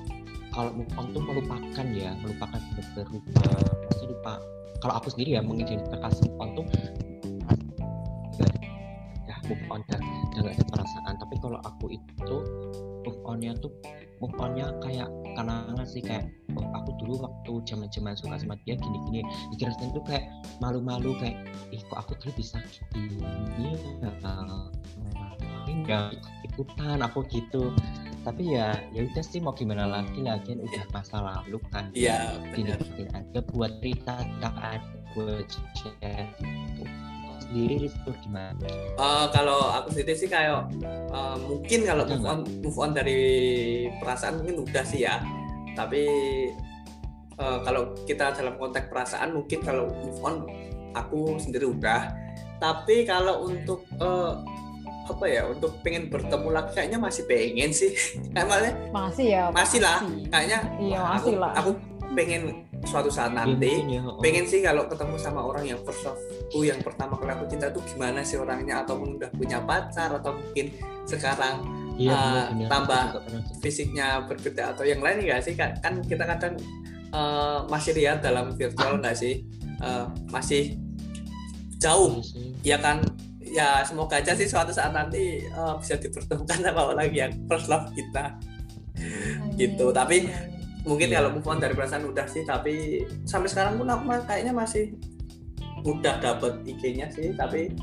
kalau 0.51 0.71
move 0.75 0.93
on 0.99 1.15
melupakan 1.15 1.85
ya 1.91 2.11
melupakan 2.19 2.59
berubah 2.95 3.47
pasti 3.87 4.05
lupa 4.07 4.33
kalau 4.81 4.93
aku 4.97 5.13
sendiri 5.13 5.37
ya 5.37 5.41
mengidentifikasi 5.41 6.19
move 6.27 6.39
on 6.41 6.49
tuh 6.57 6.65
ya 9.29 9.35
move 9.47 9.63
on 9.71 9.81
dan 9.87 10.01
nggak 10.35 10.57
ada 10.57 10.65
perasaan. 10.67 11.13
Tapi 11.21 11.35
kalau 11.39 11.59
aku 11.63 11.93
itu 11.93 12.37
move 13.05 13.21
onnya 13.25 13.53
tuh 13.61 13.71
move 14.19 14.35
onnya 14.37 14.73
kayak 14.81 15.09
kenangan 15.33 15.85
sih 15.85 16.01
kayak 16.03 16.29
oh, 16.57 16.65
aku 16.75 16.93
dulu 17.01 17.25
waktu 17.25 17.51
zaman 17.65 17.87
zaman 17.89 18.13
suka 18.13 18.37
sama 18.37 18.57
dia 18.67 18.77
gini 18.77 18.97
gini 19.09 19.21
dikira 19.55 19.73
tuh 19.77 20.03
kayak 20.05 20.29
malu-malu 20.61 21.17
kayak 21.17 21.37
ih 21.73 21.81
kok 21.89 21.97
aku 22.05 22.13
dulu 22.21 22.31
bisa 22.37 22.61
gini 22.93 23.73
ya 25.87 26.11
ikutan 26.45 26.99
aku 27.01 27.23
gitu. 27.31 27.71
Tapi 28.21 28.53
ya 28.53 28.77
ya 28.93 29.01
udah 29.09 29.23
sih 29.25 29.41
mau 29.41 29.55
gimana 29.57 29.89
lagi 29.89 30.21
lagi 30.21 30.53
udah 30.53 30.83
masa 30.93 31.17
lalu 31.21 31.57
kan. 31.73 31.89
Iya 31.97 32.37
gini 32.53 32.77
aja 33.09 33.39
buat 33.49 33.81
cerita 33.81 34.21
tak 34.37 34.83
buat 35.17 35.47
chat 35.73 36.29
sendiri 37.51 37.91
itu 37.91 38.11
gimana? 38.23 38.63
Uh, 38.95 39.27
kalau 39.35 39.59
aku 39.75 39.91
sendiri 39.91 40.15
sih 40.15 40.31
kayak 40.31 40.71
uh, 41.11 41.35
mungkin 41.35 41.83
kalau 41.83 42.07
move 42.07 42.23
on 42.23 42.39
move 42.63 42.77
on 42.79 42.91
dari 42.95 43.19
perasaan 43.99 44.39
mungkin 44.39 44.63
udah 44.63 44.83
sih 44.87 45.03
ya. 45.03 45.19
Tapi 45.75 46.03
uh, 47.35 47.59
kalau 47.67 47.91
kita 48.07 48.31
dalam 48.31 48.55
konteks 48.55 48.87
perasaan 48.87 49.35
mungkin 49.35 49.59
kalau 49.67 49.91
move 49.91 50.21
on 50.23 50.35
aku 50.95 51.35
sendiri 51.43 51.67
udah. 51.67 52.15
Tapi 52.63 53.03
kalau 53.03 53.51
untuk 53.51 53.83
uh, 53.99 54.39
apa 55.11 55.25
ya 55.27 55.47
untuk 55.47 55.71
pengen 55.83 56.07
bertemu 56.07 56.49
lagi 56.49 56.71
kayaknya 56.75 56.99
masih 56.99 57.23
pengen 57.27 57.71
sih. 57.71 57.91
Emangnya 58.39 58.73
masih 58.89 59.25
ya 59.27 59.43
masih 59.51 59.79
lah 59.83 59.99
kayaknya. 60.31 60.59
Iya 60.79 60.99
masih 61.03 61.33
aku, 61.35 61.41
lah. 61.41 61.51
aku 61.55 61.71
pengen 62.11 62.43
suatu 62.81 63.13
saat 63.13 63.31
nanti 63.31 63.85
ya, 63.85 64.01
ya. 64.01 64.17
pengen 64.19 64.43
sih 64.49 64.65
kalau 64.65 64.89
ketemu 64.89 65.15
sama 65.21 65.45
orang 65.45 65.69
yang 65.69 65.79
first 65.85 66.01
love 66.01 66.17
yang 66.65 66.81
pertama 66.81 67.13
kali 67.13 67.31
aku 67.31 67.45
cinta 67.47 67.69
tuh 67.69 67.83
gimana 67.85 68.25
sih 68.25 68.41
orangnya? 68.41 68.81
Atau 68.83 68.99
udah 68.99 69.29
punya 69.37 69.61
pacar 69.63 70.17
atau 70.17 70.35
mungkin 70.35 70.73
sekarang 71.05 71.61
iya, 71.95 72.11
uh, 72.11 72.43
bener, 72.51 72.67
tambah 72.67 73.03
fisiknya 73.61 74.25
berbeda 74.25 74.75
atau 74.75 74.83
yang 74.83 74.99
lain 74.99 75.23
enggak 75.23 75.45
sih 75.45 75.53
kan 75.55 76.01
kita 76.03 76.25
kadang 76.25 76.57
uh, 77.13 77.63
masih 77.69 77.93
lihat 77.95 78.25
dalam 78.25 78.51
virtual 78.57 78.97
enggak 78.97 79.15
sih? 79.15 79.45
Uh, 79.81 80.09
masih 80.29 80.77
jauh. 81.81 82.21
Iya 82.61 82.77
ya 82.77 82.77
kan 82.77 83.01
ya 83.51 83.83
semoga 83.83 84.17
aja 84.17 84.31
sih 84.33 84.47
suatu 84.47 84.71
saat 84.71 84.95
nanti 84.95 85.43
uh, 85.51 85.75
bisa 85.77 85.99
dipertemukan 85.99 86.59
sama 86.63 86.95
orang 86.95 87.11
yang 87.11 87.31
first 87.45 87.67
love 87.67 87.91
kita. 87.93 88.39
Gitu. 89.59 89.85
Tapi 89.91 90.31
mungkin 90.85 91.13
yeah. 91.13 91.21
kalau 91.21 91.29
move 91.37 91.47
on 91.47 91.61
dari 91.61 91.77
perasaan 91.77 92.09
udah 92.09 92.25
sih 92.25 92.41
tapi 92.41 93.05
sampai 93.25 93.49
sekarang 93.49 93.77
pun 93.77 93.87
aku 93.89 94.09
kayaknya 94.25 94.53
masih 94.53 94.97
udah 95.81 96.17
dapet 96.21 96.61
IG-nya 96.65 97.09
sih 97.09 97.33
tapi 97.37 97.73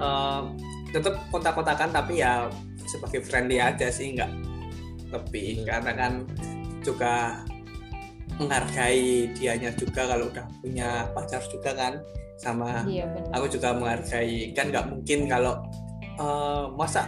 uh, 0.00 0.52
tetap 0.92 1.16
kontak-kontakan 1.32 1.92
tapi 1.92 2.20
ya 2.20 2.48
sebagai 2.84 3.24
friendly 3.24 3.60
aja 3.60 3.88
sih 3.88 4.16
nggak 4.16 4.32
lebih 5.12 5.64
yeah. 5.64 5.68
karena 5.68 5.92
kan 5.96 6.12
juga 6.84 7.44
menghargai 8.40 9.32
dianya 9.36 9.70
juga 9.76 10.08
kalau 10.08 10.28
udah 10.28 10.46
punya 10.60 11.08
pacar 11.12 11.40
juga 11.48 11.72
kan 11.76 12.00
sama 12.42 12.82
iya, 12.90 13.06
aku 13.30 13.46
juga 13.46 13.70
menghargai. 13.70 14.50
Kan 14.50 14.74
nggak 14.74 14.90
mungkin 14.90 15.30
kalau 15.30 15.62
uh, 16.18 16.66
masa 16.74 17.06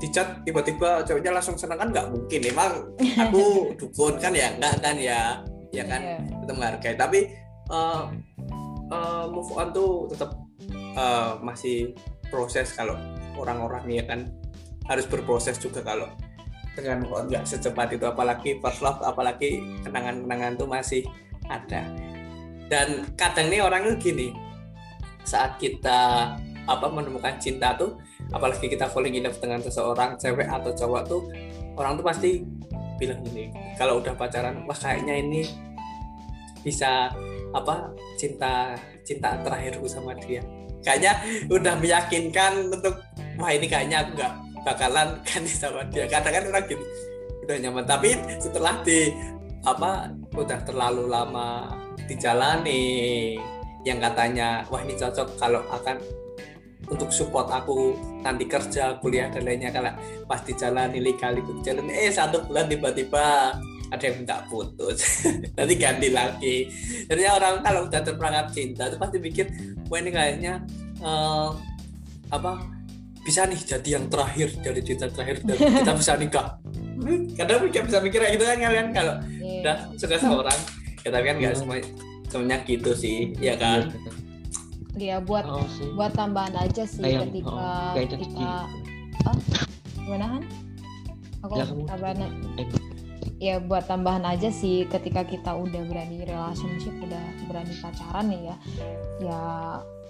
dicat 0.00 0.40
tiba-tiba 0.48 1.04
cowoknya 1.04 1.36
langsung 1.36 1.60
senang? 1.60 1.76
Kan 1.76 1.92
nggak 1.92 2.08
mungkin. 2.08 2.40
Emang 2.40 2.72
aku 3.28 3.76
dukun 3.76 4.16
kan 4.16 4.32
ya? 4.32 4.48
Nggak 4.56 4.80
kan 4.80 4.96
ya? 4.96 5.20
Ya 5.76 5.84
kan? 5.84 6.00
Yeah. 6.00 6.20
tetap 6.40 6.54
menghargai. 6.56 6.96
Tapi 6.96 7.20
uh, 7.68 8.08
uh, 8.88 9.24
move 9.28 9.52
on 9.52 9.68
tuh 9.76 10.08
tetap 10.08 10.32
uh, 10.96 11.36
masih 11.44 11.92
proses 12.32 12.72
kalau 12.72 12.96
orang-orang 13.36 13.84
ya 13.92 14.04
kan? 14.08 14.32
Harus 14.88 15.04
berproses 15.04 15.60
juga 15.60 15.84
kalau 15.84 16.08
dengan 16.72 17.04
kok 17.04 17.28
nggak 17.28 17.44
secepat 17.44 17.92
itu. 17.92 18.08
Apalagi 18.08 18.56
first 18.64 18.80
love 18.80 19.04
apalagi 19.04 19.60
kenangan-kenangan 19.84 20.56
tuh 20.56 20.64
masih 20.64 21.04
ada. 21.52 21.84
Dan 22.72 23.04
kadang 23.20 23.52
nih 23.52 23.60
orang 23.60 23.84
tuh 23.84 24.00
gini 24.00 24.32
saat 25.22 25.58
kita 25.58 26.34
apa 26.62 26.86
menemukan 26.86 27.34
cinta 27.42 27.74
tuh 27.74 27.98
apalagi 28.30 28.70
kita 28.70 28.86
falling 28.86 29.18
in 29.18 29.26
love 29.26 29.38
dengan 29.42 29.58
seseorang 29.58 30.14
cewek 30.14 30.46
atau 30.46 30.70
cowok 30.70 31.02
tuh 31.10 31.22
orang 31.74 31.98
tuh 31.98 32.06
pasti 32.06 32.30
bilang 33.02 33.18
gini 33.26 33.50
kalau 33.74 33.98
udah 33.98 34.14
pacaran 34.14 34.62
wah 34.62 34.78
kayaknya 34.78 35.18
ini 35.18 35.42
bisa 36.62 37.10
apa 37.52 37.90
cinta 38.16 38.78
cinta 39.02 39.36
terakhirku 39.42 39.84
sama 39.90 40.16
dia. 40.16 40.40
Kayaknya 40.82 41.12
udah 41.50 41.74
meyakinkan 41.78 42.70
untuk 42.70 43.02
wah 43.38 43.50
ini 43.54 43.66
kayaknya 43.70 44.02
aku 44.06 44.10
nggak 44.18 44.34
bakalan 44.66 45.08
ganti 45.26 45.54
sama 45.54 45.82
dia. 45.90 46.06
Kadang 46.08 46.32
kan 46.32 46.44
orang 46.50 46.64
gini 46.66 46.86
udah 47.46 47.56
nyaman. 47.58 47.84
Tapi 47.86 48.08
setelah 48.38 48.74
di 48.82 49.10
apa 49.62 50.10
udah 50.34 50.58
terlalu 50.66 51.06
lama 51.06 51.70
dijalani 52.10 53.38
yang 53.82 53.98
katanya 53.98 54.62
wah 54.70 54.82
ini 54.82 54.94
cocok 54.94 55.38
kalau 55.38 55.62
akan 55.70 55.98
untuk 56.90 57.08
support 57.14 57.48
aku 57.48 57.94
nanti 58.20 58.44
kerja 58.46 58.98
kuliah 59.00 59.30
dan 59.32 59.46
lainnya. 59.46 59.70
Kalau 59.72 59.92
pas 60.26 60.42
dijalani 60.42 60.98
legal 61.00 61.34
ikut 61.38 61.62
jalan 61.64 61.88
eh 61.90 62.10
satu 62.10 62.44
bulan 62.46 62.66
tiba-tiba 62.68 63.56
ada 63.92 64.02
yang 64.02 64.24
minta 64.24 64.44
putus. 64.48 65.24
Nanti 65.56 65.74
ganti 65.76 66.08
lagi. 66.12 66.68
Jadi 67.06 67.22
orang 67.28 67.60
kalau 67.60 67.88
udah 67.88 68.00
terperangkap 68.00 68.46
cinta 68.52 68.88
itu 68.88 68.96
pasti 68.96 69.16
pikir 69.20 69.46
wah 69.88 69.98
ini 70.00 70.10
kayaknya 70.10 70.52
uh, 71.04 71.52
apa 72.32 72.60
bisa 73.22 73.46
nih 73.46 73.60
jadi 73.60 73.88
yang 74.00 74.10
terakhir 74.10 74.48
jadi 74.64 74.80
cinta 74.82 75.06
terakhir 75.12 75.44
dan 75.44 75.56
kita 75.84 75.92
bisa 75.96 76.12
nikah. 76.16 76.48
Kadang 77.36 77.66
mikir 77.66 77.82
bisa 77.84 77.98
mikir 77.98 78.20
kayak 78.22 78.32
gitu 78.38 78.44
kan 78.46 78.58
kalian 78.62 78.88
kalau 78.94 79.14
yeah. 79.42 79.60
udah 79.62 79.76
suka 79.98 80.16
sama 80.16 80.46
orang 80.46 80.58
ya 81.02 81.10
tapi 81.10 81.24
kan 81.26 81.36
nggak 81.42 81.54
semua 81.58 81.82
semuanya 82.32 82.64
gitu 82.64 82.96
sih 82.96 83.36
ya 83.36 83.60
kan? 83.60 83.92
Iya 84.96 85.20
buat 85.20 85.44
oh, 85.44 85.64
buat 85.96 86.12
tambahan 86.16 86.56
aja 86.56 86.84
sih 86.88 87.04
Ayam, 87.04 87.28
ketika 87.28 87.68
oh, 87.92 87.92
kita 87.96 88.50
oh, 89.28 89.36
gimana 90.00 90.26
kan? 90.36 90.42
Aku 91.42 91.52
ya, 91.58 91.64
tambahan 91.68 92.16
eh. 92.56 92.68
ya 93.36 93.54
buat 93.60 93.84
tambahan 93.84 94.24
aja 94.24 94.48
sih 94.48 94.88
ketika 94.88 95.28
kita 95.28 95.52
udah 95.52 95.82
berani 95.84 96.24
relationship 96.24 96.94
udah 97.02 97.24
berani 97.50 97.74
pacaran 97.82 98.24
nih 98.30 98.42
ya 98.46 98.56
ya 99.20 99.40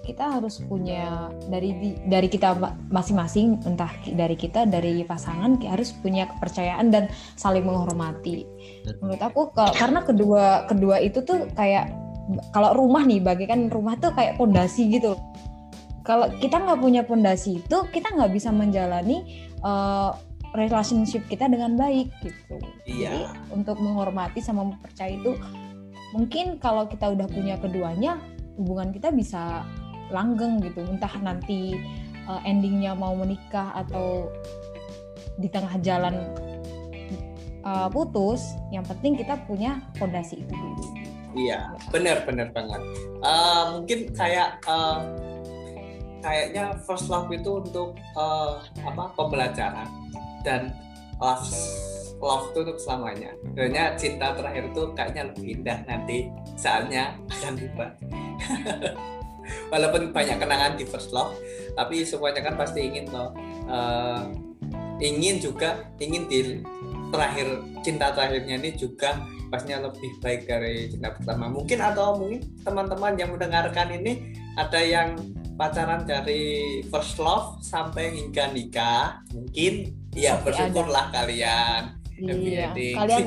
kita 0.03 0.39
harus 0.39 0.59
punya 0.67 1.31
dari 1.47 1.95
dari 2.11 2.27
kita 2.27 2.59
masing-masing 2.91 3.63
entah 3.63 3.91
dari 4.11 4.35
kita 4.35 4.67
dari 4.67 5.07
pasangan 5.07 5.63
harus 5.63 5.95
punya 5.95 6.27
kepercayaan 6.27 6.91
dan 6.91 7.07
saling 7.39 7.63
menghormati. 7.63 8.43
Menurut 8.99 9.23
aku 9.23 9.41
karena 9.55 10.03
kedua 10.03 10.67
kedua 10.67 10.99
itu 10.99 11.23
tuh 11.23 11.47
kayak 11.55 11.95
kalau 12.55 12.71
rumah 12.77 13.03
nih 13.03 13.19
bagikan 13.19 13.67
rumah 13.69 13.99
tuh 13.99 14.15
kayak 14.15 14.39
pondasi 14.39 14.89
gitu. 14.93 15.19
Kalau 16.03 16.27
kita 16.43 16.59
nggak 16.59 16.81
punya 16.83 17.03
pondasi 17.07 17.63
itu 17.63 17.79
kita 17.95 18.11
nggak 18.11 18.35
bisa 18.35 18.51
menjalani 18.51 19.47
uh, 19.63 20.15
relationship 20.55 21.23
kita 21.31 21.47
dengan 21.47 21.79
baik 21.79 22.11
gitu. 22.23 22.59
Iya. 22.87 23.11
Jadi, 23.11 23.21
untuk 23.55 23.79
menghormati 23.79 24.43
sama 24.43 24.67
mempercayai 24.67 25.19
itu 25.23 25.39
mungkin 26.13 26.59
kalau 26.59 26.91
kita 26.91 27.09
udah 27.15 27.27
punya 27.31 27.57
keduanya 27.57 28.19
hubungan 28.59 28.91
kita 28.91 29.15
bisa 29.15 29.63
langgeng 30.11 30.59
gitu. 30.61 30.83
Entah 30.83 31.15
nanti 31.23 31.79
uh, 32.27 32.43
endingnya 32.43 32.99
mau 32.99 33.15
menikah 33.15 33.73
atau 33.79 34.29
di 35.39 35.49
tengah 35.49 35.81
jalan 35.81 36.19
uh, 37.65 37.89
putus 37.89 38.59
yang 38.69 38.85
penting 38.85 39.17
kita 39.17 39.39
punya 39.49 39.81
fondasi 39.97 40.45
itu 40.45 40.53
dulu 40.53 41.12
iya 41.37 41.73
benar 41.91 42.25
benar 42.29 42.49
banget 42.53 42.83
uh, 43.25 43.77
mungkin 43.79 44.11
kayak 44.13 44.61
uh, 44.69 45.01
kayaknya 46.23 46.79
first 46.87 47.11
love 47.11 47.29
itu 47.35 47.59
untuk 47.59 47.99
uh, 48.15 48.63
apa 48.87 49.11
pembelajaran 49.19 49.89
dan 50.47 50.71
love 51.19 51.45
love 52.23 52.55
itu 52.55 52.59
untuk 52.63 52.79
selamanya. 52.79 53.35
Sebenarnya 53.43 53.99
cinta 53.99 54.31
terakhir 54.31 54.71
itu 54.71 54.83
kayaknya 54.95 55.35
lebih 55.35 55.59
indah 55.59 55.79
nanti 55.91 56.31
saatnya 56.55 57.19
akan 57.27 57.55
tiba. 57.59 57.87
walaupun 59.73 60.15
banyak 60.15 60.39
kenangan 60.39 60.79
di 60.79 60.85
first 60.87 61.11
love 61.11 61.35
tapi 61.75 62.07
semuanya 62.07 62.47
kan 62.47 62.55
pasti 62.55 62.87
ingin 62.87 63.11
loh 63.11 63.35
uh, 63.67 64.31
ingin 65.03 65.43
juga 65.43 65.83
ingin 65.99 66.31
di 66.31 66.63
terakhir 67.13 67.61
cinta 67.85 68.11
terakhirnya 68.17 68.57
ini 68.57 68.73
juga 68.75 69.21
pastinya 69.53 69.93
lebih 69.93 70.17
baik 70.25 70.49
dari 70.49 70.89
cinta 70.89 71.13
pertama. 71.13 71.53
Mungkin 71.53 71.79
atau 71.79 72.17
mungkin 72.17 72.41
teman-teman 72.65 73.13
yang 73.21 73.31
mendengarkan 73.37 73.93
ini 73.93 74.33
ada 74.57 74.81
yang 74.81 75.21
pacaran 75.61 76.09
dari 76.09 76.81
first 76.89 77.21
love 77.21 77.61
sampai 77.61 78.17
hingga 78.17 78.49
nikah. 78.57 79.21
Mungkin 79.37 79.93
ya 80.17 80.41
bersyukurlah 80.41 81.13
kalian. 81.13 82.01
Iya 82.23 82.71
kalian 82.73 83.25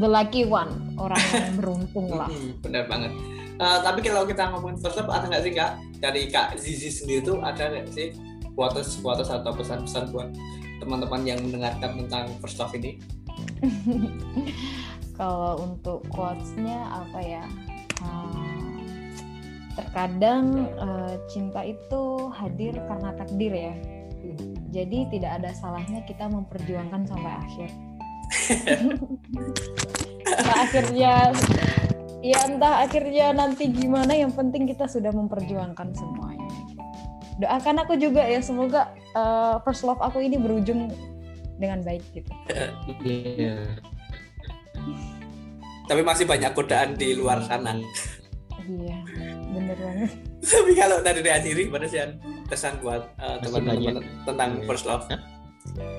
the 0.00 0.08
lucky 0.08 0.48
one 0.48 0.96
orang 0.96 1.20
yang 1.30 1.54
beruntung 1.60 2.08
lah. 2.10 2.30
Benar 2.64 2.90
banget. 2.90 3.12
Uh, 3.60 3.78
tapi 3.84 4.00
kalau 4.00 4.24
kita 4.24 4.48
ngomongin 4.50 4.80
first 4.80 4.96
love 4.96 5.12
ada 5.12 5.28
nggak 5.28 5.42
sih 5.44 5.52
kak? 5.52 5.76
Dari 6.00 6.22
kak 6.32 6.56
Zizi 6.56 6.88
sendiri 6.88 7.20
tuh 7.22 7.38
ada 7.44 7.68
nggak 7.68 7.92
sih 7.92 8.16
quotes 8.56 8.98
quotes 9.04 9.28
atau 9.28 9.52
pesan-pesan 9.52 10.10
buat 10.10 10.32
teman-teman 10.80 11.28
yang 11.28 11.38
mendengarkan 11.44 12.00
tentang 12.00 12.24
first 12.40 12.56
love 12.56 12.72
ini? 12.72 12.96
kalau 15.18 15.60
untuk 15.64 16.04
quotesnya 16.08 16.88
apa 16.90 17.20
ya? 17.20 17.44
Hmm, 18.00 19.12
terkadang 19.76 20.70
uh, 20.80 21.14
cinta 21.28 21.64
itu 21.64 22.32
hadir 22.32 22.74
karena 22.88 23.10
takdir 23.16 23.52
ya. 23.52 23.74
Jadi 24.70 25.10
tidak 25.10 25.42
ada 25.42 25.50
salahnya 25.56 26.04
kita 26.06 26.30
memperjuangkan 26.30 27.02
sampai 27.08 27.32
akhir. 27.34 27.70
Nah, 30.30 30.62
akhirnya 30.62 31.34
ya 32.20 32.38
entah 32.46 32.84
akhirnya 32.84 33.32
nanti 33.32 33.66
gimana 33.72 34.12
yang 34.12 34.30
penting 34.30 34.68
kita 34.68 34.84
sudah 34.86 35.10
memperjuangkan 35.10 35.90
semuanya 35.96 36.50
doakan 37.40 37.76
aku 37.80 37.96
juga 37.96 38.20
ya 38.20 38.44
semoga 38.44 38.92
uh, 39.16 39.56
first 39.64 39.82
love 39.88 40.00
aku 40.04 40.20
ini 40.20 40.36
berujung 40.36 40.92
dengan 41.60 41.84
baik 41.84 42.02
gitu. 42.16 42.32
Yeah. 43.04 43.76
tapi 45.84 46.00
masih 46.06 46.24
banyak 46.24 46.56
godaan 46.56 46.96
di 46.96 47.18
luar 47.18 47.44
sana. 47.44 47.76
Iya 48.64 48.98
bener 49.50 49.76
banget. 49.76 50.10
Tapi 50.40 50.72
kalau 50.78 50.98
dari 51.02 51.20
sendiri 51.20 51.60
gimana 51.66 51.86
sih 51.90 52.00
pesan 52.46 52.78
buat 52.80 53.02
uh, 53.18 53.36
teman-teman 53.42 54.00
tentang 54.24 54.50
first 54.64 54.86
love? 54.86 55.04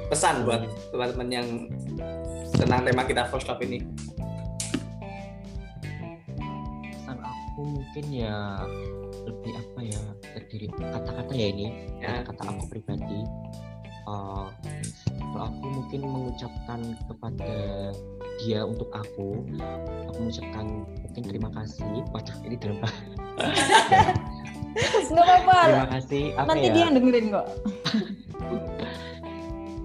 Pesan 0.08 0.48
buat 0.48 0.66
teman-teman 0.96 1.28
yang 1.30 1.48
tentang 2.56 2.82
tema 2.88 3.04
kita 3.04 3.28
first 3.30 3.48
love 3.52 3.62
ini. 3.62 3.84
Mungkin 7.62 8.06
ya 8.10 8.58
lebih 9.28 9.54
apa 9.54 9.80
ya 9.86 10.02
terdiri 10.34 10.68
kata-kata 10.72 11.34
ya 11.36 11.48
ini 11.54 11.68
ya. 12.02 12.26
kata 12.26 12.42
aku 12.48 12.64
pribadi. 12.72 13.22
Uh, 14.10 14.50
kalau 15.32 15.48
aku 15.48 15.64
mungkin 15.72 16.02
mengucapkan 16.04 16.80
kepada 17.08 17.52
dia 18.44 18.60
untuk 18.68 18.92
aku 18.92 19.48
aku 20.12 20.18
mengucapkan 20.20 20.84
mungkin 21.08 21.24
terima 21.24 21.50
kasih. 21.56 22.04
Waduh 22.12 22.38
ini 22.44 22.58
terima 22.60 22.88
nggak 25.12 25.26
apa-apa. 25.26 25.60
Terima 25.68 25.90
kasih. 26.00 26.24
Apa 26.36 26.52
nanti 26.52 26.68
ya? 26.68 26.74
dia 26.76 26.86
dengerin 26.92 27.26
kok. 27.32 27.48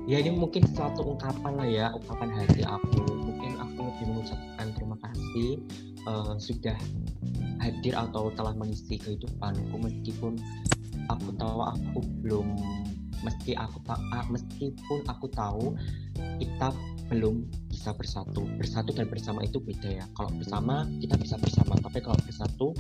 Ya 0.07 0.23
ini 0.23 0.39
mungkin 0.39 0.63
suatu 0.71 1.03
ungkapan 1.03 1.59
lah 1.59 1.67
ya 1.67 1.87
ungkapan 1.91 2.31
hati 2.31 2.63
aku. 2.63 3.03
Mungkin 3.27 3.59
aku 3.59 3.91
lebih 3.91 4.05
mengucapkan 4.15 4.71
terima 4.79 4.95
kasih 5.03 5.59
uh, 6.07 6.39
sudah 6.39 6.79
hadir 7.59 7.99
atau 7.99 8.31
telah 8.39 8.55
mengisi 8.55 9.03
kehidupanku. 9.03 9.75
Meskipun 9.75 10.39
aku 11.11 11.35
tahu 11.35 11.59
aku 11.59 11.99
belum 12.23 12.55
meski 13.27 13.59
aku 13.59 13.83
meskipun 14.31 15.03
aku 15.11 15.27
tahu 15.35 15.75
kita 16.39 16.71
belum 17.11 17.47
bisa 17.67 17.91
bersatu. 17.95 18.47
Bersatu 18.59 18.95
dan 18.95 19.11
bersama 19.11 19.43
itu 19.43 19.59
beda 19.59 19.91
ya. 20.03 20.07
Kalau 20.15 20.31
bersama 20.35 20.87
kita 21.03 21.19
bisa 21.19 21.35
bersama. 21.39 21.75
Tapi 21.83 21.99
kalau 22.03 22.19
bersatu 22.23 22.71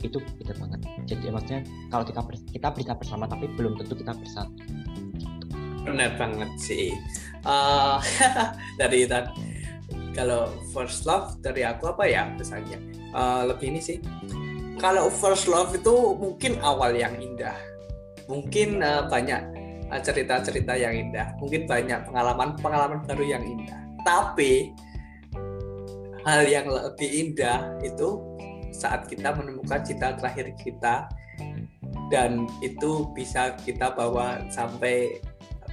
itu 0.00 0.16
beda 0.40 0.56
banget. 0.56 0.80
Jadi 1.08 1.24
maksudnya 1.28 1.62
kalau 1.92 2.04
kita 2.04 2.20
kita 2.52 2.68
bisa 2.72 2.92
bersama 2.96 3.24
tapi 3.28 3.48
belum 3.56 3.76
tentu 3.80 3.96
kita 3.96 4.12
bersatu. 4.16 4.56
Benar 5.84 6.16
banget 6.16 6.50
sih. 6.60 6.92
Uh, 7.44 8.00
dari 8.80 9.08
tadi 9.08 9.32
kalau 10.12 10.52
first 10.72 11.08
love 11.08 11.40
dari 11.40 11.64
aku 11.64 11.88
apa 11.88 12.04
ya 12.04 12.28
pesannya 12.36 12.80
uh, 13.12 13.48
lebih 13.48 13.76
ini 13.76 13.80
sih. 13.80 13.98
Kalau 14.80 15.12
first 15.12 15.44
love 15.44 15.76
itu 15.76 16.16
mungkin 16.16 16.56
awal 16.64 16.96
yang 16.96 17.12
indah 17.20 17.56
mungkin 18.30 18.78
uh, 18.80 19.10
banyak 19.10 19.42
uh, 19.90 20.00
cerita-cerita 20.00 20.78
yang 20.78 20.94
indah. 20.94 21.34
Mungkin 21.42 21.66
banyak 21.66 22.06
pengalaman-pengalaman 22.06 23.02
baru 23.04 23.24
yang 23.26 23.42
indah. 23.42 23.76
Tapi 24.06 24.70
hal 26.22 26.46
yang 26.46 26.70
lebih 26.70 27.10
indah 27.10 27.74
itu 27.82 28.22
saat 28.70 29.10
kita 29.10 29.34
menemukan 29.34 29.82
cinta 29.82 30.14
terakhir 30.14 30.54
kita 30.62 31.10
dan 32.08 32.46
itu 32.62 33.10
bisa 33.12 33.58
kita 33.66 33.92
bawa 33.92 34.46
sampai 34.48 35.20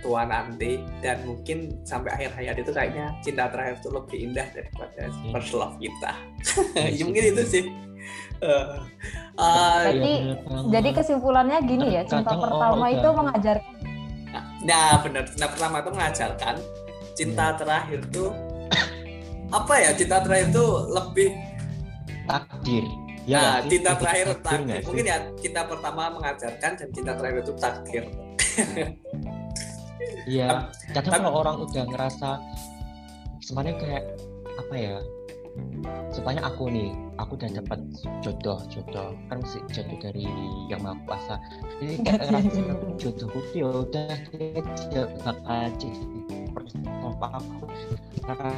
tua 0.01 0.29
nanti 0.29 0.77
dan 1.01 1.25
mungkin 1.25 1.73
sampai 1.81 2.13
akhir 2.13 2.29
hayat 2.37 2.55
itu 2.61 2.69
kayaknya 2.69 3.09
cinta 3.25 3.49
terakhir 3.49 3.81
itu 3.81 3.89
lebih 3.89 4.17
indah 4.29 4.47
daripada 4.53 5.01
first 5.33 5.53
love 5.57 5.77
kita. 5.81 6.11
Ya 6.97 7.03
mungkin 7.03 7.33
itu 7.33 7.43
sih 7.43 7.63
uh, 8.43 8.83
uh, 9.37 9.81
jadi 9.89 10.13
jadi 10.71 10.89
kesimpulannya 10.95 11.57
gini 11.65 11.87
ya 11.95 12.03
cinta 12.05 12.33
pertama 12.35 12.85
itu 12.91 13.09
mengajarkan 13.11 13.73
nah 14.65 14.99
benar 15.01 15.23
cinta 15.29 15.47
pertama 15.49 15.75
itu 15.79 15.89
mengajarkan 15.93 16.55
cinta 17.17 17.45
terakhir 17.57 17.99
itu 18.05 18.25
apa 19.51 19.73
ya? 19.79 19.89
Cinta 19.95 20.17
terakhir 20.23 20.47
itu 20.51 20.65
lebih 20.91 21.29
takdir. 22.27 22.85
Ya 23.27 23.39
nah, 23.43 23.55
cinta 23.67 23.91
terakhir 23.99 24.27
takdir, 24.39 24.59
takdir. 24.71 24.81
mungkin 24.87 25.05
ya 25.07 25.17
cinta 25.35 25.61
pertama 25.67 26.03
mengajarkan 26.15 26.71
dan 26.79 26.89
cinta 26.95 27.11
terakhir 27.15 27.39
itu 27.43 27.53
takdir. 27.59 28.03
Iya, 30.27 30.67
kadang 30.91 31.23
kalau 31.23 31.39
orang 31.39 31.55
udah 31.63 31.83
ngerasa 31.87 32.35
sebenarnya 33.39 33.75
kayak 33.79 34.03
apa 34.59 34.75
ya? 34.75 34.95
Sebenarnya 36.11 36.43
aku 36.49 36.71
nih, 36.71 36.91
aku 37.21 37.37
udah 37.37 37.51
dapat 37.61 37.79
jodoh, 38.25 38.59
jodoh 38.71 39.13
kan 39.29 39.37
masih 39.43 39.61
jodoh 39.69 39.97
dari 40.01 40.25
yang 40.71 40.81
maha 40.81 40.97
kuasa. 41.05 41.35
Jadi 41.77 41.95
kayak 42.01 42.19
ngerasa 42.31 42.61
jodohku 42.97 43.39
ya 43.53 43.69
udah 43.69 44.11
dia 44.89 45.03
bakal 45.21 45.69
jadi 45.77 46.01
apa 47.07 47.39
aku 47.39 47.65
karena 48.27 48.53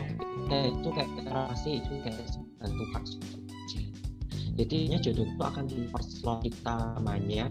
itu 0.65 0.89
kayak 0.89 1.11
relasi 1.29 1.71
itu 1.79 1.93
kayak 2.01 2.25
bantu 2.57 2.83
kasus 2.97 3.39
jadinya 4.59 4.99
jodoh 4.99 5.23
itu 5.23 5.39
akan 5.39 5.65
memperslot 5.71 6.39
kita 6.43 6.75
namanya 6.99 7.47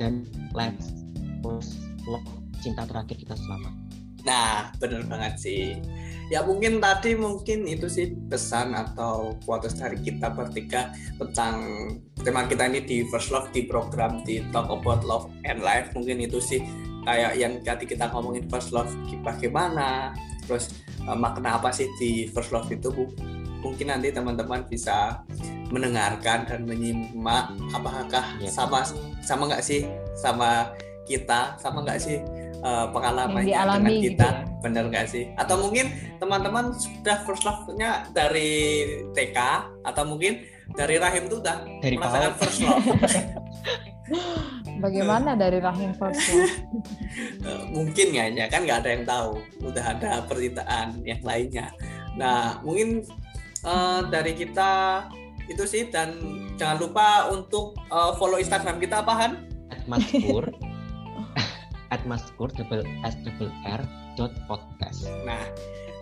dan 0.00 0.24
let's 0.56 0.96
love 1.44 2.24
cinta 2.64 2.88
terakhir 2.88 3.20
kita 3.20 3.36
selama. 3.36 3.70
Nah, 4.24 4.72
benar 4.80 5.04
banget 5.06 5.34
sih. 5.36 5.66
Ya 6.28 6.44
mungkin 6.44 6.76
tadi 6.76 7.16
mungkin 7.16 7.64
itu 7.64 7.88
sih 7.88 8.12
pesan 8.28 8.76
atau 8.76 9.32
quotes 9.48 9.80
dari 9.80 9.96
kita 9.96 10.28
bertiga 10.28 10.92
tentang 11.16 11.56
tema 12.20 12.44
kita 12.44 12.68
ini 12.68 12.84
di 12.84 13.08
First 13.08 13.32
Love 13.32 13.48
di 13.56 13.64
program 13.64 14.20
di 14.28 14.44
Talk 14.52 14.68
About 14.68 15.08
Love 15.08 15.32
and 15.48 15.64
Life. 15.64 15.96
Mungkin 15.96 16.20
itu 16.20 16.36
sih 16.36 16.60
kayak 17.08 17.32
yang 17.40 17.56
tadi 17.64 17.88
kita 17.88 18.12
ngomongin 18.12 18.44
First 18.52 18.76
Love 18.76 18.92
bagaimana, 19.24 20.12
terus 20.44 20.68
uh, 21.08 21.16
makna 21.16 21.56
apa 21.56 21.72
sih 21.72 21.88
di 21.96 22.28
First 22.28 22.52
Love 22.52 22.68
itu 22.68 22.92
bu? 22.92 23.08
Mungkin 23.64 23.88
nanti 23.88 24.12
teman-teman 24.12 24.68
bisa 24.68 25.24
mendengarkan 25.72 26.44
dan 26.44 26.68
menyimak 26.68 27.56
apakah 27.72 28.24
ya. 28.40 28.52
sama 28.52 28.84
sama 29.24 29.48
nggak 29.48 29.64
sih 29.64 29.88
sama 30.12 30.72
kita 31.08 31.56
sama 31.56 31.84
nggak 31.84 32.00
sih 32.00 32.20
uh, 32.60 32.92
pengalamannya 32.92 33.56
dengan 33.56 33.80
kita 33.88 34.04
gitu 34.04 34.24
ya? 34.44 34.47
Bener 34.58 34.90
nggak 34.90 35.06
sih 35.06 35.30
atau 35.38 35.60
mungkin 35.62 35.94
teman-teman 36.18 36.74
sudah 36.74 37.22
first 37.22 37.46
love-nya 37.46 38.10
dari 38.10 38.84
TK 39.14 39.38
atau 39.86 40.02
mungkin 40.02 40.42
dari 40.74 40.98
rahim 40.98 41.30
itu 41.30 41.38
udah 41.38 41.64
dari 41.80 41.96
merasakan 41.96 42.32
first 42.36 42.60
love 42.66 42.84
Bagaimana 44.78 45.36
dari 45.36 45.60
rahim 45.60 45.92
first 45.92 46.22
love? 46.32 46.54
Mungkin 47.76 48.14
kayaknya 48.14 48.48
kan 48.48 48.64
nggak 48.64 48.80
ada 48.80 48.90
yang 48.94 49.04
tahu. 49.04 49.30
Udah 49.60 49.84
ada 49.84 50.24
percintaan 50.24 51.02
yang 51.04 51.20
lainnya. 51.20 51.74
Nah 52.16 52.62
mungkin 52.64 53.04
uh, 53.66 54.06
dari 54.08 54.32
kita 54.32 55.04
itu 55.50 55.64
sih 55.68 55.92
dan 55.92 56.16
jangan 56.56 56.78
lupa 56.80 57.28
untuk 57.32 57.76
uh, 57.90 58.16
follow 58.16 58.40
Instagram 58.40 58.80
kita 58.80 59.04
apa 59.04 59.12
Han? 59.18 59.32
Maskur 59.88 60.48
at 61.94 62.00
maskur 62.04 62.52
double 62.52 62.84
s 63.04 63.16
double 63.24 63.48
r 63.64 63.80
dot 64.18 64.34
podcast. 64.50 65.06
Nah, 65.22 65.46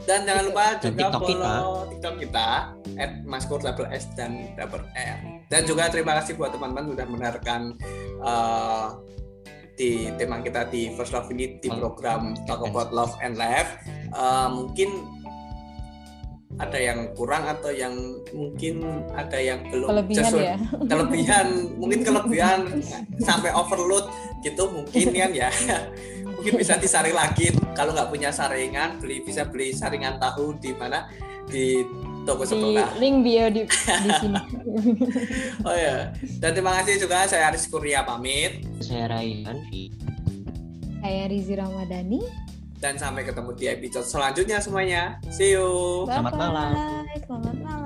dan 0.09 0.25
jangan 0.25 0.45
lupa 0.49 0.81
dan 0.81 0.97
juga 0.97 1.13
TikTok 1.13 1.21
follow 1.21 1.29
kita. 1.29 1.53
TikTok 1.93 2.15
kita 2.25 2.49
at 2.97 3.13
maskur 3.29 3.61
s 3.93 4.05
dan 4.17 4.57
double 4.57 4.85
r. 4.97 5.19
Dan 5.53 5.63
juga 5.69 5.93
terima 5.93 6.17
kasih 6.17 6.41
buat 6.41 6.57
teman-teman 6.57 6.97
sudah 6.97 7.07
mendengarkan 7.07 7.61
uh, 8.25 8.97
di 9.77 10.09
tema 10.17 10.41
kita 10.41 10.65
di 10.73 10.89
First 10.97 11.13
Love 11.13 11.29
ini 11.37 11.61
di 11.61 11.69
program 11.69 12.33
Talk 12.49 12.65
About 12.65 12.89
Love 12.97 13.13
and 13.21 13.37
Life. 13.37 13.77
Uh, 14.17 14.49
mungkin 14.49 15.05
ada 16.57 16.79
yang 16.81 17.13
kurang 17.13 17.45
atau 17.45 17.69
yang 17.69 17.93
mungkin 18.33 18.81
ada 19.13 19.37
yang 19.37 19.61
belum 19.69 19.89
kelebihan 19.93 20.25
sesuai, 20.25 20.45
ya. 20.45 20.57
Kelebihan 20.91 21.47
mungkin 21.77 22.01
kelebihan 22.01 22.59
sampai 23.21 23.53
overload 23.53 24.09
gitu 24.41 24.65
mungkin 24.73 25.07
kan 25.13 25.33
ya. 25.33 25.51
Mungkin 26.37 26.61
bisa 26.61 26.77
disaring 26.77 27.17
lagi. 27.17 27.49
Kalau 27.73 27.97
nggak 27.97 28.13
punya 28.13 28.29
saringan 28.29 29.01
beli 29.01 29.25
bisa 29.25 29.49
beli 29.49 29.73
saringan 29.73 30.21
tahu 30.21 30.53
di 30.61 30.77
mana? 30.77 31.09
Di 31.49 31.81
toko 32.29 32.45
sebelah. 32.45 32.93
di 32.93 33.01
link 33.01 33.17
bio 33.25 33.47
di, 33.49 33.63
di 34.05 34.11
sini. 34.21 34.41
Oh 35.65 35.73
ya 35.73 36.13
dan 36.37 36.53
terima 36.53 36.77
kasih 36.83 37.01
juga 37.01 37.25
saya 37.25 37.49
Aris 37.49 37.65
Kurnia 37.73 38.05
pamit. 38.05 38.69
Saya 38.85 39.09
Raihan 39.09 39.65
saya 41.07 41.31
Rizi 41.31 41.55
Ramadhani 41.55 42.19
dan 42.81 43.01
sampai 43.01 43.25
ketemu 43.25 43.51
di 43.57 43.67
episode 43.73 44.07
selanjutnya 44.07 44.59
semuanya. 44.61 45.03
See 45.33 45.57
you. 45.57 46.05
Bye 46.05 46.21
-bye. 46.21 46.31
Selamat 46.31 46.33
malam. 46.37 46.71
Selamat 47.27 47.57
malam. 47.65 47.86